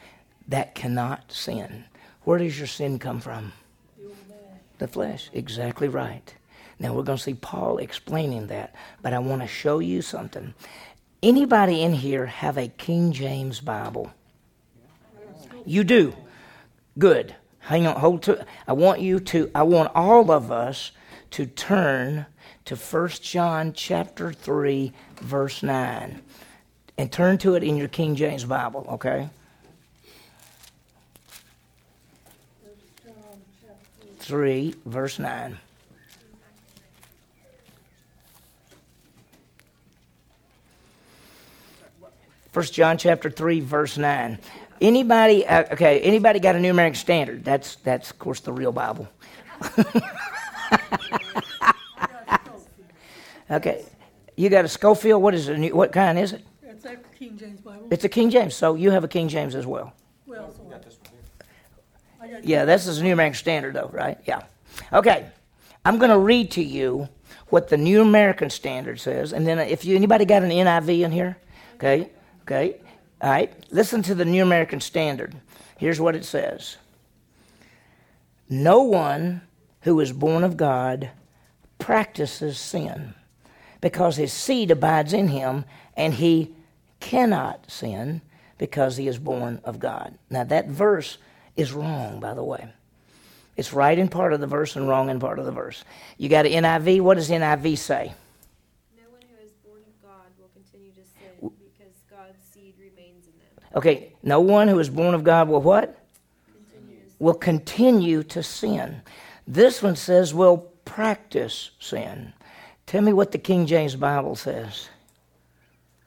that 0.49 0.75
cannot 0.75 1.31
sin. 1.31 1.85
Where 2.25 2.39
does 2.39 2.59
your 2.59 2.67
sin 2.67 2.99
come 2.99 3.21
from? 3.21 3.53
The 4.79 4.89
flesh. 4.89 5.31
Exactly 5.33 5.87
right. 5.87 6.35
Now 6.81 6.95
we're 6.95 7.05
going 7.05 7.19
to 7.19 7.23
see 7.23 7.35
Paul 7.35 7.79
explaining 7.79 8.49
that, 8.49 8.75
but 9.03 9.15
I 9.15 9.21
want 9.21 9.43
to 9.43 9.49
show 9.49 9.79
you 9.79 10.03
something. 10.03 10.53
Anybody 11.23 11.81
in 11.81 11.95
here 11.95 12.27
have 12.27 12.59
a 12.59 12.67
King 12.67 13.13
James 13.13 13.61
Bible? 13.61 14.13
You 15.65 15.85
do. 15.85 16.13
Good. 16.99 17.37
Hang 17.63 17.87
on, 17.87 17.97
hold 17.97 18.23
to. 18.25 18.45
I 18.67 18.73
want 18.73 19.01
you 19.01 19.21
to, 19.21 19.51
I 19.55 19.63
want 19.63 19.93
all 19.95 20.31
of 20.31 20.51
us 20.51 20.93
to 21.31 21.47
turn 21.47 22.27
to 22.65 22.77
1 22.77 23.09
John 23.23 23.73
chapter 23.73 24.33
3, 24.33 24.93
verse 25.21 25.63
9. 25.63 26.23
And 26.99 27.11
turn 27.11 27.39
to 27.39 27.55
it 27.55 27.63
in 27.63 27.77
your 27.77 27.89
King 27.89 28.15
James 28.15 28.45
Bible, 28.45 28.87
okay? 28.91 29.31
Three, 34.19 34.75
verse 34.87 35.19
nine. 35.19 35.59
First 42.53 42.73
John 42.73 42.99
chapter 42.99 43.31
three, 43.31 43.59
verse 43.59 43.99
nine. 43.99 44.39
Anybody, 44.83 45.47
uh, 45.47 45.73
okay, 45.73 46.01
anybody 46.01 46.41
got 46.41 46.57
a 46.57 46.61
New 46.61 46.73
American 46.73 46.97
Standard? 46.97 47.45
That's, 47.45 47.77
that's 47.77 48.11
of 48.11 48.19
course, 48.19 48.41
the 48.41 48.53
real 48.53 48.73
Bible. 48.73 49.09
okay. 53.51 53.85
You 54.37 54.49
got 54.49 54.65
a 54.65 54.69
Scofield. 54.69 55.23
What 55.23 55.35
is 55.35 55.49
it? 55.49 55.73
What 55.73 55.93
kind 55.93 56.19
is 56.19 56.33
it? 56.33 56.45
It's 56.65 56.85
a 56.85 56.97
King 57.17 57.39
James 57.39 57.61
Bible. 57.61 57.87
It's 57.93 58.03
a 58.03 58.09
King 58.09 58.29
James, 58.29 58.57
so 58.57 58.75
you 58.75 58.91
have 58.91 59.05
a 59.05 59.09
King 59.09 59.29
James 59.29 59.55
as 59.55 59.67
well. 59.67 59.93
Well, 60.27 60.53
I 62.21 62.27
got 62.27 62.45
Yeah, 62.45 62.65
this 62.65 62.89
is 62.89 62.99
a 62.99 63.05
New 63.05 63.13
American 63.13 63.39
Standard, 63.39 63.75
though, 63.75 63.91
right? 63.93 64.19
Yeah. 64.27 64.43
Okay. 64.93 65.29
I'm 65.85 65.99
going 65.99 66.11
to 66.11 66.19
read 66.19 66.51
to 66.53 66.63
you 66.63 67.09
what 67.51 67.69
the 67.69 67.77
New 67.77 68.03
American 68.03 68.51
Standard 68.51 68.99
says, 68.99 69.33
and 69.33 69.47
then 69.47 69.61
if 69.61 69.85
you 69.85 69.95
anybody 69.95 70.25
got 70.25 70.43
an 70.43 70.51
NIV 70.51 71.05
in 71.05 71.13
here, 71.13 71.37
okay, 71.77 72.11
okay, 72.43 72.81
all 73.23 73.31
right, 73.31 73.53
listen 73.71 74.03
to 74.03 74.15
the 74.15 74.25
New 74.25 74.43
American 74.43 74.81
Standard. 74.81 75.35
Here's 75.79 76.01
what 76.01 76.17
it 76.17 76.25
says 76.25 76.77
No 78.49 78.83
one 78.83 79.43
who 79.83 80.01
is 80.01 80.13
born 80.13 80.45
of 80.45 80.57
God 80.57 81.11
practices 81.79 82.59
sin 82.59 83.15
because 83.81 84.17
his 84.17 84.33
seed 84.33 84.71
abides 84.71 85.13
in 85.13 85.29
him 85.29 85.65
and 85.97 86.15
he 86.15 86.55
cannot 87.01 87.71
sin 87.71 88.23
because 88.59 88.97
he 88.97 89.09
is 89.09 89.19
born 89.19 89.61
of 89.65 89.81
God. 89.81 90.17
Now, 90.31 90.45
that 90.45 90.69
verse 90.69 91.19
is 91.57 91.73
wrong, 91.73 92.21
by 92.21 92.33
the 92.33 92.45
way. 92.45 92.69
It's 93.57 93.73
right 93.73 93.99
in 93.99 94.09
part 94.09 94.33
of 94.33 94.41
the 94.41 94.47
verse 94.47 94.77
and 94.77 94.89
wrong 94.89 95.11
in 95.11 95.21
part 95.21 95.39
of 95.39 95.45
the 95.45 95.53
verse. 95.53 95.85
You 96.17 96.29
got 96.29 96.47
an 96.47 96.65
NIV. 96.65 97.01
What 97.01 97.15
does 97.15 97.29
NIV 97.29 97.77
say? 97.77 98.15
No 98.97 99.03
one 99.11 99.21
who 99.29 99.45
is 99.45 99.53
born 99.65 99.81
of 99.87 100.03
God 100.03 100.31
will 100.39 100.49
continue 100.55 100.93
to 100.93 101.03
sin 101.03 101.51
because 101.59 101.93
God's 102.09 102.43
seed 102.55 102.75
remains 102.79 103.27
in 103.27 103.33
them. 103.39 103.62
Okay, 103.75 104.13
no 104.23 104.41
one 104.41 104.69
who 104.69 104.79
is 104.79 104.91
born 104.91 105.15
of 105.15 105.25
God 105.25 105.49
will 105.49 105.63
what? 105.63 105.99
Continues. 106.47 107.13
Will 107.19 107.35
continue 107.35 108.23
to 108.25 108.43
sin. 108.43 109.03
This 109.47 109.83
one 109.83 109.97
says 109.97 110.35
will 110.35 110.59
practice 110.85 111.71
sin. 111.79 112.33
Tell 112.87 113.03
me 113.03 113.13
what 113.13 113.33
the 113.33 113.39
King 113.39 113.67
James 113.67 113.97
Bible 113.97 114.37
says. 114.37 114.89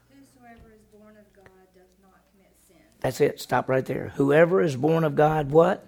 Whosoever 0.09 0.73
is 0.75 0.81
born 0.93 1.15
of 1.17 1.33
God 1.35 1.49
does 1.73 1.89
not 2.01 2.21
commit 2.31 2.53
sin. 2.67 2.77
That's 2.99 3.21
it. 3.21 3.41
Stop 3.41 3.69
right 3.69 3.85
there. 3.85 4.13
Whoever 4.15 4.61
is 4.61 4.75
born 4.75 5.03
of 5.03 5.15
God, 5.15 5.49
what? 5.49 5.87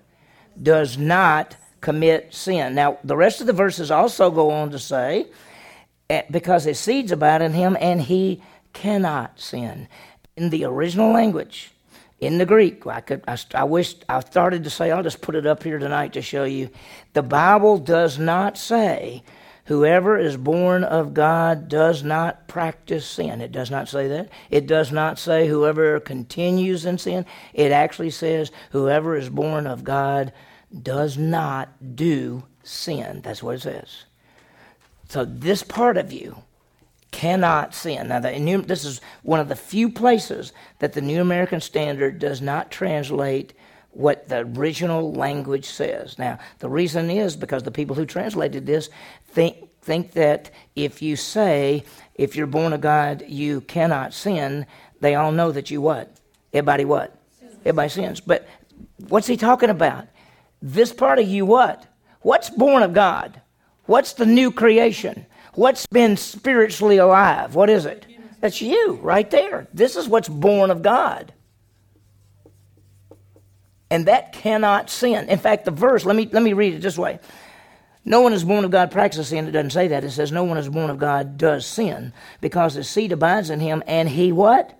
Does 0.61 0.97
not 0.97 1.55
commit 1.81 2.33
sin. 2.33 2.73
Now, 2.73 2.97
the 3.03 3.15
rest 3.15 3.39
of 3.41 3.47
the 3.47 3.53
verses 3.53 3.91
also 3.91 4.31
go 4.31 4.49
on 4.49 4.71
to 4.71 4.79
say, 4.79 5.27
eh, 6.09 6.23
because 6.31 6.63
his 6.63 6.79
seeds 6.79 7.11
abide 7.11 7.43
in 7.43 7.53
him 7.53 7.77
and 7.79 8.01
he 8.01 8.41
cannot 8.73 9.39
sin. 9.39 9.87
In 10.37 10.51
the 10.51 10.65
original 10.65 11.11
language, 11.11 11.71
in 12.19 12.37
the 12.37 12.45
Greek, 12.45 12.85
I, 12.87 13.01
could, 13.01 13.23
I, 13.27 13.37
I 13.53 13.63
wish 13.65 13.95
I 14.07 14.19
started 14.21 14.63
to 14.63 14.69
say, 14.69 14.91
I'll 14.91 15.03
just 15.03 15.21
put 15.21 15.35
it 15.35 15.45
up 15.45 15.63
here 15.63 15.79
tonight 15.79 16.13
to 16.13 16.21
show 16.21 16.45
you. 16.45 16.69
The 17.13 17.23
Bible 17.23 17.77
does 17.79 18.17
not 18.17 18.57
say, 18.57 19.23
whoever 19.65 20.17
is 20.17 20.37
born 20.37 20.83
of 20.83 21.13
God 21.13 21.67
does 21.67 22.03
not 22.03 22.47
practice 22.47 23.05
sin. 23.05 23.41
It 23.41 23.51
does 23.51 23.69
not 23.69 23.89
say 23.89 24.07
that. 24.07 24.29
It 24.49 24.65
does 24.65 24.91
not 24.91 25.19
say 25.19 25.47
whoever 25.47 25.99
continues 25.99 26.85
in 26.85 26.97
sin. 26.97 27.25
It 27.53 27.71
actually 27.71 28.11
says 28.11 28.51
whoever 28.71 29.15
is 29.15 29.29
born 29.29 29.67
of 29.67 29.83
God 29.83 30.31
does 30.83 31.17
not 31.17 31.95
do 31.95 32.43
sin. 32.63 33.21
That's 33.23 33.43
what 33.43 33.55
it 33.55 33.61
says. 33.61 34.05
So 35.09 35.25
this 35.25 35.63
part 35.63 35.97
of 35.97 36.13
you 36.13 36.37
cannot 37.11 37.73
sin. 37.73 38.09
Now, 38.09 38.19
the 38.19 38.63
this 38.65 38.85
is 38.85 39.01
one 39.23 39.39
of 39.39 39.49
the 39.49 39.55
few 39.55 39.89
places 39.89 40.53
that 40.79 40.93
the 40.93 41.01
New 41.01 41.21
American 41.21 41.61
Standard 41.61 42.19
does 42.19 42.41
not 42.41 42.71
translate 42.71 43.53
what 43.91 44.29
the 44.29 44.45
original 44.55 45.11
language 45.13 45.65
says. 45.65 46.19
Now, 46.19 46.37
the 46.59 46.69
reason 46.69 47.09
is 47.09 47.35
because 47.35 47.63
the 47.63 47.71
people 47.71 47.95
who 47.95 48.05
translated 48.05 48.65
this 48.65 48.89
think 49.25 49.57
think 49.81 50.11
that 50.11 50.51
if 50.75 51.01
you 51.01 51.15
say 51.15 51.83
if 52.15 52.35
you're 52.35 52.45
born 52.45 52.73
of 52.73 52.81
God 52.81 53.23
you 53.27 53.61
cannot 53.61 54.13
sin, 54.13 54.65
they 54.99 55.15
all 55.15 55.31
know 55.31 55.51
that 55.51 55.71
you 55.71 55.81
what? 55.81 56.11
Everybody 56.53 56.85
what? 56.85 57.15
Everybody 57.61 57.89
sins. 57.89 58.19
But 58.19 58.47
what's 59.07 59.27
he 59.27 59.37
talking 59.37 59.69
about? 59.69 60.07
This 60.61 60.91
part 60.91 61.19
of 61.19 61.27
you 61.27 61.45
what? 61.45 61.85
What's 62.21 62.49
born 62.49 62.83
of 62.83 62.93
God? 62.93 63.41
What's 63.85 64.13
the 64.13 64.25
new 64.25 64.51
creation? 64.51 65.25
What's 65.57 65.87
been 65.87 66.17
spiritually 66.17 66.97
alive? 66.97 67.55
What 67.55 67.71
is 67.71 67.87
it? 67.87 68.05
That's 68.41 68.61
you 68.61 68.99
right 69.01 69.27
there. 69.31 69.67
This 69.73 69.95
is 69.95 70.07
what's 70.07 70.29
born 70.29 70.69
of 70.69 70.83
God. 70.83 71.33
And 73.89 74.05
that 74.05 74.33
cannot 74.33 74.91
sin. 74.91 75.27
In 75.29 75.39
fact, 75.39 75.65
the 75.65 75.71
verse, 75.71 76.05
let 76.05 76.15
me 76.15 76.29
let 76.31 76.43
me 76.43 76.53
read 76.53 76.75
it 76.75 76.81
this 76.83 76.95
way. 76.95 77.19
No 78.05 78.21
one 78.21 78.33
is 78.33 78.43
born 78.43 78.65
of 78.65 78.71
God 78.71 78.91
practices 78.91 79.29
sin. 79.29 79.47
It 79.47 79.51
doesn't 79.51 79.71
say 79.71 79.87
that. 79.87 80.03
It 80.03 80.11
says 80.11 80.31
no 80.31 80.43
one 80.43 80.59
is 80.59 80.69
born 80.69 80.91
of 80.91 80.99
God 80.99 81.39
does 81.39 81.65
sin 81.65 82.13
because 82.39 82.75
his 82.75 82.87
seed 82.87 83.11
abides 83.11 83.49
in 83.49 83.59
him 83.59 83.81
and 83.87 84.07
he 84.07 84.31
what? 84.31 84.79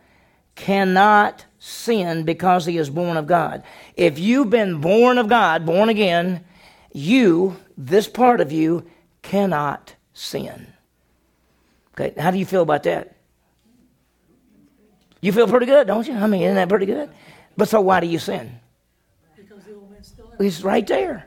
Cannot 0.54 1.44
sin 1.58 2.22
because 2.22 2.68
he 2.68 2.78
is 2.78 2.92
born 2.92 3.18
of 3.18 3.26
God. 3.26 3.64
If 3.96 4.20
you've 4.20 4.52
been 4.52 4.80
born 4.80 5.18
of 5.18 5.28
God, 5.28 5.66
born 5.66 5.90
again, 5.90 6.46
you, 6.94 7.58
this 7.76 8.08
part 8.08 8.42
of 8.42 8.52
you, 8.52 8.88
cannot 9.24 9.96
sin. 10.18 10.68
Okay, 11.94 12.14
how 12.20 12.32
do 12.32 12.38
you 12.38 12.46
feel 12.46 12.62
about 12.62 12.84
that? 12.84 13.16
You 15.22 15.32
feel 15.32 15.48
pretty 15.48 15.66
good, 15.66 15.88
don't 15.88 16.08
you? 16.08 16.14
I 16.14 16.28
mean, 16.28 16.42
isn't 16.44 16.56
that 16.56 16.70
pretty 16.70 16.86
good? 16.86 17.10
But 17.56 17.68
so 17.68 17.82
why 17.82 18.00
do 18.00 18.08
you 18.08 18.20
sin? 18.20 18.60
Because 19.36 19.64
the 19.64 19.74
old 19.74 19.92
man's 19.92 20.08
still 20.08 20.28
there. 20.28 20.38
He's 20.40 20.64
right 20.64 20.86
there. 20.86 21.26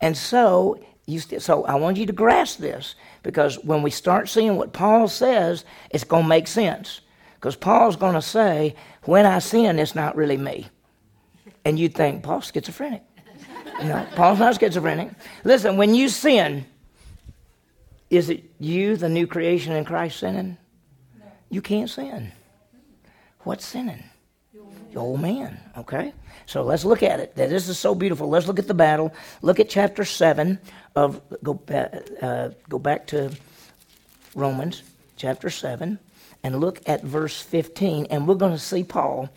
And 0.00 0.16
so, 0.16 0.82
you 1.06 1.20
st- 1.20 1.42
so 1.42 1.64
I 1.64 1.74
want 1.74 1.98
you 1.98 2.06
to 2.06 2.12
grasp 2.12 2.58
this 2.58 2.94
because 3.22 3.62
when 3.62 3.82
we 3.82 3.90
start 3.90 4.28
seeing 4.28 4.56
what 4.56 4.72
Paul 4.72 5.08
says, 5.08 5.64
it's 5.90 6.04
going 6.04 6.24
to 6.24 6.28
make 6.28 6.48
sense. 6.48 7.02
Because 7.34 7.56
Paul's 7.56 7.96
going 7.96 8.14
to 8.14 8.22
say, 8.22 8.74
when 9.02 9.26
I 9.26 9.40
sin, 9.40 9.78
it's 9.78 9.94
not 9.94 10.16
really 10.16 10.36
me. 10.36 10.68
And 11.64 11.78
you'd 11.78 11.94
think, 11.94 12.22
Paul's 12.22 12.50
schizophrenic. 12.52 13.02
No, 13.82 14.06
Paul's 14.14 14.38
not 14.38 14.60
schizophrenic. 14.60 15.10
Listen, 15.42 15.76
when 15.76 15.94
you 15.94 16.08
sin, 16.08 16.66
is 18.12 18.28
it 18.28 18.44
you, 18.60 18.96
the 18.98 19.08
new 19.08 19.26
creation 19.26 19.72
in 19.72 19.86
Christ, 19.86 20.18
sinning? 20.18 20.58
You 21.48 21.62
can't 21.62 21.88
sin. 21.88 22.30
What's 23.40 23.64
sinning? 23.64 24.04
The 24.92 24.98
old 24.98 25.20
man. 25.20 25.58
Okay? 25.78 26.12
So 26.44 26.62
let's 26.62 26.84
look 26.84 27.02
at 27.02 27.20
it. 27.20 27.34
This 27.34 27.70
is 27.70 27.78
so 27.78 27.94
beautiful. 27.94 28.28
Let's 28.28 28.46
look 28.46 28.58
at 28.58 28.68
the 28.68 28.74
battle. 28.74 29.14
Look 29.40 29.60
at 29.60 29.70
chapter 29.70 30.04
7 30.04 30.58
of, 30.94 31.22
go, 31.42 31.58
uh, 32.20 32.50
go 32.68 32.78
back 32.78 33.06
to 33.08 33.32
Romans 34.34 34.82
chapter 35.16 35.48
7 35.48 35.98
and 36.42 36.60
look 36.60 36.82
at 36.84 37.02
verse 37.02 37.40
15. 37.40 38.08
And 38.10 38.28
we're 38.28 38.34
going 38.34 38.52
to 38.52 38.58
see 38.58 38.84
Paul. 38.84 39.30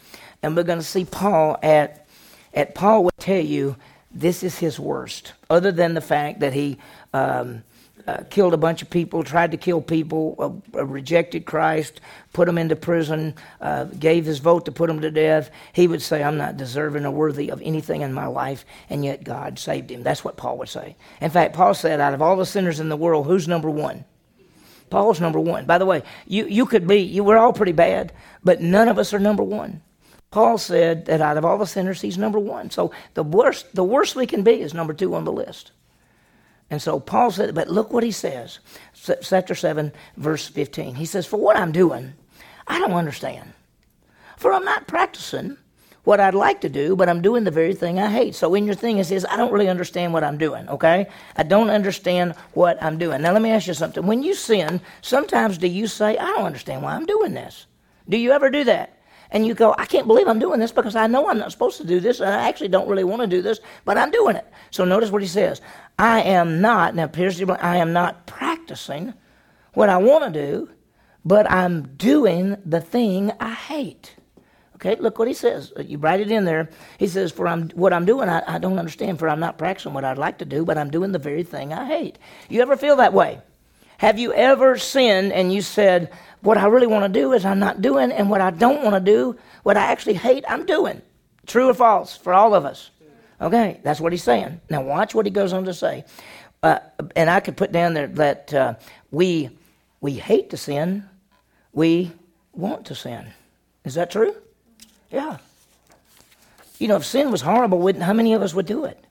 And 0.44 0.54
we're 0.54 0.64
going 0.64 0.80
to 0.80 0.86
see 0.86 1.06
Paul 1.06 1.58
at, 1.64 2.08
at 2.54 2.76
Paul 2.76 3.06
will 3.06 3.12
tell 3.20 3.42
you 3.42 3.78
this 4.12 4.44
is 4.44 4.60
his 4.60 4.78
worst, 4.78 5.32
other 5.50 5.72
than 5.72 5.94
the 5.94 6.02
fact 6.02 6.42
that 6.42 6.52
he. 6.52 6.78
Um, 7.14 7.64
uh, 8.08 8.24
killed 8.30 8.54
a 8.54 8.58
bunch 8.58 8.82
of 8.82 8.90
people, 8.90 9.24
tried 9.24 9.52
to 9.52 9.58
kill 9.58 9.82
people, 9.82 10.36
uh, 10.76 10.80
uh, 10.80 10.86
rejected 10.86 11.46
Christ, 11.46 12.02
put 12.34 12.48
him 12.48 12.58
into 12.58 12.76
prison, 12.76 13.34
uh, 13.62 13.86
gave 13.86 14.26
his 14.26 14.40
vote 14.40 14.66
to 14.66 14.72
put 14.72 14.90
him 14.90 15.02
to 15.02 15.12
death, 15.12 15.50
he 15.74 15.88
would 15.88 16.02
say, 16.02 16.24
I'm 16.24 16.38
not 16.38 16.58
deserving 16.58 17.06
or 17.06 17.12
worthy 17.12 17.50
of 17.50 17.62
anything 17.62 18.02
in 18.02 18.14
my 18.14 18.28
life, 18.28 18.66
and 18.90 19.04
yet 19.04 19.24
God 19.24 19.58
saved 19.58 19.90
him. 19.90 20.04
That's 20.04 20.24
what 20.24 20.38
Paul 20.38 20.58
would 20.60 20.70
say. 20.70 20.96
In 21.22 21.32
fact, 21.32 21.56
Paul 21.56 21.74
said, 21.74 22.00
out 22.00 22.14
of 22.14 22.22
all 22.22 22.36
the 22.36 22.46
sinners 22.46 22.80
in 22.80 22.90
the 22.90 22.98
world, 22.98 23.26
who's 23.26 23.48
number 23.48 23.70
one? 23.70 24.06
Paul's 24.90 25.20
number 25.20 25.40
one. 25.40 25.66
By 25.66 25.78
the 25.78 25.86
way, 25.86 26.04
you, 26.28 26.46
you 26.46 26.66
could 26.66 26.88
be, 26.88 26.98
you, 26.98 27.24
we're 27.24 27.38
all 27.38 27.54
pretty 27.54 27.72
bad, 27.72 28.14
but 28.44 28.62
none 28.62 28.88
of 28.88 29.00
us 29.00 29.14
are 29.14 29.20
number 29.20 29.44
one. 29.44 29.82
Paul 30.32 30.58
said 30.58 31.06
that 31.06 31.22
out 31.22 31.38
of 31.38 31.46
all 31.46 31.58
the 31.58 31.66
sinners, 31.66 32.02
he's 32.02 32.18
number 32.18 32.40
one. 32.40 32.70
So 32.70 32.92
the 33.14 33.24
worst, 33.24 33.74
the 33.74 33.84
worst 33.84 34.16
we 34.16 34.28
can 34.28 34.44
be 34.44 34.62
is 34.62 34.74
number 34.74 34.94
two 34.94 35.16
on 35.16 35.24
the 35.24 35.32
list. 35.32 35.72
And 36.70 36.82
so 36.82 37.00
Paul 37.00 37.32
said, 37.32 37.54
but 37.54 37.70
look 37.70 37.94
what 37.94 38.04
he 38.04 38.12
says. 38.12 38.60
Chapter 39.22 39.56
7, 39.56 39.92
verse 40.18 40.48
15. 40.48 40.96
He 40.96 41.06
says, 41.06 41.26
For 41.26 41.38
what 41.38 41.58
I'm 41.58 41.72
doing, 41.72 42.14
I 42.68 42.80
don't 42.80 42.94
understand. 42.94 43.54
For 44.38 44.52
I'm 44.52 44.66
not 44.66 44.88
practicing 44.88 45.58
what 46.06 46.20
I'd 46.20 46.36
like 46.36 46.62
to 46.62 46.70
do, 46.70 46.96
but 46.96 47.10
I'm 47.10 47.22
doing 47.22 47.44
the 47.44 47.52
very 47.52 47.74
thing 47.74 48.00
I 48.00 48.10
hate. 48.10 48.36
So 48.36 48.54
in 48.54 48.66
your 48.66 48.76
thing, 48.76 49.00
it 49.00 49.06
says, 49.06 49.26
I 49.26 49.38
don't 49.38 49.52
really 49.52 49.70
understand 49.70 50.14
what 50.14 50.24
I'm 50.24 50.38
doing, 50.38 50.68
okay? 50.70 51.08
I 51.36 51.44
don't 51.44 51.70
understand 51.70 52.36
what 52.54 52.82
I'm 52.82 52.98
doing. 52.98 53.22
Now 53.22 53.34
let 53.34 53.42
me 53.42 53.50
ask 53.52 53.68
you 53.68 53.74
something. 53.74 54.06
When 54.06 54.24
you 54.24 54.36
sin, 54.36 54.82
sometimes 55.02 55.58
do 55.58 55.68
you 55.68 55.88
say, 55.88 56.18
I 56.18 56.26
don't 56.28 56.46
understand 56.46 56.84
why 56.84 56.94
I'm 56.94 57.08
doing 57.08 57.34
this? 57.34 57.66
Do 58.08 58.18
you 58.18 58.32
ever 58.32 58.50
do 58.52 58.64
that? 58.66 58.95
And 59.32 59.46
you 59.46 59.54
go, 59.54 59.76
I 59.78 59.86
can't 59.86 60.08
believe 60.08 60.28
I'm 60.28 60.40
doing 60.40 60.60
this 60.60 60.72
because 60.72 60.96
I 60.96 61.08
know 61.08 61.28
I'm 61.30 61.38
not 61.38 61.52
supposed 61.52 61.78
to 61.78 61.86
do 61.86 62.00
this, 62.00 62.20
and 62.20 62.30
I 62.30 62.48
actually 62.48 62.70
don't 62.70 62.88
really 62.88 63.04
want 63.04 63.22
to 63.22 63.28
do 63.28 63.42
this, 63.42 63.60
but 63.84 63.98
I'm 63.98 64.12
doing 64.12 64.36
it. 64.36 64.46
So 64.72 64.86
notice 64.86 65.12
what 65.12 65.22
he 65.22 65.28
says. 65.28 65.62
I 65.98 66.22
am 66.22 66.62
not, 66.62 66.96
now 66.96 67.08
the, 67.08 67.58
I 67.62 67.78
am 67.78 67.94
not 67.94 68.28
practicing 68.28 69.14
what 69.74 69.90
I 69.90 69.98
want 69.98 70.24
to 70.34 70.48
do, 70.48 70.70
but 71.24 71.50
I'm 71.52 71.96
doing 71.96 72.58
the 72.66 72.82
thing 72.82 73.32
I 73.40 73.54
hate. 73.54 74.16
Okay, 74.76 74.96
look 74.98 75.18
what 75.18 75.28
he 75.28 75.34
says. 75.34 75.72
Uh, 75.78 75.82
you 75.82 75.98
write 75.98 76.20
it 76.20 76.30
in 76.30 76.46
there. 76.46 76.70
He 76.98 77.08
says, 77.08 77.32
For 77.32 77.48
I'm, 77.48 77.70
what 77.70 77.94
I'm 77.94 78.06
doing, 78.06 78.28
I, 78.30 78.44
I 78.46 78.58
don't 78.60 78.78
understand, 78.78 79.20
for 79.20 79.30
I'm 79.30 79.40
not 79.40 79.58
practicing 79.58 79.94
what 79.94 80.04
I'd 80.04 80.18
like 80.18 80.40
to 80.40 80.46
do, 80.46 80.66
but 80.66 80.78
I'm 80.78 80.90
doing 80.92 81.12
the 81.12 81.20
very 81.20 81.44
thing 81.44 81.74
I 81.74 81.86
hate. 81.86 82.20
You 82.50 82.62
ever 82.62 82.76
feel 82.76 82.98
that 82.98 83.14
way? 83.14 83.42
Have 83.98 84.20
you 84.20 84.34
ever 84.34 84.78
sinned 84.78 85.32
and 85.32 85.54
you 85.54 85.62
said, 85.62 86.12
what 86.46 86.58
I 86.58 86.68
really 86.68 86.88
want 86.88 87.12
to 87.12 87.20
do 87.20 87.34
is 87.34 87.44
I'm 87.44 87.60
not 87.60 87.82
doing, 87.82 88.12
and 88.12 88.30
what 88.30 88.42
I 88.42 88.52
don't 88.52 88.84
want 88.84 88.96
to 88.96 89.00
do, 89.00 89.36
what 89.64 89.78
I 89.78 89.84
actually 89.86 90.14
hate, 90.14 90.46
I'm 90.48 90.66
doing. 90.66 91.02
True 91.48 91.70
or 91.70 91.74
false 91.74 92.16
for 92.16 92.34
all 92.34 92.54
of 92.54 92.66
us? 92.66 92.92
Okay, 93.42 93.80
that's 93.84 94.00
what 94.00 94.14
he's 94.14 94.24
saying. 94.24 94.62
Now 94.70 94.82
watch 94.82 95.14
what 95.14 95.26
he 95.26 95.32
goes 95.32 95.54
on 95.54 95.66
to 95.66 95.74
say. 95.74 96.06
Uh, 96.64 96.80
and 97.16 97.30
I 97.30 97.40
could 97.42 97.58
put 97.58 97.72
down 97.72 97.94
there 97.94 98.08
that 98.08 98.54
uh, 98.54 98.74
we 99.12 99.50
we 100.02 100.14
hate 100.14 100.52
to 100.52 100.58
sin, 100.58 101.08
we 101.74 102.12
want 102.54 102.86
to 102.88 102.96
sin. 102.96 103.26
Is 103.84 103.96
that 103.96 104.12
true? 104.12 104.36
Yeah. 105.12 105.38
You 106.80 106.88
know, 106.88 106.96
if 106.98 107.06
sin 107.06 107.32
was 107.32 107.42
horrible, 107.42 107.92
how 108.02 108.14
many 108.14 108.34
of 108.34 108.42
us 108.42 108.54
would 108.54 108.66
do 108.66 108.86
it? 108.86 109.04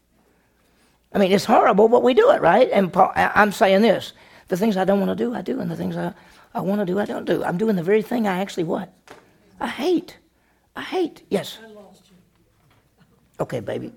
I 1.12 1.18
mean, 1.18 1.32
it's 1.32 1.44
horrible, 1.44 1.88
but 1.88 2.02
we 2.02 2.14
do 2.14 2.30
it, 2.30 2.40
right? 2.40 2.68
And 2.72 2.92
Paul, 2.92 3.12
I'm 3.14 3.52
saying 3.52 3.82
this: 3.82 4.12
the 4.48 4.56
things 4.56 4.76
I 4.76 4.84
don't 4.84 5.00
want 5.00 5.16
to 5.16 5.24
do, 5.24 5.34
I 5.34 5.42
do, 5.42 5.60
and 5.60 5.70
the 5.70 5.76
things 5.76 5.96
I 5.96 6.14
I 6.54 6.60
want 6.60 6.80
to 6.80 6.86
do, 6.86 6.98
I 6.98 7.04
don't 7.04 7.24
do. 7.24 7.42
I'm 7.42 7.58
doing 7.58 7.76
the 7.76 7.82
very 7.82 8.02
thing 8.02 8.26
I 8.28 8.38
actually 8.40 8.64
what? 8.64 8.92
I 9.60 9.66
hate. 9.66 10.18
I 10.76 10.82
hate. 10.82 11.22
Yes. 11.28 11.58
I 11.62 11.68
lost 11.68 12.02
you. 12.10 13.04
Okay, 13.40 13.60
baby. 13.60 13.92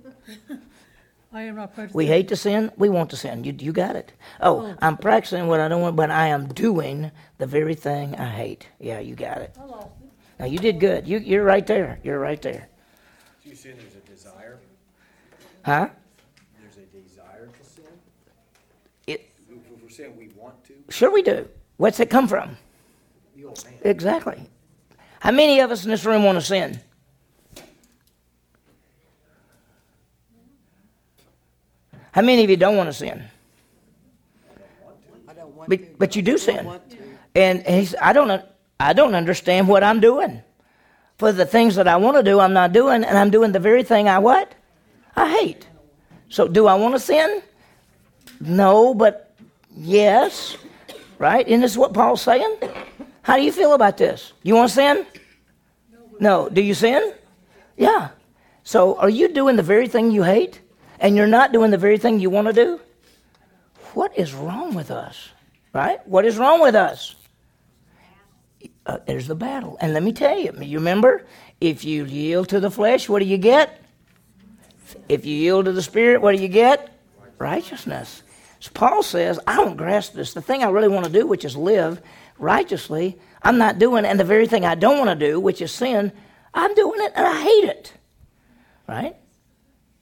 I 1.33 1.43
am 1.43 1.55
not 1.55 1.75
practicing. 1.75 1.97
We 1.97 2.07
hate 2.07 2.29
to 2.29 2.35
sin. 2.35 2.71
We 2.77 2.89
want 2.89 3.11
to 3.11 3.17
sin. 3.17 3.43
You, 3.43 3.53
you 3.59 3.71
got 3.71 3.95
it. 3.95 4.11
Oh, 4.41 4.61
oh, 4.61 4.75
I'm 4.81 4.97
practicing 4.97 5.47
what 5.47 5.59
I 5.59 5.67
don't 5.67 5.81
want, 5.81 5.95
but 5.95 6.09
I 6.09 6.27
am 6.27 6.47
doing 6.47 7.11
the 7.37 7.45
very 7.45 7.75
thing 7.75 8.15
I 8.15 8.29
hate. 8.29 8.67
Yeah, 8.79 8.99
you 8.99 9.13
got 9.13 9.37
it. 9.37 9.55
I 9.59 9.65
lost 9.65 9.89
it. 10.01 10.09
Now 10.39 10.45
you 10.45 10.57
did 10.57 10.79
good. 10.79 11.07
You, 11.07 11.19
you're 11.19 11.43
right 11.43 11.65
there. 11.67 11.99
You're 12.03 12.19
right 12.19 12.41
there. 12.41 12.69
Do 13.43 13.49
you 13.49 13.55
say 13.55 13.73
there's 13.73 13.95
a 13.95 14.09
desire? 14.09 14.59
Huh? 15.63 15.89
There's 16.59 16.77
a 16.77 16.97
desire 16.97 17.47
to 17.47 17.69
sin? 17.69 17.83
It, 19.05 19.29
If 19.49 19.83
we're 19.83 19.89
saying 19.89 20.17
we 20.17 20.29
want 20.35 20.63
to, 20.65 20.73
sure 20.89 21.11
we 21.11 21.21
do. 21.21 21.47
What's 21.77 21.99
it 21.99 22.09
come 22.09 22.27
from? 22.27 22.57
Exactly. 23.81 24.41
How 25.19 25.31
many 25.31 25.59
of 25.59 25.71
us 25.71 25.83
in 25.83 25.91
this 25.91 26.05
room 26.05 26.23
want 26.23 26.37
to 26.37 26.41
sin? 26.41 26.79
How 32.11 32.21
many 32.21 32.43
of 32.43 32.49
you 32.49 32.57
don't 32.57 32.75
want 32.75 32.89
to 32.89 32.93
sin? 32.93 33.23
Want 35.55 35.69
But, 35.69 35.79
to. 35.79 35.85
but 35.97 36.15
you 36.15 36.21
do 36.21 36.37
sin. 36.37 36.67
And, 37.35 37.65
and 37.65 37.79
he's, 37.79 37.95
I 38.01 38.13
don't, 38.13 38.43
I 38.79 38.93
don't 38.93 39.13
understand 39.13 39.67
what 39.67 39.83
I'm 39.83 39.99
doing. 39.99 40.41
For 41.17 41.31
the 41.31 41.45
things 41.45 41.75
that 41.75 41.87
I 41.87 41.97
want 41.97 42.17
to 42.17 42.23
do, 42.23 42.39
I'm 42.39 42.53
not 42.53 42.73
doing, 42.73 43.03
and 43.03 43.17
I'm 43.17 43.29
doing 43.29 43.51
the 43.51 43.59
very 43.59 43.83
thing 43.83 44.07
I 44.07 44.19
what? 44.19 44.53
I 45.15 45.29
hate. 45.31 45.67
So 46.29 46.47
do 46.47 46.67
I 46.67 46.75
want 46.75 46.93
to 46.95 46.99
sin? 46.99 47.41
No, 48.39 48.93
but 48.93 49.35
yes. 49.75 50.57
Right? 51.17 51.47
Isn't 51.47 51.61
this 51.61 51.77
what 51.77 51.93
Paul's 51.93 52.21
saying? 52.21 52.57
How 53.21 53.37
do 53.37 53.43
you 53.43 53.51
feel 53.51 53.73
about 53.73 53.97
this? 53.97 54.33
You 54.43 54.55
want 54.55 54.69
to 54.69 54.75
sin? 54.75 55.05
No. 56.19 56.49
Do 56.49 56.61
you 56.61 56.73
sin? 56.73 57.13
Yeah. 57.75 58.09
So 58.63 58.97
are 58.97 59.09
you 59.09 59.29
doing 59.29 59.55
the 59.55 59.63
very 59.63 59.87
thing 59.87 60.11
you 60.11 60.23
hate? 60.23 60.61
And 60.99 61.15
you're 61.15 61.27
not 61.27 61.51
doing 61.51 61.71
the 61.71 61.77
very 61.77 61.97
thing 61.97 62.19
you 62.19 62.29
want 62.29 62.47
to 62.47 62.53
do? 62.53 62.79
What 63.93 64.17
is 64.17 64.33
wrong 64.33 64.73
with 64.73 64.91
us? 64.91 65.29
Right? 65.73 66.05
What 66.07 66.25
is 66.25 66.37
wrong 66.37 66.61
with 66.61 66.75
us? 66.75 67.15
Uh, 68.85 68.99
there's 69.05 69.27
the 69.27 69.35
battle. 69.35 69.77
And 69.81 69.93
let 69.93 70.01
me 70.01 70.13
tell 70.13 70.37
you, 70.39 70.53
you 70.61 70.77
remember? 70.77 71.25
If 71.59 71.83
you 71.83 72.05
yield 72.05 72.49
to 72.49 72.59
the 72.59 72.71
flesh, 72.71 73.09
what 73.09 73.19
do 73.19 73.25
you 73.25 73.37
get? 73.37 73.81
If 75.09 75.25
you 75.25 75.35
yield 75.35 75.65
to 75.65 75.71
the 75.71 75.81
spirit, 75.81 76.21
what 76.21 76.35
do 76.35 76.41
you 76.41 76.47
get? 76.47 76.89
Righteousness. 77.37 78.23
So 78.59 78.71
Paul 78.73 79.03
says, 79.03 79.39
I 79.45 79.57
don't 79.57 79.77
grasp 79.77 80.13
this. 80.13 80.33
The 80.33 80.41
thing 80.41 80.63
I 80.63 80.69
really 80.69 80.87
want 80.87 81.05
to 81.05 81.11
do, 81.11 81.27
which 81.27 81.45
is 81.45 81.55
live 81.55 82.01
righteously, 82.37 83.17
I'm 83.41 83.57
not 83.57 83.79
doing. 83.79 84.05
And 84.05 84.19
the 84.19 84.23
very 84.23 84.47
thing 84.47 84.65
I 84.65 84.75
don't 84.75 84.97
want 84.97 85.19
to 85.19 85.27
do, 85.27 85.39
which 85.39 85.61
is 85.61 85.71
sin, 85.71 86.11
I'm 86.53 86.73
doing 86.73 87.01
it 87.01 87.11
and 87.15 87.25
I 87.25 87.41
hate 87.41 87.65
it. 87.65 87.93
Right? 88.87 89.15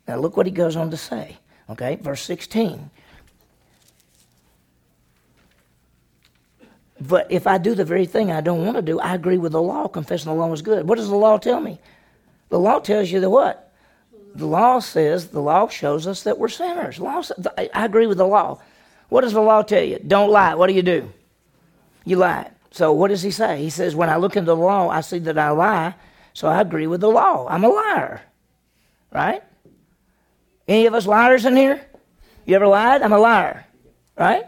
Now 0.08 0.18
look 0.18 0.38
what 0.38 0.46
he 0.46 0.52
goes 0.52 0.76
on 0.76 0.92
to 0.92 0.98
say. 0.98 1.38
Okay, 1.70 1.96
verse 1.96 2.22
16. 2.22 2.92
But 7.02 7.32
if 7.32 7.46
I 7.46 7.58
do 7.58 7.76
the 7.76 7.84
very 7.84 8.06
thing 8.06 8.32
I 8.32 8.42
don't 8.42 8.64
want 8.64 8.78
to 8.78 8.82
do, 8.82 9.00
I 9.00 9.16
agree 9.16 9.38
with 9.38 9.52
the 9.52 9.62
law, 9.62 9.88
confessing 9.88 10.32
the 10.32 10.38
law 10.38 10.52
is 10.54 10.62
good. 10.62 10.88
What 10.88 10.98
does 10.98 11.10
the 11.10 11.16
law 11.16 11.38
tell 11.38 11.60
me? 11.60 11.80
The 12.50 12.60
law 12.60 12.80
tells 12.80 13.12
you 13.12 13.20
that 13.20 13.30
what? 13.30 13.65
The 14.36 14.46
law 14.46 14.80
says, 14.80 15.30
the 15.30 15.40
law 15.40 15.70
shows 15.70 16.06
us 16.06 16.24
that 16.24 16.38
we're 16.38 16.50
sinners. 16.50 17.00
Law, 17.00 17.24
I 17.58 17.70
agree 17.74 18.06
with 18.06 18.18
the 18.18 18.28
law. 18.28 18.60
What 19.08 19.22
does 19.22 19.32
the 19.32 19.42
law 19.42 19.62
tell 19.62 19.84
you? 19.84 19.98
Don't 20.06 20.30
lie. 20.30 20.56
What 20.56 20.68
do 20.68 20.74
you 20.74 20.84
do? 20.84 21.12
You 22.04 22.18
lie. 22.18 22.52
So 22.72 22.92
what 22.92 23.08
does 23.08 23.22
he 23.22 23.32
say? 23.32 23.62
He 23.62 23.70
says, 23.70 23.96
when 23.96 24.10
I 24.10 24.18
look 24.18 24.36
into 24.36 24.48
the 24.48 24.56
law, 24.58 24.90
I 24.90 25.00
see 25.00 25.20
that 25.20 25.38
I 25.38 25.52
lie, 25.52 25.96
so 26.34 26.50
I 26.50 26.60
agree 26.60 26.88
with 26.88 27.00
the 27.00 27.08
law. 27.08 27.48
I'm 27.48 27.64
a 27.64 27.70
liar. 27.70 28.22
Right? 29.14 29.42
Any 30.68 30.86
of 30.86 30.94
us 30.94 31.08
liars 31.08 31.46
in 31.46 31.56
here? 31.56 31.86
You 32.46 32.58
ever 32.58 32.68
lied? 32.68 33.02
I'm 33.02 33.14
a 33.14 33.20
liar. 33.20 33.66
Right? 34.18 34.44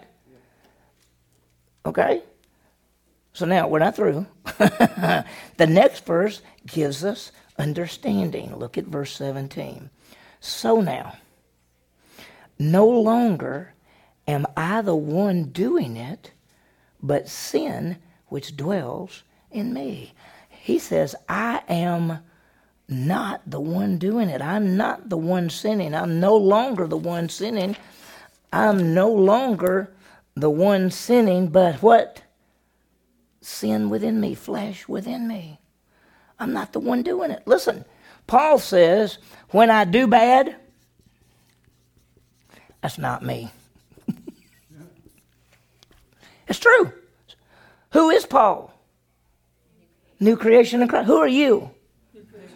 Okay? 1.86 2.22
So 3.32 3.46
now 3.46 3.70
we're 3.70 3.80
not 3.80 3.96
through. 3.96 4.26
the 4.58 5.26
next 5.60 6.06
verse 6.06 6.42
gives 6.66 7.06
us 7.06 7.32
understanding. 7.58 8.56
Look 8.56 8.78
at 8.78 8.86
verse 8.86 9.14
17. 9.16 9.90
So 10.40 10.82
now, 10.82 11.18
no 12.60 12.88
longer 12.88 13.74
am 14.28 14.46
I 14.56 14.82
the 14.82 14.96
one 14.96 15.46
doing 15.46 15.98
it, 15.98 16.32
but 17.02 17.30
sin 17.30 17.98
which 18.28 18.58
dwells 18.58 19.24
in 19.52 19.74
me. 19.74 20.14
He 20.50 20.80
says, 20.80 21.16
I 21.30 21.62
am 21.70 22.20
not 22.90 23.42
the 23.50 23.60
one 23.60 23.98
doing 23.98 24.30
it. 24.30 24.42
I'm 24.42 24.78
not 24.78 25.10
the 25.10 25.18
one 25.18 25.50
sinning. 25.50 25.94
I'm 25.94 26.20
no 26.20 26.36
longer 26.36 26.88
the 26.88 26.98
one 26.98 27.30
sinning. 27.30 27.76
I'm 28.52 28.94
no 28.94 29.12
longer 29.12 29.94
the 30.36 30.50
one 30.50 30.92
sinning, 30.92 31.48
but 31.48 31.82
what? 31.82 32.22
Sin 33.42 33.90
within 33.90 34.20
me, 34.20 34.36
flesh 34.36 34.88
within 34.88 35.28
me. 35.28 35.60
I'm 36.40 36.54
not 36.54 36.74
the 36.74 36.80
one 36.80 37.04
doing 37.04 37.32
it. 37.32 37.44
Listen, 37.46 37.86
Paul 38.28 38.60
says, 38.60 39.18
when 39.50 39.70
I 39.70 39.86
do 39.86 40.08
bad, 40.08 40.56
that's 42.82 42.98
not 42.98 43.24
me. 43.24 43.50
it's 46.48 46.60
true. 46.60 46.92
Who 47.94 48.10
is 48.10 48.26
Paul? 48.26 48.74
New 50.20 50.36
creation 50.36 50.82
in 50.82 50.88
Christ. 50.88 51.08
Who 51.08 51.18
are 51.18 51.28
you? 51.28 51.72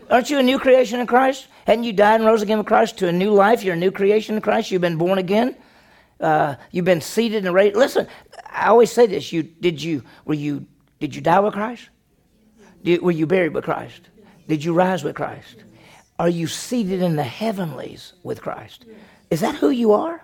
Aren't 0.10 0.30
you 0.30 0.40
a 0.40 0.44
new 0.44 0.60
creation 0.60 1.00
in 1.00 1.08
Christ? 1.08 1.48
Hadn't 1.66 1.86
you 1.86 1.94
died 1.94 2.16
and 2.16 2.26
rose 2.26 2.42
again 2.42 2.58
with 2.58 2.68
Christ 2.68 2.98
to 2.98 3.08
a 3.08 3.12
new 3.12 3.32
life? 3.32 3.64
You're 3.64 3.76
a 3.76 3.78
new 3.78 3.92
creation 3.92 4.36
in 4.36 4.42
Christ. 4.42 4.70
You've 4.70 4.82
been 4.82 4.98
born 4.98 5.18
again. 5.18 5.56
Uh, 6.20 6.56
you've 6.72 6.86
been 6.86 7.02
seated 7.02 7.46
and 7.46 7.56
raised. 7.56 7.76
Listen, 7.76 8.08
I 8.46 8.68
always 8.68 8.92
say 8.92 9.08
this. 9.08 9.32
You 9.32 9.44
did 9.44 9.82
you 9.82 10.04
were 10.26 10.34
you 10.34 10.68
did 11.00 11.16
you 11.16 11.22
die 11.22 11.40
with 11.40 11.54
Christ? 11.54 11.90
Did, 12.84 13.02
were 13.02 13.12
you 13.12 13.28
buried 13.28 13.54
with 13.54 13.64
Christ? 13.64 14.02
Did 14.48 14.64
you 14.64 14.74
rise 14.74 15.04
with 15.04 15.16
Christ? 15.16 15.64
Are 16.20 16.30
you 16.30 16.48
seated 16.48 17.02
in 17.02 17.16
the 17.16 17.24
heavenlies 17.24 18.14
with 18.24 18.42
Christ? 18.42 18.86
Is 19.30 19.42
that 19.42 19.56
who 19.56 19.70
you 19.70 19.94
are? 19.94 20.24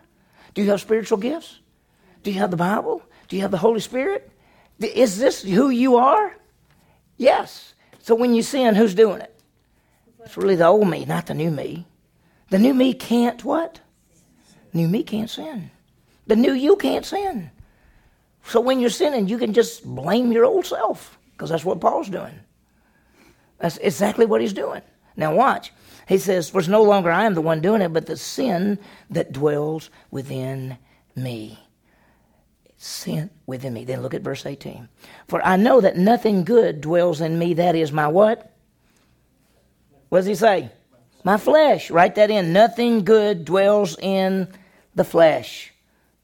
Do 0.54 0.62
you 0.62 0.70
have 0.72 0.82
spiritual 0.82 1.18
gifts? 1.18 1.60
Do 2.24 2.32
you 2.32 2.40
have 2.40 2.52
the 2.52 2.58
Bible? 2.58 3.02
Do 3.28 3.36
you 3.36 3.42
have 3.42 3.52
the 3.52 3.58
Holy 3.58 3.80
Spirit? 3.80 4.32
Is 4.80 5.18
this 5.18 5.44
who 5.44 5.70
you 5.70 5.96
are? 5.98 6.36
Yes. 7.18 7.74
So 8.00 8.16
when 8.16 8.34
you 8.34 8.42
sin, 8.42 8.76
who's 8.76 8.94
doing 8.94 9.22
it? 9.22 9.34
It's 10.24 10.38
really 10.38 10.56
the 10.56 10.66
old 10.66 10.90
me, 10.90 11.06
not 11.06 11.28
the 11.28 11.34
new 11.34 11.52
me. 11.52 11.86
The 12.50 12.60
new 12.60 12.74
me 12.74 12.94
can't 12.94 13.44
what? 13.44 13.80
New 14.74 14.88
me 14.88 15.04
can't 15.04 15.30
sin. 15.30 15.72
The 16.28 16.36
new 16.36 16.54
you 16.54 16.76
can't 16.76 17.06
sin. 17.06 17.50
So 18.44 18.62
when 18.62 18.80
you're 18.80 18.90
sinning, 18.90 19.28
you 19.28 19.38
can 19.38 19.54
just 19.54 19.84
blame 19.84 20.32
your 20.32 20.46
old 20.46 20.66
self 20.66 21.18
because 21.32 21.50
that's 21.50 21.66
what 21.66 21.82
Paul's 21.82 22.10
doing. 22.10 22.40
That's 23.60 23.78
exactly 23.78 24.26
what 24.26 24.42
he's 24.42 24.54
doing. 24.54 24.82
Now 25.16 25.34
watch. 25.34 25.74
He 26.08 26.18
says, 26.18 26.50
For 26.50 26.60
it's 26.60 26.68
no 26.68 26.84
longer 26.84 27.12
I 27.12 27.26
am 27.26 27.34
the 27.34 27.42
one 27.42 27.62
doing 27.62 27.82
it, 27.82 27.94
but 27.94 28.06
the 28.06 28.18
sin 28.18 28.80
that 29.10 29.32
dwells 29.32 29.90
within 30.12 30.78
me 31.16 31.60
sin 32.78 33.30
within 33.46 33.74
me. 33.74 33.84
Then 33.84 34.02
look 34.02 34.14
at 34.14 34.22
verse 34.22 34.46
18. 34.46 34.88
For 35.28 35.44
I 35.46 35.56
know 35.56 35.82
that 35.82 35.98
nothing 35.98 36.44
good 36.44 36.80
dwells 36.80 37.22
in 37.22 37.38
me, 37.38 37.56
that 37.56 37.76
is 37.76 37.92
my 37.92 38.08
what? 38.08 38.54
What 40.10 40.20
does 40.20 40.28
he 40.28 40.36
say? 40.36 40.72
My 41.24 41.38
flesh. 41.38 41.92
Write 41.92 42.16
that 42.16 42.32
in. 42.32 42.54
Nothing 42.54 43.04
good 43.04 43.44
dwells 43.44 43.98
in 44.00 44.48
the 44.96 45.04
flesh. 45.04 45.74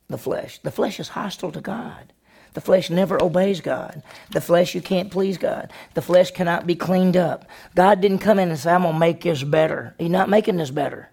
The 0.07 0.17
flesh. 0.17 0.59
The 0.59 0.71
flesh 0.71 0.99
is 0.99 1.09
hostile 1.09 1.51
to 1.51 1.61
God. 1.61 2.12
The 2.53 2.61
flesh 2.61 2.89
never 2.89 3.21
obeys 3.21 3.61
God. 3.61 4.03
The 4.31 4.41
flesh, 4.41 4.75
you 4.75 4.81
can't 4.81 5.11
please 5.11 5.37
God. 5.37 5.71
The 5.95 6.01
flesh 6.01 6.31
cannot 6.31 6.67
be 6.67 6.75
cleaned 6.75 7.17
up. 7.17 7.45
God 7.75 7.99
didn't 7.99 8.19
come 8.19 8.39
in 8.39 8.49
and 8.49 8.59
say, 8.59 8.71
I'm 8.71 8.83
going 8.83 8.93
to 8.93 8.99
make 8.99 9.21
this 9.21 9.43
better. 9.43 9.95
He's 9.97 10.09
not 10.09 10.29
making 10.29 10.57
this 10.57 10.71
better. 10.71 11.09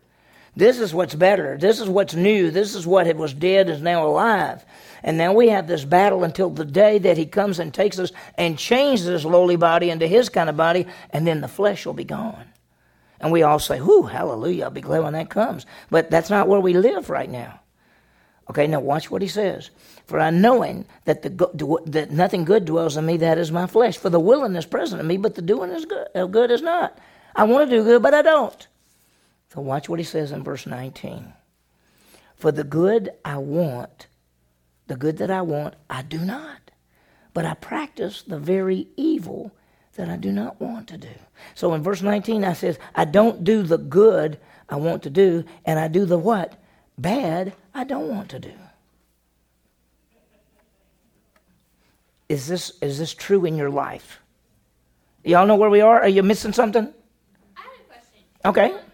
This 0.56 0.78
is 0.78 0.92
what's 0.92 1.14
better. 1.14 1.56
This 1.56 1.80
is 1.80 1.88
what's 1.88 2.14
new. 2.14 2.50
This 2.50 2.74
is 2.74 2.86
what 2.86 3.14
was 3.16 3.32
dead 3.32 3.68
is 3.68 3.80
now 3.80 4.06
alive. 4.06 4.64
And 5.02 5.16
now 5.16 5.32
we 5.32 5.48
have 5.48 5.66
this 5.66 5.84
battle 5.84 6.24
until 6.24 6.50
the 6.50 6.64
day 6.64 6.98
that 6.98 7.16
he 7.16 7.24
comes 7.24 7.58
and 7.58 7.72
takes 7.72 7.98
us 7.98 8.12
and 8.34 8.58
changes 8.58 9.06
this 9.06 9.24
lowly 9.24 9.56
body 9.56 9.90
into 9.90 10.06
his 10.06 10.28
kind 10.28 10.50
of 10.50 10.56
body, 10.56 10.86
and 11.10 11.26
then 11.26 11.40
the 11.40 11.48
flesh 11.48 11.86
will 11.86 11.94
be 11.94 12.04
gone. 12.04 12.44
And 13.20 13.32
we 13.32 13.42
all 13.42 13.58
say, 13.58 13.80
Whoo, 13.80 14.02
hallelujah, 14.02 14.64
I'll 14.64 14.70
be 14.70 14.80
glad 14.80 15.04
when 15.04 15.12
that 15.12 15.30
comes. 15.30 15.66
But 15.90 16.10
that's 16.10 16.30
not 16.30 16.48
where 16.48 16.60
we 16.60 16.74
live 16.74 17.10
right 17.10 17.30
now. 17.30 17.59
Okay, 18.50 18.66
now 18.66 18.80
watch 18.80 19.12
what 19.12 19.22
he 19.22 19.28
says. 19.28 19.70
For 20.06 20.18
I 20.18 20.30
knowing 20.30 20.84
that 21.04 21.22
the 21.22 21.82
that 21.86 22.10
nothing 22.10 22.44
good 22.44 22.64
dwells 22.64 22.96
in 22.96 23.06
me, 23.06 23.16
that 23.18 23.38
is 23.38 23.52
my 23.52 23.68
flesh. 23.68 23.96
For 23.96 24.10
the 24.10 24.18
willing 24.18 24.56
is 24.56 24.66
present 24.66 25.00
in 25.00 25.06
me, 25.06 25.18
but 25.18 25.36
the 25.36 25.42
doing 25.42 25.70
is 25.70 25.84
good. 25.84 26.08
Uh, 26.16 26.26
good 26.26 26.50
is 26.50 26.60
not. 26.60 26.98
I 27.36 27.44
want 27.44 27.70
to 27.70 27.76
do 27.76 27.84
good, 27.84 28.02
but 28.02 28.12
I 28.12 28.22
don't. 28.22 28.66
So 29.54 29.60
watch 29.60 29.88
what 29.88 30.00
he 30.00 30.04
says 30.04 30.32
in 30.32 30.42
verse 30.42 30.66
19. 30.66 31.32
For 32.34 32.50
the 32.50 32.64
good 32.64 33.10
I 33.24 33.38
want, 33.38 34.08
the 34.88 34.96
good 34.96 35.18
that 35.18 35.30
I 35.30 35.42
want, 35.42 35.76
I 35.88 36.02
do 36.02 36.18
not. 36.18 36.72
But 37.32 37.44
I 37.44 37.54
practice 37.54 38.22
the 38.22 38.40
very 38.40 38.88
evil 38.96 39.52
that 39.94 40.08
I 40.08 40.16
do 40.16 40.32
not 40.32 40.60
want 40.60 40.88
to 40.88 40.98
do. 40.98 41.14
So 41.54 41.72
in 41.74 41.84
verse 41.84 42.02
19, 42.02 42.42
I 42.42 42.54
says, 42.54 42.80
I 42.96 43.04
don't 43.04 43.44
do 43.44 43.62
the 43.62 43.78
good 43.78 44.40
I 44.68 44.74
want 44.74 45.04
to 45.04 45.10
do, 45.10 45.44
and 45.64 45.78
I 45.78 45.86
do 45.86 46.04
the 46.04 46.18
what? 46.18 46.59
Bad 47.00 47.54
I 47.72 47.84
don't 47.84 48.08
want 48.08 48.28
to 48.30 48.38
do. 48.38 48.52
Is 52.28 52.46
this, 52.46 52.72
is 52.82 52.98
this 52.98 53.14
true 53.14 53.46
in 53.46 53.56
your 53.56 53.70
life? 53.70 54.20
Y'all 55.24 55.46
know 55.46 55.56
where 55.56 55.70
we 55.70 55.80
are? 55.80 56.00
Are 56.00 56.08
you 56.08 56.22
missing 56.22 56.52
something? 56.52 56.92
I 57.56 57.60
have 57.60 57.70
a 57.72 57.84
question. 57.84 58.22
Okay. 58.44 58.89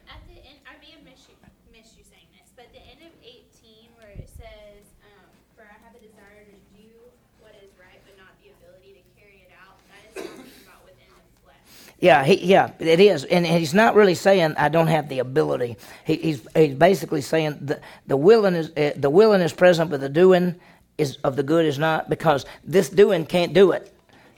Yeah, 12.06 12.22
he, 12.24 12.46
yeah, 12.46 12.70
it 12.78 13.00
is, 13.00 13.24
and 13.24 13.44
he's 13.44 13.74
not 13.74 13.96
really 13.96 14.14
saying 14.14 14.54
I 14.58 14.68
don't 14.68 14.86
have 14.86 15.08
the 15.08 15.18
ability. 15.18 15.76
He, 16.04 16.14
he's 16.16 16.46
he's 16.54 16.76
basically 16.76 17.20
saying 17.20 17.58
the 17.60 17.80
the 18.06 18.16
willing 18.16 18.54
is 18.54 18.70
uh, 18.76 18.92
the 18.96 19.10
willing 19.10 19.40
is 19.40 19.52
present, 19.52 19.90
but 19.90 20.00
the 20.00 20.08
doing 20.08 20.54
is 20.98 21.16
of 21.24 21.34
the 21.34 21.42
good 21.42 21.66
is 21.66 21.80
not 21.80 22.08
because 22.08 22.46
this 22.62 22.90
doing 22.90 23.26
can't 23.26 23.54
do 23.54 23.72
it. 23.72 23.92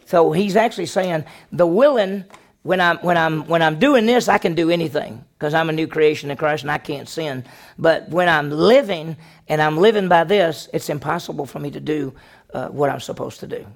So 0.07 0.33
he's 0.33 0.57
actually 0.57 0.87
saying 0.87 1.27
the 1.53 1.66
willing 1.66 2.25
when 2.62 2.81
I'm 2.81 2.97
when 3.01 3.19
I'm 3.19 3.47
when 3.47 3.61
I'm 3.61 3.79
doing 3.79 4.07
this, 4.07 4.29
I 4.29 4.39
can 4.39 4.55
do 4.55 4.71
anything 4.71 5.23
because 5.39 5.53
I'm 5.53 5.69
a 5.69 5.75
new 5.75 5.89
creation 5.89 6.31
in 6.31 6.39
Christ 6.39 6.62
and 6.64 6.71
I 6.71 6.79
can't 6.79 7.07
sin. 7.07 7.45
But 7.79 8.09
when 8.09 8.31
I'm 8.31 8.51
living 8.51 9.19
and 9.47 9.61
I'm 9.61 9.77
living 9.77 10.09
by 10.09 10.25
this, 10.25 10.71
it's 10.73 10.89
impossible 10.89 11.45
for 11.45 11.59
me 11.59 11.71
to 11.73 11.81
do 11.81 12.14
uh, 12.55 12.69
what 12.69 12.89
I'm 12.89 13.01
supposed 13.01 13.41
to 13.41 13.47
do. 13.47 13.66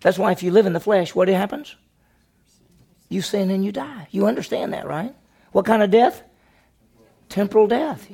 That's 0.00 0.18
why 0.18 0.32
if 0.32 0.42
you 0.42 0.50
live 0.50 0.66
in 0.66 0.72
the 0.72 0.80
flesh, 0.80 1.14
what 1.14 1.28
happens? 1.28 1.76
You 3.08 3.22
sin 3.22 3.50
and 3.50 3.64
you 3.64 3.72
die. 3.72 4.08
You 4.10 4.26
understand 4.26 4.72
that, 4.72 4.86
right? 4.86 5.14
What 5.52 5.64
kind 5.66 5.82
of 5.82 5.90
death? 5.90 6.22
Temporal 7.28 7.66
death. 7.66 8.08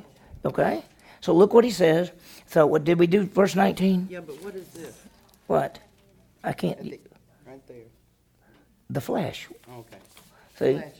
Okay? 0.45 0.83
So 1.21 1.33
look 1.33 1.53
what 1.53 1.63
he 1.63 1.71
says. 1.71 2.11
So 2.47 2.65
what 2.65 2.83
did 2.83 2.99
we 2.99 3.07
do? 3.07 3.23
Verse 3.23 3.55
19? 3.55 4.07
Yeah, 4.09 4.19
but 4.21 4.41
what 4.43 4.55
is 4.55 4.67
this? 4.69 4.99
What? 5.47 5.79
I 6.43 6.53
can't. 6.53 6.79
Right 7.47 7.67
there. 7.67 7.77
The 8.89 9.01
flesh. 9.01 9.47
Okay. 9.69 9.97
See? 10.57 10.73
Flesh. 10.73 10.93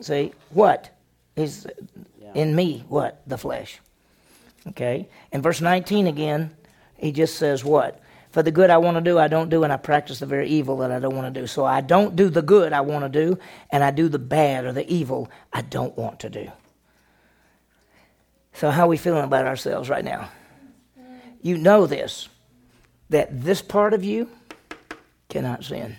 See? 0.00 0.32
What 0.50 0.90
is 1.36 1.66
Yeah. 2.20 2.32
in 2.34 2.54
me? 2.54 2.84
What? 2.88 3.22
The 3.26 3.38
flesh. 3.38 3.80
Okay? 4.68 5.08
In 5.32 5.42
verse 5.42 5.60
19 5.60 6.06
again, 6.06 6.54
he 6.96 7.12
just 7.12 7.36
says 7.36 7.64
what? 7.64 8.00
For 8.30 8.42
the 8.42 8.50
good 8.50 8.70
I 8.70 8.78
want 8.78 8.96
to 8.96 9.00
do, 9.00 9.18
I 9.18 9.28
don't 9.28 9.48
do, 9.48 9.64
and 9.64 9.72
I 9.72 9.76
practice 9.76 10.18
the 10.18 10.26
very 10.26 10.48
evil 10.48 10.78
that 10.78 10.92
I 10.92 10.98
don't 10.98 11.16
want 11.16 11.32
to 11.32 11.40
do. 11.40 11.46
So 11.46 11.64
I 11.64 11.80
don't 11.80 12.14
do 12.14 12.28
the 12.28 12.42
good 12.42 12.72
I 12.72 12.82
want 12.82 13.04
to 13.04 13.08
do, 13.08 13.38
and 13.70 13.82
I 13.82 13.90
do 13.90 14.08
the 14.08 14.18
bad 14.18 14.64
or 14.64 14.72
the 14.72 14.90
evil 14.90 15.30
I 15.52 15.62
don't 15.62 15.96
want 15.96 16.20
to 16.20 16.30
do. 16.30 16.50
So, 18.52 18.70
how 18.70 18.84
are 18.84 18.88
we 18.88 18.96
feeling 18.96 19.24
about 19.24 19.46
ourselves 19.46 19.88
right 19.88 20.04
now? 20.04 20.30
You 21.40 21.56
know 21.56 21.86
this, 21.86 22.28
that 23.08 23.42
this 23.42 23.62
part 23.62 23.94
of 23.94 24.04
you 24.04 24.28
cannot 25.28 25.64
sin. 25.64 25.96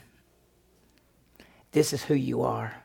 This 1.72 1.94
is 1.94 2.04
who 2.04 2.16
you 2.16 2.42
are. 2.42 2.76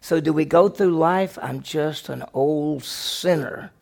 So, 0.00 0.20
do 0.20 0.32
we 0.32 0.46
go 0.46 0.68
through 0.68 0.96
life? 0.96 1.38
I'm 1.42 1.60
just 1.60 2.08
an 2.08 2.24
old 2.32 2.82
sinner 2.82 3.72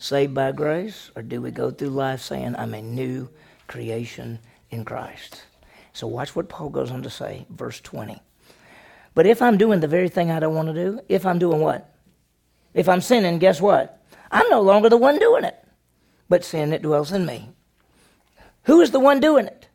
saved 0.00 0.34
by 0.34 0.50
grace? 0.50 1.10
Or 1.14 1.22
do 1.22 1.40
we 1.40 1.52
go 1.52 1.70
through 1.70 1.90
life 1.90 2.22
saying, 2.22 2.56
I'm 2.56 2.74
a 2.74 2.82
new 2.82 3.28
creation 3.70 4.38
in 4.70 4.84
Christ? 4.84 5.44
So, 5.92 6.06
watch 6.06 6.36
what 6.36 6.48
Paul 6.48 6.68
goes 6.68 6.90
on 6.90 7.02
to 7.02 7.10
say, 7.10 7.46
verse 7.48 7.80
20. 7.80 8.20
But 9.14 9.26
if 9.26 9.40
I'm 9.40 9.58
doing 9.58 9.80
the 9.80 9.88
very 9.88 10.08
thing 10.08 10.30
I 10.30 10.40
don't 10.40 10.54
want 10.54 10.68
to 10.68 10.74
do, 10.74 11.00
if 11.08 11.24
I'm 11.24 11.38
doing 11.38 11.60
what? 11.60 11.92
If 12.74 12.88
I'm 12.88 13.00
sinning, 13.00 13.38
guess 13.38 13.60
what? 13.60 14.02
I'm 14.30 14.48
no 14.50 14.60
longer 14.60 14.88
the 14.88 14.96
one 14.96 15.18
doing 15.18 15.44
it, 15.44 15.56
but 16.28 16.44
sin 16.44 16.70
that 16.70 16.82
dwells 16.82 17.12
in 17.12 17.26
me. 17.26 17.50
Who 18.64 18.80
is 18.80 18.90
the 18.90 19.00
one 19.00 19.20
doing 19.20 19.46
it? 19.46 19.68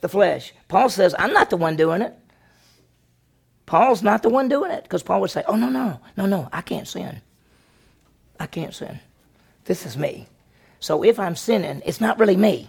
The 0.00 0.08
flesh. 0.08 0.52
Paul 0.68 0.88
says, 0.88 1.14
I'm 1.18 1.32
not 1.32 1.48
the 1.48 1.56
one 1.56 1.76
doing 1.76 2.02
it. 2.02 2.14
Paul's 3.64 4.02
not 4.02 4.22
the 4.22 4.28
one 4.28 4.48
doing 4.48 4.70
it 4.70 4.82
because 4.82 5.02
Paul 5.02 5.20
would 5.22 5.30
say, 5.30 5.44
Oh, 5.46 5.56
no, 5.56 5.70
no, 5.70 6.00
no, 6.16 6.26
no, 6.26 6.48
I 6.52 6.60
can't 6.60 6.86
sin. 6.86 7.22
I 8.38 8.46
can't 8.46 8.74
sin. 8.74 9.00
This 9.64 9.86
is 9.86 9.96
me. 9.96 10.26
So 10.82 11.04
if 11.04 11.20
I'm 11.20 11.36
sinning, 11.36 11.80
it's 11.86 12.00
not 12.00 12.18
really 12.18 12.36
me. 12.36 12.68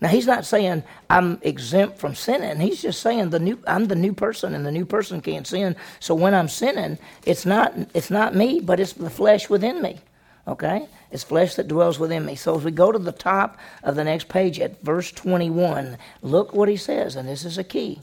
Now 0.00 0.08
he's 0.08 0.28
not 0.28 0.46
saying 0.46 0.84
I'm 1.10 1.40
exempt 1.42 1.98
from 1.98 2.14
sinning. 2.14 2.60
He's 2.60 2.80
just 2.80 3.02
saying 3.02 3.30
the 3.30 3.40
new 3.40 3.58
I'm 3.66 3.86
the 3.86 3.96
new 3.96 4.14
person 4.14 4.54
and 4.54 4.64
the 4.64 4.70
new 4.70 4.86
person 4.86 5.20
can't 5.20 5.46
sin. 5.46 5.74
So 5.98 6.14
when 6.14 6.34
I'm 6.34 6.48
sinning, 6.48 6.98
it's 7.26 7.44
not 7.44 7.74
it's 7.94 8.10
not 8.10 8.36
me, 8.36 8.60
but 8.60 8.78
it's 8.78 8.92
the 8.92 9.10
flesh 9.10 9.50
within 9.50 9.82
me. 9.82 9.98
Okay? 10.46 10.86
It's 11.10 11.24
flesh 11.24 11.56
that 11.56 11.66
dwells 11.66 11.98
within 11.98 12.24
me. 12.24 12.36
So 12.36 12.56
as 12.56 12.64
we 12.64 12.70
go 12.70 12.92
to 12.92 12.98
the 12.98 13.12
top 13.12 13.58
of 13.82 13.96
the 13.96 14.04
next 14.04 14.28
page 14.28 14.60
at 14.60 14.80
verse 14.80 15.10
21, 15.10 15.98
look 16.22 16.54
what 16.54 16.68
he 16.68 16.76
says, 16.76 17.16
and 17.16 17.28
this 17.28 17.44
is 17.44 17.58
a 17.58 17.64
key. 17.64 18.00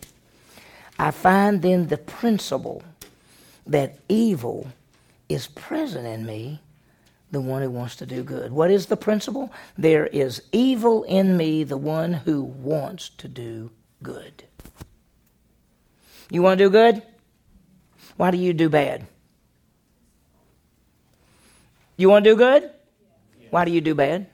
I 1.00 1.12
find 1.12 1.62
then 1.62 1.88
the 1.88 1.98
principle 1.98 2.84
that 3.66 3.98
evil 4.10 4.68
is 5.30 5.48
present 5.48 6.06
in 6.06 6.26
me 6.26 6.60
the 7.38 7.42
one 7.42 7.62
who 7.62 7.70
wants 7.70 7.96
to 7.98 8.06
do 8.08 8.24
good. 8.24 8.52
What 8.52 8.72
is 8.72 8.88
the 8.88 8.98
principle? 8.98 9.54
There 9.78 10.08
is 10.08 10.42
evil 10.52 11.04
in 11.04 11.38
me, 11.38 11.64
the 11.64 11.78
one 11.78 12.12
who 12.14 12.42
wants 12.42 13.10
to 13.10 13.28
do 13.28 13.70
good. 14.02 14.44
You 16.32 16.42
want 16.42 16.58
to 16.58 16.66
do 16.66 16.70
good? 16.72 17.04
Why 18.16 18.32
do 18.32 18.40
you 18.40 18.54
do 18.54 18.70
bad? 18.70 19.06
You 21.96 22.10
want 22.10 22.26
to 22.26 22.32
do 22.32 22.36
good? 22.36 22.72
Why 23.52 23.66
do 23.66 23.72
you 23.72 23.82
do 23.82 23.94
bad? 23.94 24.26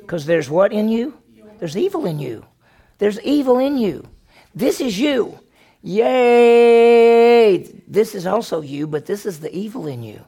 Because 0.00 0.26
there's 0.26 0.48
what 0.48 0.72
in 0.72 0.88
you? 0.88 1.18
There's 1.58 1.76
evil 1.76 2.06
in 2.06 2.20
you. 2.20 2.46
There's 2.98 3.20
evil 3.22 3.58
in 3.58 3.78
you. 3.78 4.06
This 4.54 4.80
is 4.80 4.96
you. 4.96 5.40
Yay! 5.82 7.58
This 7.88 8.14
is 8.14 8.26
also 8.26 8.60
you, 8.60 8.86
but 8.86 9.06
this 9.06 9.26
is 9.26 9.40
the 9.40 9.52
evil 9.52 9.88
in 9.88 10.04
you. 10.04 10.24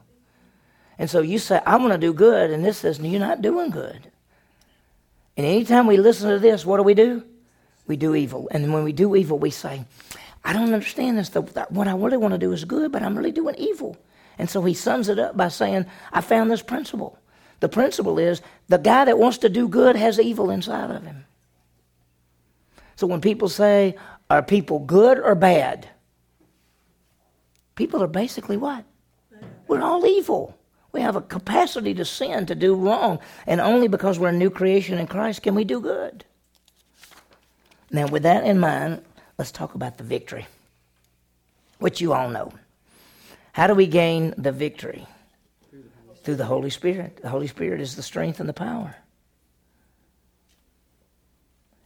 And 0.99 1.09
so 1.09 1.21
you 1.21 1.39
say, 1.39 1.61
I 1.65 1.77
want 1.77 1.93
to 1.93 1.97
do 1.97 2.13
good, 2.13 2.51
and 2.51 2.63
this 2.63 2.79
says, 2.79 2.99
You're 2.99 3.21
not 3.21 3.41
doing 3.41 3.69
good. 3.69 4.11
And 5.37 5.45
anytime 5.45 5.87
we 5.87 5.95
listen 5.95 6.29
to 6.29 6.37
this, 6.37 6.65
what 6.65 6.77
do 6.77 6.83
we 6.83 6.93
do? 6.93 7.23
We 7.87 7.95
do 7.95 8.13
evil. 8.13 8.49
And 8.51 8.73
when 8.73 8.83
we 8.83 8.91
do 8.91 9.15
evil, 9.15 9.39
we 9.39 9.49
say, 9.49 9.85
I 10.43 10.51
don't 10.51 10.73
understand 10.73 11.17
this. 11.17 11.33
What 11.33 11.87
I 11.87 11.95
really 11.95 12.17
want 12.17 12.33
to 12.33 12.37
do 12.37 12.51
is 12.51 12.65
good, 12.65 12.91
but 12.91 13.01
I'm 13.01 13.17
really 13.17 13.31
doing 13.31 13.55
evil. 13.57 13.97
And 14.37 14.49
so 14.49 14.61
he 14.61 14.73
sums 14.73 15.07
it 15.07 15.17
up 15.17 15.37
by 15.37 15.47
saying, 15.47 15.85
I 16.11 16.19
found 16.19 16.51
this 16.51 16.61
principle. 16.61 17.17
The 17.61 17.69
principle 17.69 18.19
is 18.19 18.41
the 18.67 18.77
guy 18.77 19.05
that 19.05 19.17
wants 19.17 19.39
to 19.39 19.49
do 19.49 19.69
good 19.69 19.95
has 19.95 20.19
evil 20.19 20.49
inside 20.49 20.91
of 20.91 21.03
him. 21.03 21.25
So 22.97 23.07
when 23.07 23.21
people 23.21 23.47
say, 23.47 23.95
Are 24.29 24.43
people 24.43 24.79
good 24.79 25.17
or 25.17 25.35
bad? 25.35 25.87
People 27.75 28.03
are 28.03 28.07
basically 28.07 28.57
what? 28.57 28.83
We're 29.69 29.81
all 29.81 30.05
evil. 30.05 30.58
We 30.91 31.01
have 31.01 31.15
a 31.15 31.21
capacity 31.21 31.93
to 31.95 32.05
sin, 32.05 32.45
to 32.47 32.55
do 32.55 32.73
wrong, 32.75 33.19
and 33.45 33.61
only 33.61 33.87
because 33.87 34.17
we're 34.17 34.29
a 34.29 34.33
new 34.33 34.49
creation 34.49 34.97
in 34.97 35.07
Christ 35.07 35.43
can 35.43 35.55
we 35.55 35.63
do 35.63 35.79
good. 35.79 36.25
Now, 37.91 38.07
with 38.07 38.23
that 38.23 38.43
in 38.43 38.59
mind, 38.59 39.01
let's 39.37 39.51
talk 39.51 39.75
about 39.75 39.97
the 39.97 40.03
victory, 40.03 40.47
which 41.77 42.01
you 42.01 42.13
all 42.13 42.29
know. 42.29 42.51
How 43.53 43.67
do 43.67 43.73
we 43.73 43.87
gain 43.87 44.33
the 44.37 44.51
victory? 44.51 45.05
Through 46.23 46.35
the 46.35 46.45
Holy 46.45 46.69
Spirit. 46.69 47.19
The 47.21 47.29
Holy 47.29 47.47
Spirit 47.47 47.81
is 47.81 47.95
the 47.95 48.03
strength 48.03 48.39
and 48.39 48.49
the 48.49 48.53
power. 48.53 48.95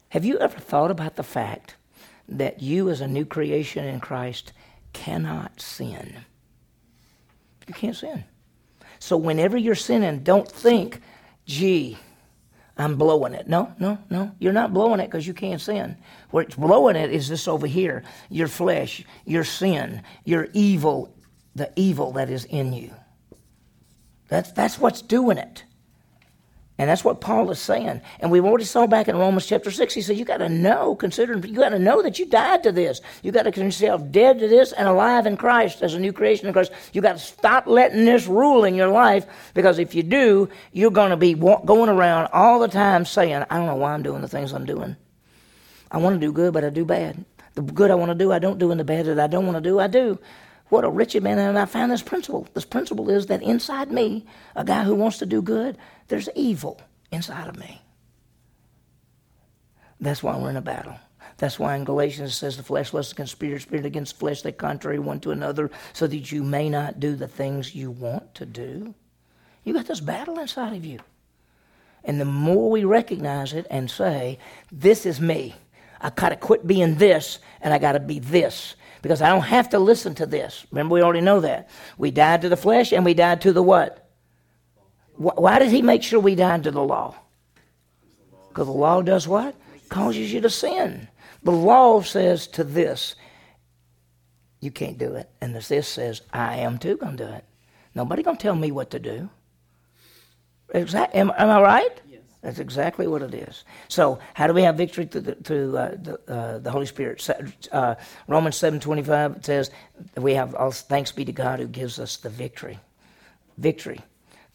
Have 0.09 0.25
you 0.25 0.37
ever 0.39 0.59
thought 0.59 0.91
about 0.91 1.15
the 1.15 1.23
fact 1.23 1.75
that 2.27 2.61
you, 2.61 2.89
as 2.89 3.01
a 3.01 3.07
new 3.07 3.25
creation 3.25 3.85
in 3.85 3.99
Christ, 3.99 4.53
cannot 4.91 5.61
sin? 5.61 6.17
You 7.67 7.73
can't 7.73 7.95
sin. 7.95 8.23
So 9.03 9.17
whenever 9.17 9.57
you're 9.57 9.75
sinning, 9.75 10.19
don't 10.19 10.49
think, 10.49 11.01
gee, 11.45 11.97
I'm 12.77 12.95
blowing 12.95 13.33
it. 13.33 13.49
No, 13.49 13.73
no, 13.77 13.97
no. 14.09 14.31
You're 14.39 14.53
not 14.53 14.73
blowing 14.73 15.01
it 15.01 15.07
because 15.07 15.27
you 15.27 15.33
can't 15.33 15.59
sin. 15.59 15.97
Where 16.31 16.45
it's 16.45 16.55
blowing 16.55 16.95
it 16.95 17.11
is 17.11 17.27
this 17.27 17.49
over 17.49 17.67
here 17.67 18.05
your 18.29 18.47
flesh, 18.47 19.03
your 19.25 19.43
sin, 19.43 20.03
your 20.23 20.47
evil, 20.53 21.13
the 21.53 21.69
evil 21.75 22.13
that 22.13 22.29
is 22.29 22.45
in 22.45 22.71
you. 22.71 22.93
That's, 24.29 24.53
that's 24.53 24.79
what's 24.79 25.01
doing 25.01 25.37
it. 25.37 25.65
And 26.79 26.89
that's 26.89 27.03
what 27.03 27.21
Paul 27.21 27.51
is 27.51 27.59
saying. 27.59 28.01
And 28.19 28.31
we've 28.31 28.43
already 28.43 28.63
saw 28.63 28.87
back 28.87 29.07
in 29.07 29.15
Romans 29.15 29.45
chapter 29.45 29.69
6, 29.69 29.93
he 29.93 30.01
said, 30.01 30.17
You 30.17 30.25
got 30.25 30.37
to 30.37 30.49
know, 30.49 30.95
considering, 30.95 31.43
you 31.43 31.59
got 31.59 31.69
to 31.69 31.77
know 31.77 32.01
that 32.01 32.17
you 32.17 32.25
died 32.25 32.63
to 32.63 32.71
this. 32.71 32.99
You 33.21 33.31
got 33.31 33.43
to 33.43 33.51
consider 33.51 33.85
yourself 33.85 34.11
dead 34.11 34.39
to 34.39 34.47
this 34.47 34.71
and 34.71 34.87
alive 34.87 35.27
in 35.27 35.37
Christ 35.37 35.83
as 35.83 35.93
a 35.93 35.99
new 35.99 36.11
creation 36.11 36.47
in 36.47 36.53
Christ. 36.53 36.71
You 36.91 37.01
got 37.01 37.13
to 37.13 37.23
stop 37.23 37.67
letting 37.67 38.05
this 38.05 38.25
rule 38.25 38.63
in 38.63 38.73
your 38.73 38.87
life 38.87 39.27
because 39.53 39.77
if 39.77 39.93
you 39.93 40.01
do, 40.01 40.49
you're 40.71 40.89
going 40.89 41.11
to 41.11 41.17
be 41.17 41.35
going 41.35 41.89
around 41.89 42.29
all 42.33 42.59
the 42.59 42.67
time 42.67 43.05
saying, 43.05 43.45
I 43.51 43.57
don't 43.57 43.67
know 43.67 43.75
why 43.75 43.93
I'm 43.93 44.03
doing 44.03 44.21
the 44.21 44.27
things 44.27 44.51
I'm 44.51 44.65
doing. 44.65 44.95
I 45.91 45.97
want 45.97 46.15
to 46.15 46.19
do 46.19 46.33
good, 46.33 46.53
but 46.53 46.65
I 46.65 46.69
do 46.69 46.85
bad. 46.85 47.23
The 47.53 47.61
good 47.61 47.91
I 47.91 47.95
want 47.95 48.09
to 48.09 48.15
do, 48.15 48.31
I 48.31 48.39
don't 48.39 48.57
do, 48.57 48.71
and 48.71 48.79
the 48.79 48.83
bad 48.83 49.05
that 49.05 49.19
I 49.19 49.27
don't 49.27 49.45
want 49.45 49.57
to 49.57 49.61
do, 49.61 49.79
I 49.79 49.85
do. 49.85 50.17
What 50.73 50.85
a 50.85 50.89
wretched 50.89 51.21
man. 51.21 51.37
And 51.37 51.59
I 51.59 51.65
found 51.65 51.91
this 51.91 52.01
principle. 52.01 52.47
This 52.55 52.65
principle 52.65 53.11
is 53.11 53.27
that 53.27 53.43
inside 53.43 53.91
me, 53.91 54.25
a 54.55 54.65
guy 54.65 54.83
who 54.83 54.95
wants 54.95 55.19
to 55.19 55.27
do 55.27 55.39
good, 55.39 55.77
there's 56.07 56.29
evil 56.35 56.81
inside 57.11 57.47
of 57.47 57.59
me. 57.59 57.79
That's 59.99 60.23
why 60.23 60.35
we're 60.35 60.49
in 60.49 60.57
a 60.57 60.61
battle. 60.61 60.95
That's 61.37 61.59
why 61.59 61.75
in 61.75 61.83
Galatians 61.83 62.31
it 62.31 62.33
says 62.33 62.57
the 62.57 62.63
flesh 62.63 62.91
lusts 62.91 63.11
against 63.11 63.33
spirit, 63.33 63.61
spirit 63.61 63.85
against 63.85 64.17
flesh, 64.17 64.41
they 64.41 64.51
contrary 64.51 64.97
one 64.97 65.19
to 65.19 65.29
another, 65.29 65.69
so 65.93 66.07
that 66.07 66.31
you 66.31 66.41
may 66.41 66.71
not 66.71 66.99
do 66.99 67.15
the 67.15 67.27
things 67.27 67.75
you 67.75 67.91
want 67.91 68.33
to 68.33 68.45
do. 68.47 68.95
You 69.63 69.75
got 69.75 69.85
this 69.85 69.99
battle 69.99 70.39
inside 70.39 70.75
of 70.75 70.83
you. 70.83 71.01
And 72.03 72.19
the 72.19 72.25
more 72.25 72.71
we 72.71 72.83
recognize 72.83 73.53
it 73.53 73.67
and 73.69 73.91
say, 73.91 74.39
This 74.71 75.05
is 75.05 75.21
me. 75.21 75.53
I 76.01 76.09
gotta 76.09 76.35
quit 76.35 76.65
being 76.65 76.95
this 76.95 77.37
and 77.61 77.75
I 77.75 77.77
gotta 77.77 77.99
be 77.99 78.17
this 78.17 78.75
because 79.03 79.21
I 79.21 79.29
don't 79.29 79.41
have 79.41 79.69
to 79.71 79.79
listen 79.79 80.15
to 80.15 80.25
this. 80.25 80.65
Remember, 80.71 80.93
we 80.93 81.03
already 81.03 81.21
know 81.21 81.41
that. 81.41 81.69
We 81.97 82.09
died 82.09 82.41
to 82.41 82.49
the 82.49 82.57
flesh 82.57 82.93
and 82.93 83.05
we 83.05 83.13
died 83.13 83.41
to 83.41 83.51
the 83.51 83.61
what? 83.61 84.09
Why 85.17 85.59
did 85.59 85.69
he 85.69 85.83
make 85.83 86.01
sure 86.01 86.19
we 86.19 86.33
died 86.33 86.63
to 86.63 86.71
the 86.71 86.81
law? 86.81 87.15
Because 88.47 88.65
the 88.65 88.73
law 88.73 89.01
does 89.01 89.27
what? 89.27 89.55
Causes 89.89 90.31
you 90.33 90.39
to 90.41 90.49
sin. 90.49 91.09
The 91.43 91.51
law 91.51 92.01
says 92.01 92.47
to 92.47 92.63
this, 92.63 93.15
you 94.61 94.71
can't 94.71 94.97
do 94.97 95.15
it. 95.15 95.29
And 95.41 95.53
this 95.53 95.87
says, 95.87 96.21
I 96.31 96.57
am 96.57 96.77
too 96.77 96.95
going 96.95 97.17
to 97.17 97.27
do 97.27 97.31
it. 97.33 97.43
Nobody 97.93 98.23
going 98.23 98.37
to 98.37 98.41
tell 98.41 98.55
me 98.55 98.71
what 98.71 98.91
to 98.91 98.99
do. 98.99 99.29
Exactly. 100.73 101.19
Am, 101.19 101.31
am 101.37 101.49
I 101.49 101.61
right? 101.61 102.01
That's 102.43 102.59
exactly 102.59 103.07
what 103.07 103.21
it 103.21 103.33
is. 103.33 103.63
So, 103.87 104.19
how 104.33 104.47
do 104.47 104.53
we 104.53 104.63
have 104.63 104.75
victory 104.75 105.05
through 105.05 105.21
the, 105.21 105.35
through, 105.35 105.77
uh, 105.77 105.95
the, 105.95 106.19
uh, 106.27 106.57
the, 106.59 106.71
Holy 106.71 106.85
Spirit? 106.85 107.25
Uh, 107.71 107.95
Romans 108.27 108.57
seven 108.57 108.81
twenty 108.81 109.01
five 109.01 109.43
says 109.45 109.71
we 110.17 110.33
have 110.33 110.53
all 110.53 110.71
thanks 110.71 111.13
be 111.13 111.23
to 111.23 111.31
God 111.31 111.59
who 111.59 111.67
gives 111.67 111.99
us 111.99 112.17
the 112.17 112.29
victory. 112.29 112.79
Victory. 113.57 114.01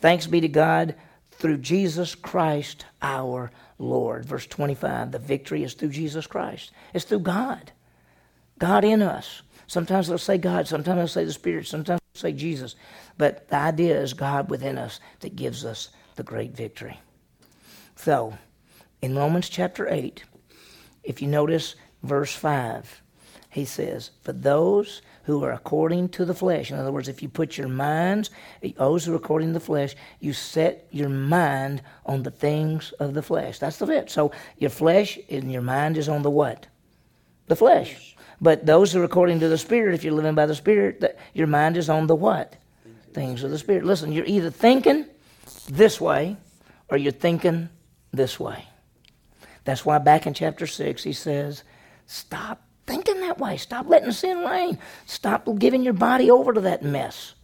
Thanks 0.01 0.27
be 0.27 0.43
to 0.43 0.49
God 0.49 0.97
through 1.33 1.57
Jesus 1.59 2.15
Christ 2.15 2.85
our 3.01 3.51
Lord. 3.79 4.27
Verse 4.27 4.47
twenty 4.47 4.75
five. 4.75 5.11
The 5.11 5.19
victory 5.19 5.65
is 5.65 5.73
through 5.73 5.89
Jesus 5.89 6.27
Christ. 6.27 6.73
It's 6.93 7.07
through 7.07 7.21
God. 7.21 7.73
God 8.59 8.85
in 8.85 9.01
us. 9.01 9.41
Sometimes 9.67 10.09
they'll 10.09 10.19
say 10.19 10.37
God. 10.37 10.69
Sometimes 10.69 10.99
they'll 10.99 11.09
say 11.09 11.25
the 11.25 11.33
Spirit. 11.33 11.67
Sometimes 11.67 12.03
they'll 12.13 12.21
say 12.21 12.33
Jesus. 12.37 12.77
But 13.17 13.49
the 13.49 13.57
idea 13.57 13.99
is 13.99 14.13
God 14.13 14.51
within 14.51 14.77
us 14.77 15.01
that 15.21 15.37
gives 15.37 15.65
us 15.65 15.89
the 16.17 16.23
great 16.23 16.55
victory. 16.55 17.01
So, 17.99 18.39
in 19.03 19.17
Romans 19.17 19.49
chapter 19.49 19.89
8, 19.89 20.23
if 21.03 21.21
you 21.21 21.27
notice 21.27 21.75
verse 22.05 22.33
5, 22.33 23.03
he 23.51 23.65
says, 23.65 24.13
For 24.23 24.33
those 24.33 25.03
who 25.25 25.43
are 25.43 25.51
according 25.51 26.11
to 26.11 26.25
the 26.25 26.33
flesh, 26.33 26.71
in 26.71 26.79
other 26.79 26.93
words, 26.93 27.09
if 27.09 27.23
you 27.23 27.29
put 27.29 27.59
your 27.59 27.69
minds, 27.69 28.31
those 28.77 29.05
who 29.05 29.13
are 29.13 29.17
according 29.17 29.49
to 29.49 29.55
the 29.55 29.65
flesh, 29.65 29.97
you 30.21 30.33
set 30.33 30.87
your 30.93 31.09
mind 31.09 31.83
on 32.07 32.23
the 32.23 32.31
things 32.31 32.93
of 32.93 33.15
the 33.15 33.23
flesh. 33.23 33.59
That's 33.59 33.79
the 33.79 33.91
it. 33.91 34.11
So 34.11 34.31
your 34.59 34.71
flesh 34.71 35.19
and 35.29 35.51
your 35.51 35.63
mind 35.63 35.97
is 35.97 36.09
on 36.09 36.23
the 36.23 36.31
what? 36.31 36.69
The 37.49 37.57
flesh. 37.57 38.17
But 38.41 38.65
those 38.65 38.93
who 38.93 39.01
are 39.01 39.05
according 39.05 39.41
to 39.41 39.49
the 39.49 39.59
Spirit, 39.59 39.97
if 39.97 40.05
you're 40.05 40.15
living 40.15 40.37
by 40.37 40.47
the 40.47 40.55
Spirit, 40.55 41.01
that 41.01 41.19
your 41.35 41.49
mind 41.49 41.77
is 41.77 41.91
on 41.91 42.07
the 42.07 42.15
what? 42.15 42.55
Things 43.13 43.43
of 43.43 43.51
the 43.51 43.59
Spirit. 43.59 43.85
Listen, 43.85 44.13
you're 44.13 44.25
either 44.25 44.51
thinking 44.51 45.05
this 45.69 46.01
way 46.01 46.37
or 46.89 46.97
you're 46.97 47.11
thinking 47.11 47.71
this 48.13 48.39
way. 48.39 48.67
That's 49.65 49.85
why 49.85 49.99
back 49.99 50.27
in 50.27 50.35
chapter 50.35 50.67
6, 50.67 51.03
he 51.05 51.13
says, 51.13 51.63
Stop 52.07 52.63
thinking 52.87 53.21
that 53.21 53.39
way. 53.39 53.59
Stop 53.59 53.87
letting 53.87 54.13
sin 54.13 54.39
reign. 54.39 54.79
Stop 55.07 55.47
giving 55.59 55.83
your 55.83 55.93
body 55.93 56.31
over 56.31 56.53
to 56.55 56.61
that 56.63 56.83
mess. 56.83 57.35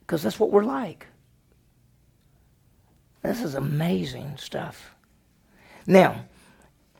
Because 0.00 0.22
that's 0.22 0.38
what 0.38 0.52
we're 0.52 0.64
like. 0.64 1.06
This 3.22 3.42
is 3.42 3.54
amazing 3.54 4.36
stuff. 4.36 4.94
Now, 5.86 6.26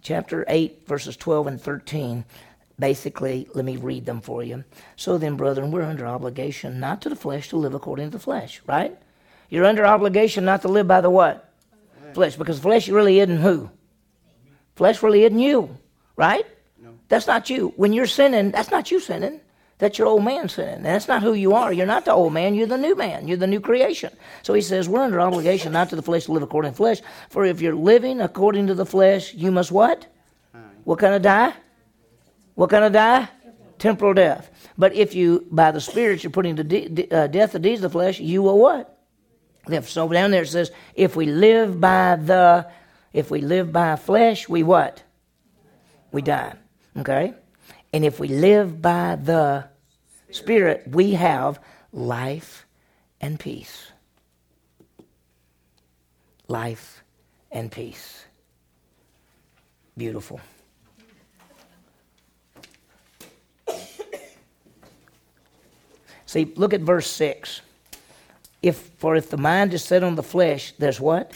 chapter 0.03 0.45
8, 0.49 0.87
verses 0.87 1.17
12 1.17 1.47
and 1.47 1.61
13, 1.61 2.25
basically, 2.79 3.47
let 3.55 3.65
me 3.65 3.77
read 3.77 4.07
them 4.07 4.21
for 4.21 4.43
you. 4.43 4.65
So 4.97 5.19
then, 5.19 5.37
brethren, 5.37 5.71
we're 5.71 5.83
under 5.83 6.07
obligation 6.07 6.81
not 6.81 7.01
to 7.03 7.09
the 7.09 7.17
flesh 7.17 7.51
to 7.51 7.57
live 7.57 7.75
according 7.75 8.07
to 8.07 8.19
the 8.19 8.23
flesh, 8.23 8.61
right? 8.67 8.99
You're 9.51 9.67
under 9.67 9.87
obligation 9.87 10.45
not 10.45 10.63
to 10.63 10.69
live 10.69 10.89
by 10.89 11.01
the 11.01 11.11
what? 11.11 11.54
Flesh. 12.15 12.37
Because 12.37 12.59
flesh 12.59 12.89
really 12.89 13.21
isn't 13.21 13.39
who? 13.39 13.71
Flesh 14.77 15.03
really 15.03 15.25
isn't 15.25 15.39
you, 15.39 15.77
right? 16.17 16.47
No. 16.83 16.91
That's 17.09 17.27
not 17.27 17.51
you. 17.51 17.73
When 17.77 17.93
you're 17.93 18.07
sinning, 18.07 18.51
that's 18.51 18.71
not 18.71 18.91
you 18.91 19.01
sinning. 19.01 19.41
That's 19.79 19.99
your 19.99 20.07
old 20.07 20.25
man 20.25 20.49
sinning. 20.49 20.77
And 20.77 20.85
That's 20.85 21.09
not 21.09 21.23
who 21.23 21.35
you 21.35 21.55
are. 21.55 21.73
You're 21.73 21.87
not 21.87 22.05
the 22.05 22.13
old 22.13 22.33
man. 22.33 22.55
You're 22.55 22.69
the 22.69 22.79
new 22.79 22.95
man. 22.95 23.27
You're 23.27 23.37
the 23.37 23.47
new 23.47 23.61
creation. 23.61 24.13
So 24.43 24.55
he 24.55 24.61
says, 24.61 24.89
we're 24.89 25.03
under 25.03 25.21
obligation 25.21 25.73
not 25.73 25.91
to 25.91 25.97
the 25.97 26.03
flesh 26.03 26.25
to 26.27 26.33
live 26.33 26.43
according 26.43 26.73
to 26.73 26.77
flesh. 26.77 27.01
For 27.29 27.45
if 27.45 27.61
you're 27.61 27.75
living 27.75 28.21
according 28.21 28.69
to 28.69 28.75
the 28.75 28.87
flesh, 28.87 29.35
you 29.35 29.51
must 29.51 29.73
what? 29.73 30.07
What 30.85 30.99
kind 30.99 31.15
of 31.15 31.23
die? 31.23 31.53
What 32.55 32.71
kind 32.71 32.85
of 32.85 32.93
die? 32.93 33.29
Temporal 33.79 34.15
death. 34.15 34.51
But 34.79 34.95
if 34.95 35.15
you, 35.15 35.47
by 35.51 35.73
the 35.73 35.81
Spirit, 35.81 36.23
you're 36.23 36.31
putting 36.31 36.57
to 36.57 36.65
de- 36.65 37.11
uh, 37.11 37.27
death 37.27 37.53
the 37.53 37.59
deeds 37.59 37.79
of 37.83 37.91
the 37.91 37.99
flesh, 37.99 38.21
you 38.21 38.43
will 38.43 38.59
what? 38.59 38.94
Live. 39.67 39.89
So 39.89 40.09
down 40.09 40.31
there 40.31 40.43
it 40.43 40.49
says, 40.49 40.71
if 40.95 41.17
we 41.17 41.27
live 41.27 41.81
by 41.81 42.17
the, 42.17 42.71
if 43.13 43.31
we 43.31 43.41
live 43.41 43.73
by 43.73 43.97
flesh, 43.97 44.49
we 44.49 44.63
what? 44.63 45.03
We 46.13 46.23
die. 46.23 46.55
Okay? 46.99 47.35
And 47.93 48.05
if 48.05 48.21
we 48.21 48.29
live 48.29 48.83
by 48.83 49.17
the 49.17 49.69
Spirit, 50.31 50.89
we 50.91 51.13
have 51.13 51.61
life 51.93 52.67
and 53.21 53.39
peace. 53.39 53.93
Life 56.49 57.05
and 57.53 57.71
peace. 57.71 58.25
Beautiful. 59.97 60.41
See, 66.27 66.53
look 66.57 66.75
at 66.75 66.81
verse 66.81 67.09
6. 67.09 67.61
If 68.65 68.77
for 68.97 69.15
if 69.15 69.29
the 69.29 69.37
mind 69.37 69.75
is 69.75 69.85
set 69.85 70.03
on 70.03 70.15
the 70.15 70.23
flesh, 70.23 70.73
there's 70.79 70.99
what? 70.99 71.33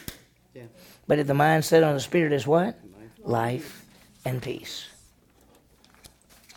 Yeah. 0.54 0.62
But 1.06 1.18
if 1.18 1.26
the 1.26 1.34
mind 1.34 1.62
set 1.62 1.82
on 1.82 1.92
the 1.92 2.00
spirit 2.00 2.32
is 2.32 2.46
what? 2.46 2.78
Life 3.22 3.84
and 4.24 4.40
peace. 4.40 4.88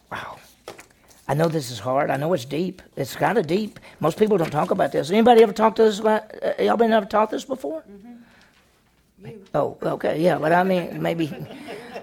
Wow. 0.10 0.38
I 1.28 1.34
know 1.34 1.50
this 1.50 1.72
is 1.72 1.80
hard. 1.80 2.10
I 2.10 2.16
know 2.16 2.32
it's 2.32 2.46
deep. 2.46 2.82
It's 2.96 3.18
kind 3.18 3.38
of 3.38 3.48
deep. 3.48 3.82
Most 4.00 4.18
people 4.18 4.38
don't 4.38 4.50
talk 4.50 4.72
about 4.72 4.94
this. 4.94 5.12
Anybody 5.12 5.44
ever 5.44 5.52
talked 5.52 5.76
to 5.76 5.84
this 5.84 6.00
about? 6.00 6.24
Uh, 6.42 6.54
y'all 6.64 6.78
been 6.78 6.94
ever 6.94 7.06
taught 7.06 7.32
this 7.32 7.44
before? 7.44 7.84
Mm-hmm. 7.92 9.30
Oh, 9.54 9.78
okay, 9.84 10.22
yeah. 10.22 10.38
But 10.38 10.54
I 10.54 10.64
mean, 10.64 11.02
maybe. 11.02 11.34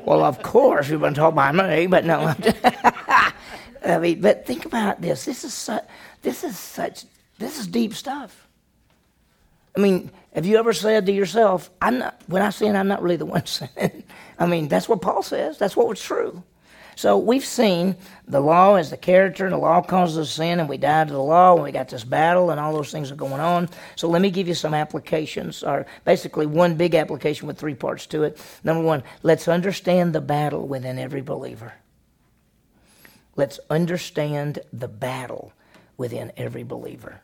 Well, 0.04 0.22
of 0.24 0.42
course 0.42 0.90
you've 0.90 1.00
been 1.00 1.14
taught 1.14 1.34
by 1.34 1.52
me, 1.52 1.86
but 1.86 2.04
no. 2.04 2.34
I 3.82 3.98
mean, 3.98 4.20
but 4.20 4.44
think 4.44 4.66
about 4.66 5.00
this. 5.00 5.24
This 5.24 5.42
is 5.44 5.54
such. 5.54 5.84
This 6.20 6.44
is 6.44 6.58
such. 6.58 7.06
This 7.38 7.58
is 7.58 7.66
deep 7.66 7.94
stuff. 7.94 8.47
I 9.76 9.80
mean, 9.80 10.10
have 10.34 10.46
you 10.46 10.58
ever 10.58 10.72
said 10.72 11.06
to 11.06 11.12
yourself, 11.12 11.70
"I'm 11.80 11.98
not." 11.98 12.20
When 12.26 12.42
I 12.42 12.50
sin, 12.50 12.76
I'm 12.76 12.88
not 12.88 13.02
really 13.02 13.16
the 13.16 13.26
one 13.26 13.46
sinning. 13.46 14.04
I 14.38 14.46
mean, 14.46 14.68
that's 14.68 14.88
what 14.88 15.02
Paul 15.02 15.22
says. 15.22 15.58
That's 15.58 15.76
what 15.76 15.88
was 15.88 16.02
true. 16.02 16.42
So 16.98 17.16
we've 17.16 17.44
seen 17.44 17.94
the 18.26 18.40
law 18.40 18.74
as 18.74 18.90
the 18.90 18.96
character, 18.96 19.44
and 19.44 19.52
the 19.52 19.58
law 19.58 19.80
causes 19.82 20.18
us 20.18 20.30
sin, 20.32 20.58
and 20.58 20.68
we 20.68 20.78
die 20.78 21.04
to 21.04 21.12
the 21.12 21.22
law, 21.22 21.54
and 21.54 21.62
we 21.62 21.70
got 21.70 21.88
this 21.88 22.02
battle, 22.02 22.50
and 22.50 22.58
all 22.58 22.72
those 22.72 22.90
things 22.90 23.12
are 23.12 23.14
going 23.14 23.40
on. 23.40 23.68
So 23.94 24.08
let 24.08 24.20
me 24.20 24.32
give 24.32 24.48
you 24.48 24.54
some 24.54 24.74
applications, 24.74 25.62
or 25.62 25.86
basically 26.04 26.46
one 26.46 26.74
big 26.74 26.96
application 26.96 27.46
with 27.46 27.56
three 27.56 27.76
parts 27.76 28.06
to 28.06 28.24
it. 28.24 28.36
Number 28.64 28.82
one, 28.82 29.04
let's 29.22 29.46
understand 29.46 30.12
the 30.12 30.20
battle 30.20 30.66
within 30.66 30.98
every 30.98 31.20
believer. 31.20 31.72
Let's 33.36 33.60
understand 33.70 34.58
the 34.72 34.88
battle 34.88 35.52
within 35.96 36.32
every 36.36 36.64
believer. 36.64 37.20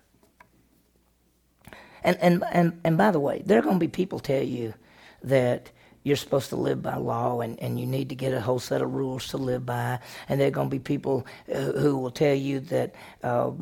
And, 2.04 2.18
and, 2.20 2.44
and, 2.52 2.80
and 2.84 2.98
by 2.98 3.10
the 3.10 3.20
way, 3.20 3.42
there 3.44 3.58
are 3.58 3.62
going 3.62 3.76
to 3.76 3.80
be 3.80 3.88
people 3.88 4.20
tell 4.20 4.42
you 4.42 4.74
that 5.22 5.70
you're 6.04 6.16
supposed 6.16 6.50
to 6.50 6.56
live 6.56 6.82
by 6.82 6.96
law 6.96 7.40
and, 7.40 7.58
and 7.60 7.80
you 7.80 7.86
need 7.86 8.10
to 8.10 8.14
get 8.14 8.34
a 8.34 8.40
whole 8.40 8.58
set 8.58 8.82
of 8.82 8.92
rules 8.92 9.28
to 9.28 9.38
live 9.38 9.64
by. 9.64 9.98
And 10.28 10.38
there 10.38 10.48
are 10.48 10.52
going 10.52 10.68
to 10.68 10.76
be 10.76 10.78
people 10.78 11.26
uh, 11.52 11.72
who 11.72 11.96
will 11.96 12.10
tell 12.10 12.34
you 12.34 12.60
that, 12.60 12.94
uh, 13.22 13.52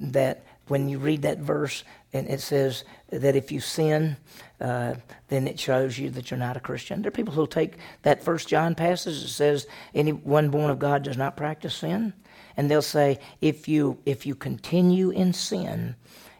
that 0.00 0.46
when 0.68 0.88
you 0.88 0.98
read 0.98 1.22
that 1.22 1.38
verse 1.38 1.82
and 2.12 2.28
it 2.28 2.40
says 2.40 2.84
that 3.10 3.34
if 3.34 3.50
you 3.50 3.58
sin, 3.58 4.16
uh, 4.60 4.94
then 5.26 5.48
it 5.48 5.58
shows 5.58 5.98
you 5.98 6.08
that 6.10 6.30
you're 6.30 6.38
not 6.38 6.56
a 6.56 6.60
Christian. 6.60 7.02
There 7.02 7.08
are 7.08 7.12
people 7.12 7.34
who 7.34 7.40
will 7.40 7.46
take 7.48 7.74
that 8.02 8.22
First 8.22 8.48
John 8.48 8.76
passage 8.76 9.20
that 9.20 9.28
says 9.28 9.66
anyone 9.92 10.50
born 10.50 10.70
of 10.70 10.78
God 10.78 11.02
does 11.02 11.16
not 11.16 11.36
practice 11.36 11.74
sin, 11.74 12.12
and 12.56 12.70
they'll 12.70 12.82
say 12.82 13.18
if 13.40 13.66
you 13.66 13.98
if 14.06 14.24
you 14.24 14.34
continue 14.34 15.10
in 15.10 15.32
sin, 15.32 15.96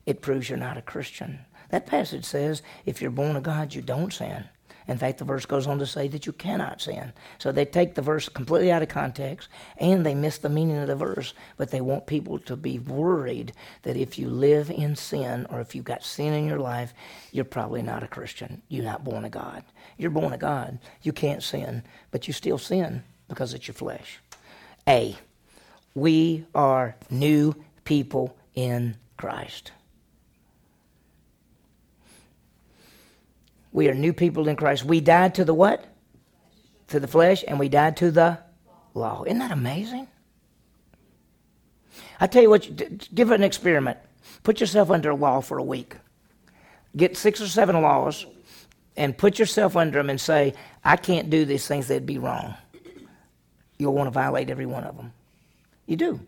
it 0.06 0.20
proves 0.20 0.48
you're 0.48 0.58
not 0.58 0.76
a 0.76 0.82
Christian. 0.82 1.40
That 1.70 1.86
passage 1.86 2.24
says 2.24 2.62
if 2.84 3.00
you're 3.00 3.10
born 3.10 3.36
of 3.36 3.42
God, 3.42 3.74
you 3.74 3.82
don't 3.82 4.12
sin. 4.12 4.44
In 4.88 4.98
fact, 4.98 5.18
the 5.18 5.24
verse 5.24 5.46
goes 5.46 5.66
on 5.66 5.78
to 5.78 5.86
say 5.86 6.08
that 6.08 6.26
you 6.26 6.32
cannot 6.32 6.80
sin. 6.80 7.12
So 7.38 7.52
they 7.52 7.64
take 7.64 7.94
the 7.94 8.02
verse 8.02 8.28
completely 8.28 8.72
out 8.72 8.82
of 8.82 8.88
context 8.88 9.48
and 9.78 10.04
they 10.04 10.14
miss 10.14 10.38
the 10.38 10.48
meaning 10.48 10.78
of 10.78 10.88
the 10.88 10.96
verse, 10.96 11.34
but 11.56 11.70
they 11.70 11.80
want 11.80 12.06
people 12.06 12.38
to 12.40 12.56
be 12.56 12.78
worried 12.78 13.52
that 13.82 13.96
if 13.96 14.18
you 14.18 14.28
live 14.28 14.70
in 14.70 14.96
sin 14.96 15.46
or 15.50 15.60
if 15.60 15.74
you've 15.74 15.84
got 15.84 16.04
sin 16.04 16.32
in 16.32 16.46
your 16.46 16.58
life, 16.58 16.94
you're 17.30 17.44
probably 17.44 17.82
not 17.82 18.02
a 18.02 18.08
Christian. 18.08 18.60
You're 18.68 18.84
not 18.84 19.04
born 19.04 19.24
of 19.24 19.30
God. 19.30 19.62
You're 19.98 20.10
born 20.10 20.32
of 20.32 20.40
God. 20.40 20.78
You 21.02 21.12
can't 21.12 21.42
sin, 21.42 21.84
but 22.10 22.26
you 22.26 22.32
still 22.32 22.58
sin 22.58 23.04
because 23.28 23.54
it's 23.54 23.68
your 23.68 23.74
flesh. 23.74 24.18
A, 24.88 25.16
we 25.94 26.44
are 26.54 26.96
new 27.08 27.54
people 27.84 28.36
in 28.54 28.96
Christ. 29.16 29.70
We 33.72 33.88
are 33.88 33.94
new 33.94 34.12
people 34.12 34.48
in 34.48 34.56
Christ. 34.56 34.84
We 34.84 35.00
died 35.00 35.34
to 35.36 35.44
the 35.44 35.54
what? 35.54 35.84
To 36.88 37.00
the 37.00 37.08
flesh, 37.08 37.42
and 37.48 37.58
we 37.58 37.68
died 37.68 37.96
to 37.98 38.10
the 38.10 38.38
law. 38.94 39.24
Isn't 39.24 39.38
that 39.38 39.50
amazing? 39.50 40.08
I 42.20 42.26
tell 42.26 42.42
you 42.42 42.50
what, 42.50 42.68
give 43.14 43.30
it 43.30 43.34
an 43.34 43.42
experiment. 43.42 43.98
Put 44.42 44.60
yourself 44.60 44.90
under 44.90 45.10
a 45.10 45.16
law 45.16 45.40
for 45.40 45.58
a 45.58 45.62
week. 45.62 45.96
Get 46.96 47.16
six 47.16 47.40
or 47.40 47.48
seven 47.48 47.80
laws 47.80 48.26
and 48.96 49.16
put 49.16 49.38
yourself 49.38 49.76
under 49.76 49.98
them 49.98 50.10
and 50.10 50.20
say, 50.20 50.54
I 50.84 50.96
can't 50.96 51.30
do 51.30 51.44
these 51.44 51.66
things, 51.66 51.88
they'd 51.88 52.04
be 52.04 52.18
wrong. 52.18 52.54
You'll 53.78 53.94
want 53.94 54.06
to 54.06 54.10
violate 54.10 54.50
every 54.50 54.66
one 54.66 54.84
of 54.84 54.96
them. 54.96 55.12
You 55.86 55.96
do. 55.96 56.20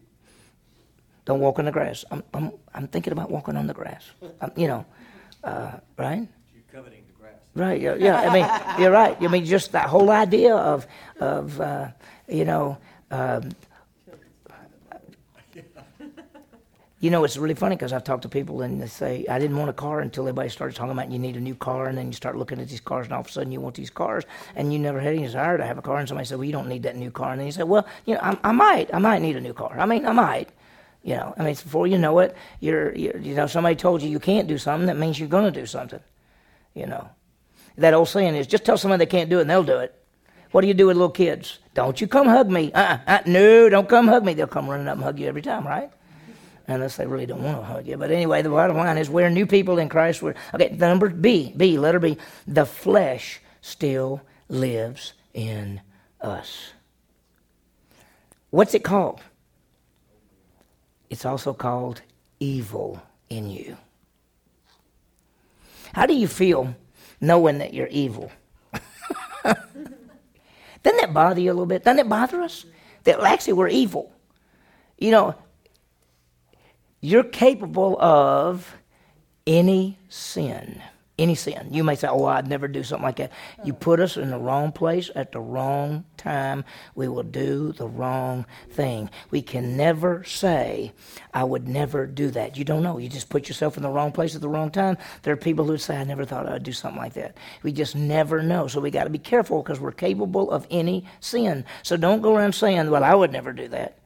Don't 1.24 1.40
walk 1.40 1.58
on 1.58 1.66
the 1.66 1.72
grass. 1.72 2.04
I'm, 2.10 2.22
I'm, 2.32 2.52
I'm 2.74 2.88
thinking 2.88 3.12
about 3.12 3.30
walking 3.30 3.56
on 3.56 3.66
the 3.66 3.74
grass. 3.74 4.10
I'm, 4.40 4.52
you 4.56 4.66
know, 4.66 4.86
uh, 5.42 5.72
right? 5.96 6.26
Right. 7.54 7.80
Yeah. 7.80 7.94
yeah. 7.96 8.20
I 8.20 8.32
mean, 8.32 8.80
you're 8.82 8.90
right. 8.90 9.16
I 9.20 9.28
mean, 9.28 9.44
just 9.44 9.72
that 9.72 9.88
whole 9.88 10.10
idea 10.10 10.54
of 10.54 10.86
of 11.20 11.60
uh, 11.60 11.88
you 12.28 12.44
know. 12.44 12.78
Um, 13.10 13.50
you 17.04 17.10
know, 17.10 17.22
it's 17.22 17.36
really 17.36 17.54
funny 17.54 17.76
because 17.76 17.92
I've 17.92 18.02
talked 18.02 18.22
to 18.22 18.30
people 18.30 18.62
and 18.62 18.80
they 18.80 18.86
say, 18.86 19.26
I 19.28 19.38
didn't 19.38 19.58
want 19.58 19.68
a 19.68 19.74
car 19.74 20.00
until 20.00 20.22
everybody 20.22 20.48
started 20.48 20.74
talking 20.74 20.92
about 20.92 21.12
you 21.12 21.18
need 21.18 21.36
a 21.36 21.40
new 21.40 21.54
car. 21.54 21.86
And 21.86 21.98
then 21.98 22.06
you 22.06 22.14
start 22.14 22.34
looking 22.34 22.58
at 22.58 22.70
these 22.70 22.80
cars 22.80 23.04
and 23.04 23.12
all 23.12 23.20
of 23.20 23.26
a 23.26 23.30
sudden 23.30 23.52
you 23.52 23.60
want 23.60 23.74
these 23.74 23.90
cars 23.90 24.24
and 24.56 24.72
you 24.72 24.78
never 24.78 24.98
had 24.98 25.12
any 25.12 25.22
desire 25.22 25.58
to 25.58 25.66
have 25.66 25.76
a 25.76 25.82
car. 25.82 25.98
And 25.98 26.08
somebody 26.08 26.26
said, 26.26 26.38
Well, 26.38 26.46
you 26.46 26.52
don't 26.52 26.66
need 26.66 26.84
that 26.84 26.96
new 26.96 27.10
car. 27.10 27.32
And 27.32 27.40
then 27.40 27.46
you 27.46 27.52
say, 27.52 27.62
Well, 27.62 27.86
you 28.06 28.14
know, 28.14 28.20
I, 28.22 28.38
I 28.42 28.52
might. 28.52 28.94
I 28.94 28.98
might 28.98 29.20
need 29.20 29.36
a 29.36 29.40
new 29.42 29.52
car. 29.52 29.78
I 29.78 29.84
mean, 29.84 30.06
I 30.06 30.12
might. 30.12 30.48
You 31.02 31.16
know, 31.16 31.34
I 31.36 31.42
mean, 31.42 31.52
before 31.52 31.86
you 31.86 31.98
know 31.98 32.20
it, 32.20 32.34
you're, 32.60 32.94
you're 32.96 33.18
you 33.18 33.34
know, 33.34 33.46
somebody 33.46 33.76
told 33.76 34.00
you 34.00 34.08
you 34.08 34.18
can't 34.18 34.48
do 34.48 34.56
something, 34.56 34.86
that 34.86 34.96
means 34.96 35.18
you're 35.18 35.28
going 35.28 35.44
to 35.44 35.60
do 35.60 35.66
something. 35.66 36.00
You 36.72 36.86
know. 36.86 37.10
That 37.76 37.94
old 37.94 38.08
saying 38.08 38.36
is 38.36 38.46
just 38.46 38.64
tell 38.64 38.78
someone 38.78 38.98
they 38.98 39.06
can't 39.06 39.30
do 39.30 39.38
it 39.38 39.42
and 39.42 39.50
they'll 39.50 39.64
do 39.64 39.78
it. 39.78 39.94
What 40.52 40.60
do 40.60 40.68
you 40.68 40.74
do 40.74 40.86
with 40.86 40.96
little 40.96 41.10
kids? 41.10 41.58
Don't 41.74 42.00
you 42.00 42.06
come 42.06 42.28
hug 42.28 42.48
me. 42.48 42.72
Uh-uh, 42.72 42.98
uh, 43.06 43.18
no, 43.26 43.68
don't 43.68 43.88
come 43.88 44.06
hug 44.06 44.24
me. 44.24 44.34
They'll 44.34 44.46
come 44.46 44.70
running 44.70 44.86
up 44.86 44.94
and 44.94 45.02
hug 45.02 45.18
you 45.18 45.26
every 45.26 45.42
time, 45.42 45.66
right? 45.66 45.90
Unless 46.68 46.96
they 46.96 47.06
really 47.06 47.26
don't 47.26 47.42
want 47.42 47.58
to 47.58 47.64
hug 47.64 47.86
you. 47.88 47.96
But 47.96 48.12
anyway, 48.12 48.42
the 48.42 48.50
bottom 48.50 48.76
line 48.76 48.96
is 48.96 49.10
we're 49.10 49.28
new 49.30 49.46
people 49.46 49.78
in 49.78 49.88
Christ. 49.88 50.22
We're, 50.22 50.34
okay, 50.54 50.68
the 50.68 50.86
number 50.86 51.08
B, 51.08 51.52
B, 51.56 51.76
letter 51.76 51.98
B. 51.98 52.16
The 52.46 52.64
flesh 52.64 53.40
still 53.60 54.22
lives 54.48 55.14
in 55.34 55.80
us. 56.20 56.72
What's 58.50 58.74
it 58.74 58.84
called? 58.84 59.20
It's 61.10 61.24
also 61.24 61.52
called 61.52 62.02
evil 62.38 63.02
in 63.28 63.50
you. 63.50 63.76
How 65.92 66.06
do 66.06 66.14
you 66.14 66.28
feel 66.28 66.74
knowing 67.20 67.58
that 67.58 67.74
you're 67.74 67.88
evil? 67.88 68.30
Doesn't 69.44 71.00
that 71.00 71.14
bother 71.14 71.40
you 71.40 71.50
a 71.50 71.54
little 71.54 71.66
bit? 71.66 71.84
Doesn't 71.84 71.98
it 71.98 72.08
bother 72.08 72.42
us? 72.42 72.66
That 73.04 73.20
actually 73.20 73.54
we're 73.54 73.68
evil. 73.68 74.12
You 74.98 75.10
know, 75.10 75.34
you're 77.00 77.24
capable 77.24 78.00
of 78.00 78.76
any 79.46 79.98
sin 80.08 80.82
any 81.18 81.34
sin. 81.34 81.68
You 81.70 81.84
may 81.84 81.94
say, 81.94 82.08
Oh, 82.08 82.24
I'd 82.24 82.48
never 82.48 82.66
do 82.66 82.82
something 82.82 83.04
like 83.04 83.16
that. 83.16 83.32
You 83.64 83.72
put 83.72 84.00
us 84.00 84.16
in 84.16 84.30
the 84.30 84.38
wrong 84.38 84.72
place 84.72 85.10
at 85.14 85.32
the 85.32 85.40
wrong 85.40 86.04
time, 86.16 86.64
we 86.94 87.08
will 87.08 87.22
do 87.22 87.72
the 87.72 87.86
wrong 87.86 88.46
thing. 88.70 89.10
We 89.30 89.42
can 89.42 89.76
never 89.76 90.24
say, 90.24 90.92
I 91.32 91.44
would 91.44 91.68
never 91.68 92.06
do 92.06 92.30
that. 92.30 92.56
You 92.56 92.64
don't 92.64 92.82
know. 92.82 92.98
You 92.98 93.08
just 93.08 93.28
put 93.28 93.48
yourself 93.48 93.76
in 93.76 93.82
the 93.82 93.90
wrong 93.90 94.12
place 94.12 94.34
at 94.34 94.40
the 94.40 94.48
wrong 94.48 94.70
time. 94.70 94.96
There 95.22 95.32
are 95.32 95.36
people 95.36 95.64
who 95.66 95.78
say, 95.78 95.96
I 95.96 96.04
never 96.04 96.24
thought 96.24 96.48
I'd 96.48 96.62
do 96.62 96.72
something 96.72 97.00
like 97.00 97.14
that. 97.14 97.36
We 97.62 97.72
just 97.72 97.94
never 97.94 98.42
know. 98.42 98.66
So 98.66 98.80
we 98.80 98.90
got 98.90 99.04
to 99.04 99.10
be 99.10 99.18
careful 99.18 99.62
because 99.62 99.80
we're 99.80 99.92
capable 99.92 100.50
of 100.50 100.66
any 100.70 101.04
sin. 101.20 101.64
So 101.82 101.96
don't 101.96 102.22
go 102.22 102.34
around 102.34 102.54
saying, 102.54 102.90
Well, 102.90 103.04
I 103.04 103.14
would 103.14 103.32
never 103.32 103.52
do 103.52 103.68
that 103.68 103.98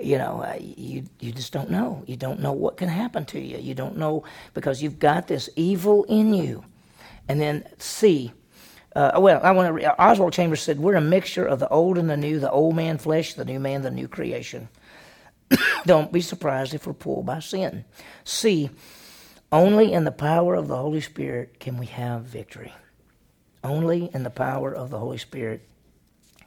you 0.00 0.18
know, 0.18 0.42
uh, 0.42 0.56
you 0.60 1.04
you 1.20 1.32
just 1.32 1.52
don't 1.52 1.70
know. 1.70 2.02
You 2.06 2.16
don't 2.16 2.40
know 2.40 2.52
what 2.52 2.76
can 2.76 2.88
happen 2.88 3.24
to 3.26 3.40
you. 3.40 3.58
You 3.58 3.74
don't 3.74 3.96
know 3.96 4.24
because 4.54 4.82
you've 4.82 4.98
got 4.98 5.28
this 5.28 5.48
evil 5.56 6.04
in 6.04 6.34
you. 6.34 6.64
And 7.28 7.40
then 7.40 7.64
C. 7.78 8.32
Uh, 8.96 9.12
well, 9.18 9.40
I 9.42 9.50
want 9.52 9.80
to. 9.80 10.02
Oswald 10.02 10.32
Chambers 10.32 10.62
said, 10.62 10.78
"We're 10.80 10.94
a 10.94 11.00
mixture 11.00 11.44
of 11.44 11.58
the 11.60 11.68
old 11.68 11.98
and 11.98 12.08
the 12.08 12.16
new, 12.16 12.38
the 12.40 12.50
old 12.50 12.74
man 12.74 12.98
flesh, 12.98 13.34
the 13.34 13.44
new 13.44 13.60
man, 13.60 13.82
the 13.82 13.90
new 13.90 14.08
creation." 14.08 14.68
don't 15.86 16.12
be 16.12 16.20
surprised 16.20 16.74
if 16.74 16.86
we're 16.86 16.92
pulled 16.92 17.26
by 17.26 17.40
sin. 17.40 17.84
C. 18.24 18.70
Only 19.50 19.92
in 19.92 20.04
the 20.04 20.12
power 20.12 20.54
of 20.54 20.68
the 20.68 20.76
Holy 20.76 21.00
Spirit 21.00 21.58
can 21.58 21.78
we 21.78 21.86
have 21.86 22.22
victory. 22.22 22.72
Only 23.64 24.10
in 24.12 24.22
the 24.22 24.30
power 24.30 24.74
of 24.74 24.90
the 24.90 24.98
Holy 24.98 25.18
Spirit 25.18 25.62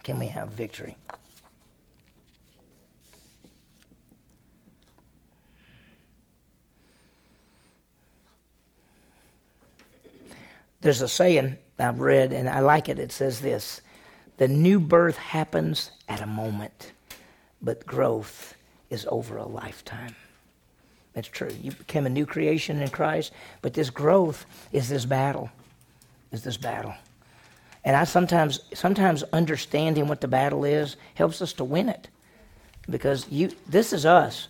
can 0.03 0.19
we 0.19 0.27
have 0.27 0.49
victory. 0.49 0.97
There's 10.81 11.01
a 11.01 11.07
saying 11.07 11.57
I've 11.79 11.99
read, 11.99 12.33
and 12.33 12.49
I 12.49 12.59
like 12.59 12.89
it. 12.89 12.99
It 12.99 13.11
says 13.11 13.41
this 13.41 13.81
The 14.37 14.47
new 14.47 14.79
birth 14.79 15.17
happens 15.17 15.91
at 16.09 16.21
a 16.21 16.27
moment, 16.27 16.91
but 17.61 17.85
growth 17.85 18.55
is 18.89 19.07
over 19.09 19.37
a 19.37 19.45
lifetime. 19.45 20.15
That's 21.13 21.27
true. 21.27 21.51
You 21.61 21.71
became 21.71 22.05
a 22.05 22.09
new 22.09 22.25
creation 22.25 22.81
in 22.81 22.89
Christ, 22.89 23.33
but 23.61 23.73
this 23.73 23.89
growth 23.89 24.45
is 24.71 24.89
this 24.89 25.05
battle. 25.05 25.49
Is 26.31 26.43
this 26.43 26.57
battle. 26.57 26.93
And 27.83 27.95
I 27.95 28.05
sometimes 28.05 28.61
sometimes 28.73 29.23
understanding 29.33 30.07
what 30.07 30.21
the 30.21 30.27
battle 30.27 30.63
is 30.63 30.95
helps 31.15 31.41
us 31.41 31.53
to 31.53 31.63
win 31.63 31.89
it. 31.89 32.07
Because 32.89 33.27
you 33.29 33.51
this 33.67 33.91
is 33.91 34.05
us. 34.05 34.47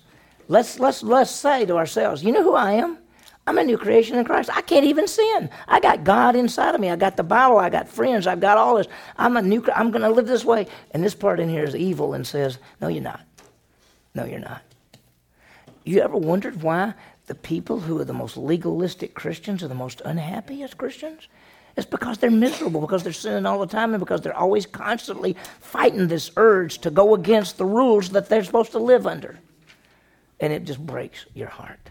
Let's 0.48 0.80
let's 0.80 1.02
let's 1.02 1.32
say 1.32 1.66
to 1.66 1.78
ourselves, 1.78 2.24
you 2.24 2.32
know 2.32 2.44
who 2.44 2.56
I 2.56 2.74
am? 2.74 2.98
I'm 3.48 3.58
a 3.58 3.64
new 3.64 3.78
creation 3.78 4.18
in 4.18 4.26
Christ. 4.26 4.50
I 4.54 4.62
can't 4.62 4.86
even 4.86 5.08
sin. 5.08 5.50
I 5.68 5.80
got 5.80 6.04
God 6.04 6.36
inside 6.36 6.76
of 6.76 6.82
me. 6.82 6.90
I 6.90 6.96
got 6.96 7.18
the 7.18 7.24
Bible. 7.24 7.58
I 7.58 7.70
got 7.70 7.88
friends. 7.88 8.28
I've 8.28 8.40
got 8.40 8.58
all 8.58 8.76
this. 8.76 8.88
I'm 9.18 9.36
a 9.36 9.42
new. 9.42 9.66
I'm 9.76 9.92
going 9.92 10.04
to 10.04 10.10
live 10.10 10.28
this 10.28 10.46
way. 10.46 10.68
And 10.92 11.04
this 11.04 11.16
part 11.16 11.40
in 11.40 11.50
here 11.50 11.64
is 11.64 11.76
evil 11.76 12.14
and 12.14 12.26
says, 12.26 12.60
"No, 12.80 12.88
you're 12.88 13.02
not. 13.02 13.22
No, 14.14 14.26
you're 14.26 14.40
not." 14.40 14.62
You 15.84 16.02
ever 16.02 16.18
wondered 16.18 16.62
why 16.62 16.94
the 17.26 17.36
people 17.36 17.80
who 17.80 18.00
are 18.00 18.06
the 18.06 18.14
most 18.14 18.38
legalistic 18.38 19.16
Christians 19.16 19.64
are 19.64 19.68
the 19.68 19.76
most 19.76 20.02
unhappy 20.06 20.62
as 20.62 20.74
Christians? 20.74 21.28
It's 21.76 21.86
because 21.86 22.18
they're 22.18 22.30
miserable, 22.30 22.82
because 22.82 23.04
they're 23.04 23.14
sinning 23.14 23.46
all 23.46 23.60
the 23.60 23.66
time, 23.66 23.94
and 23.94 24.00
because 24.00 24.22
they're 24.22 24.36
always 24.36 24.66
constantly 24.66 25.36
fighting 25.62 26.08
this 26.08 26.30
urge 26.36 26.80
to 26.80 26.92
go 26.92 27.16
against 27.16 27.58
the 27.58 27.66
rules 27.66 28.10
that 28.10 28.30
they're 28.30 28.44
supposed 28.44 28.74
to 28.74 28.80
live 28.80 29.08
under. 29.08 29.40
And 30.40 30.52
it 30.52 30.66
just 30.66 30.86
breaks 30.86 31.26
your 31.34 31.48
heart. 31.48 31.91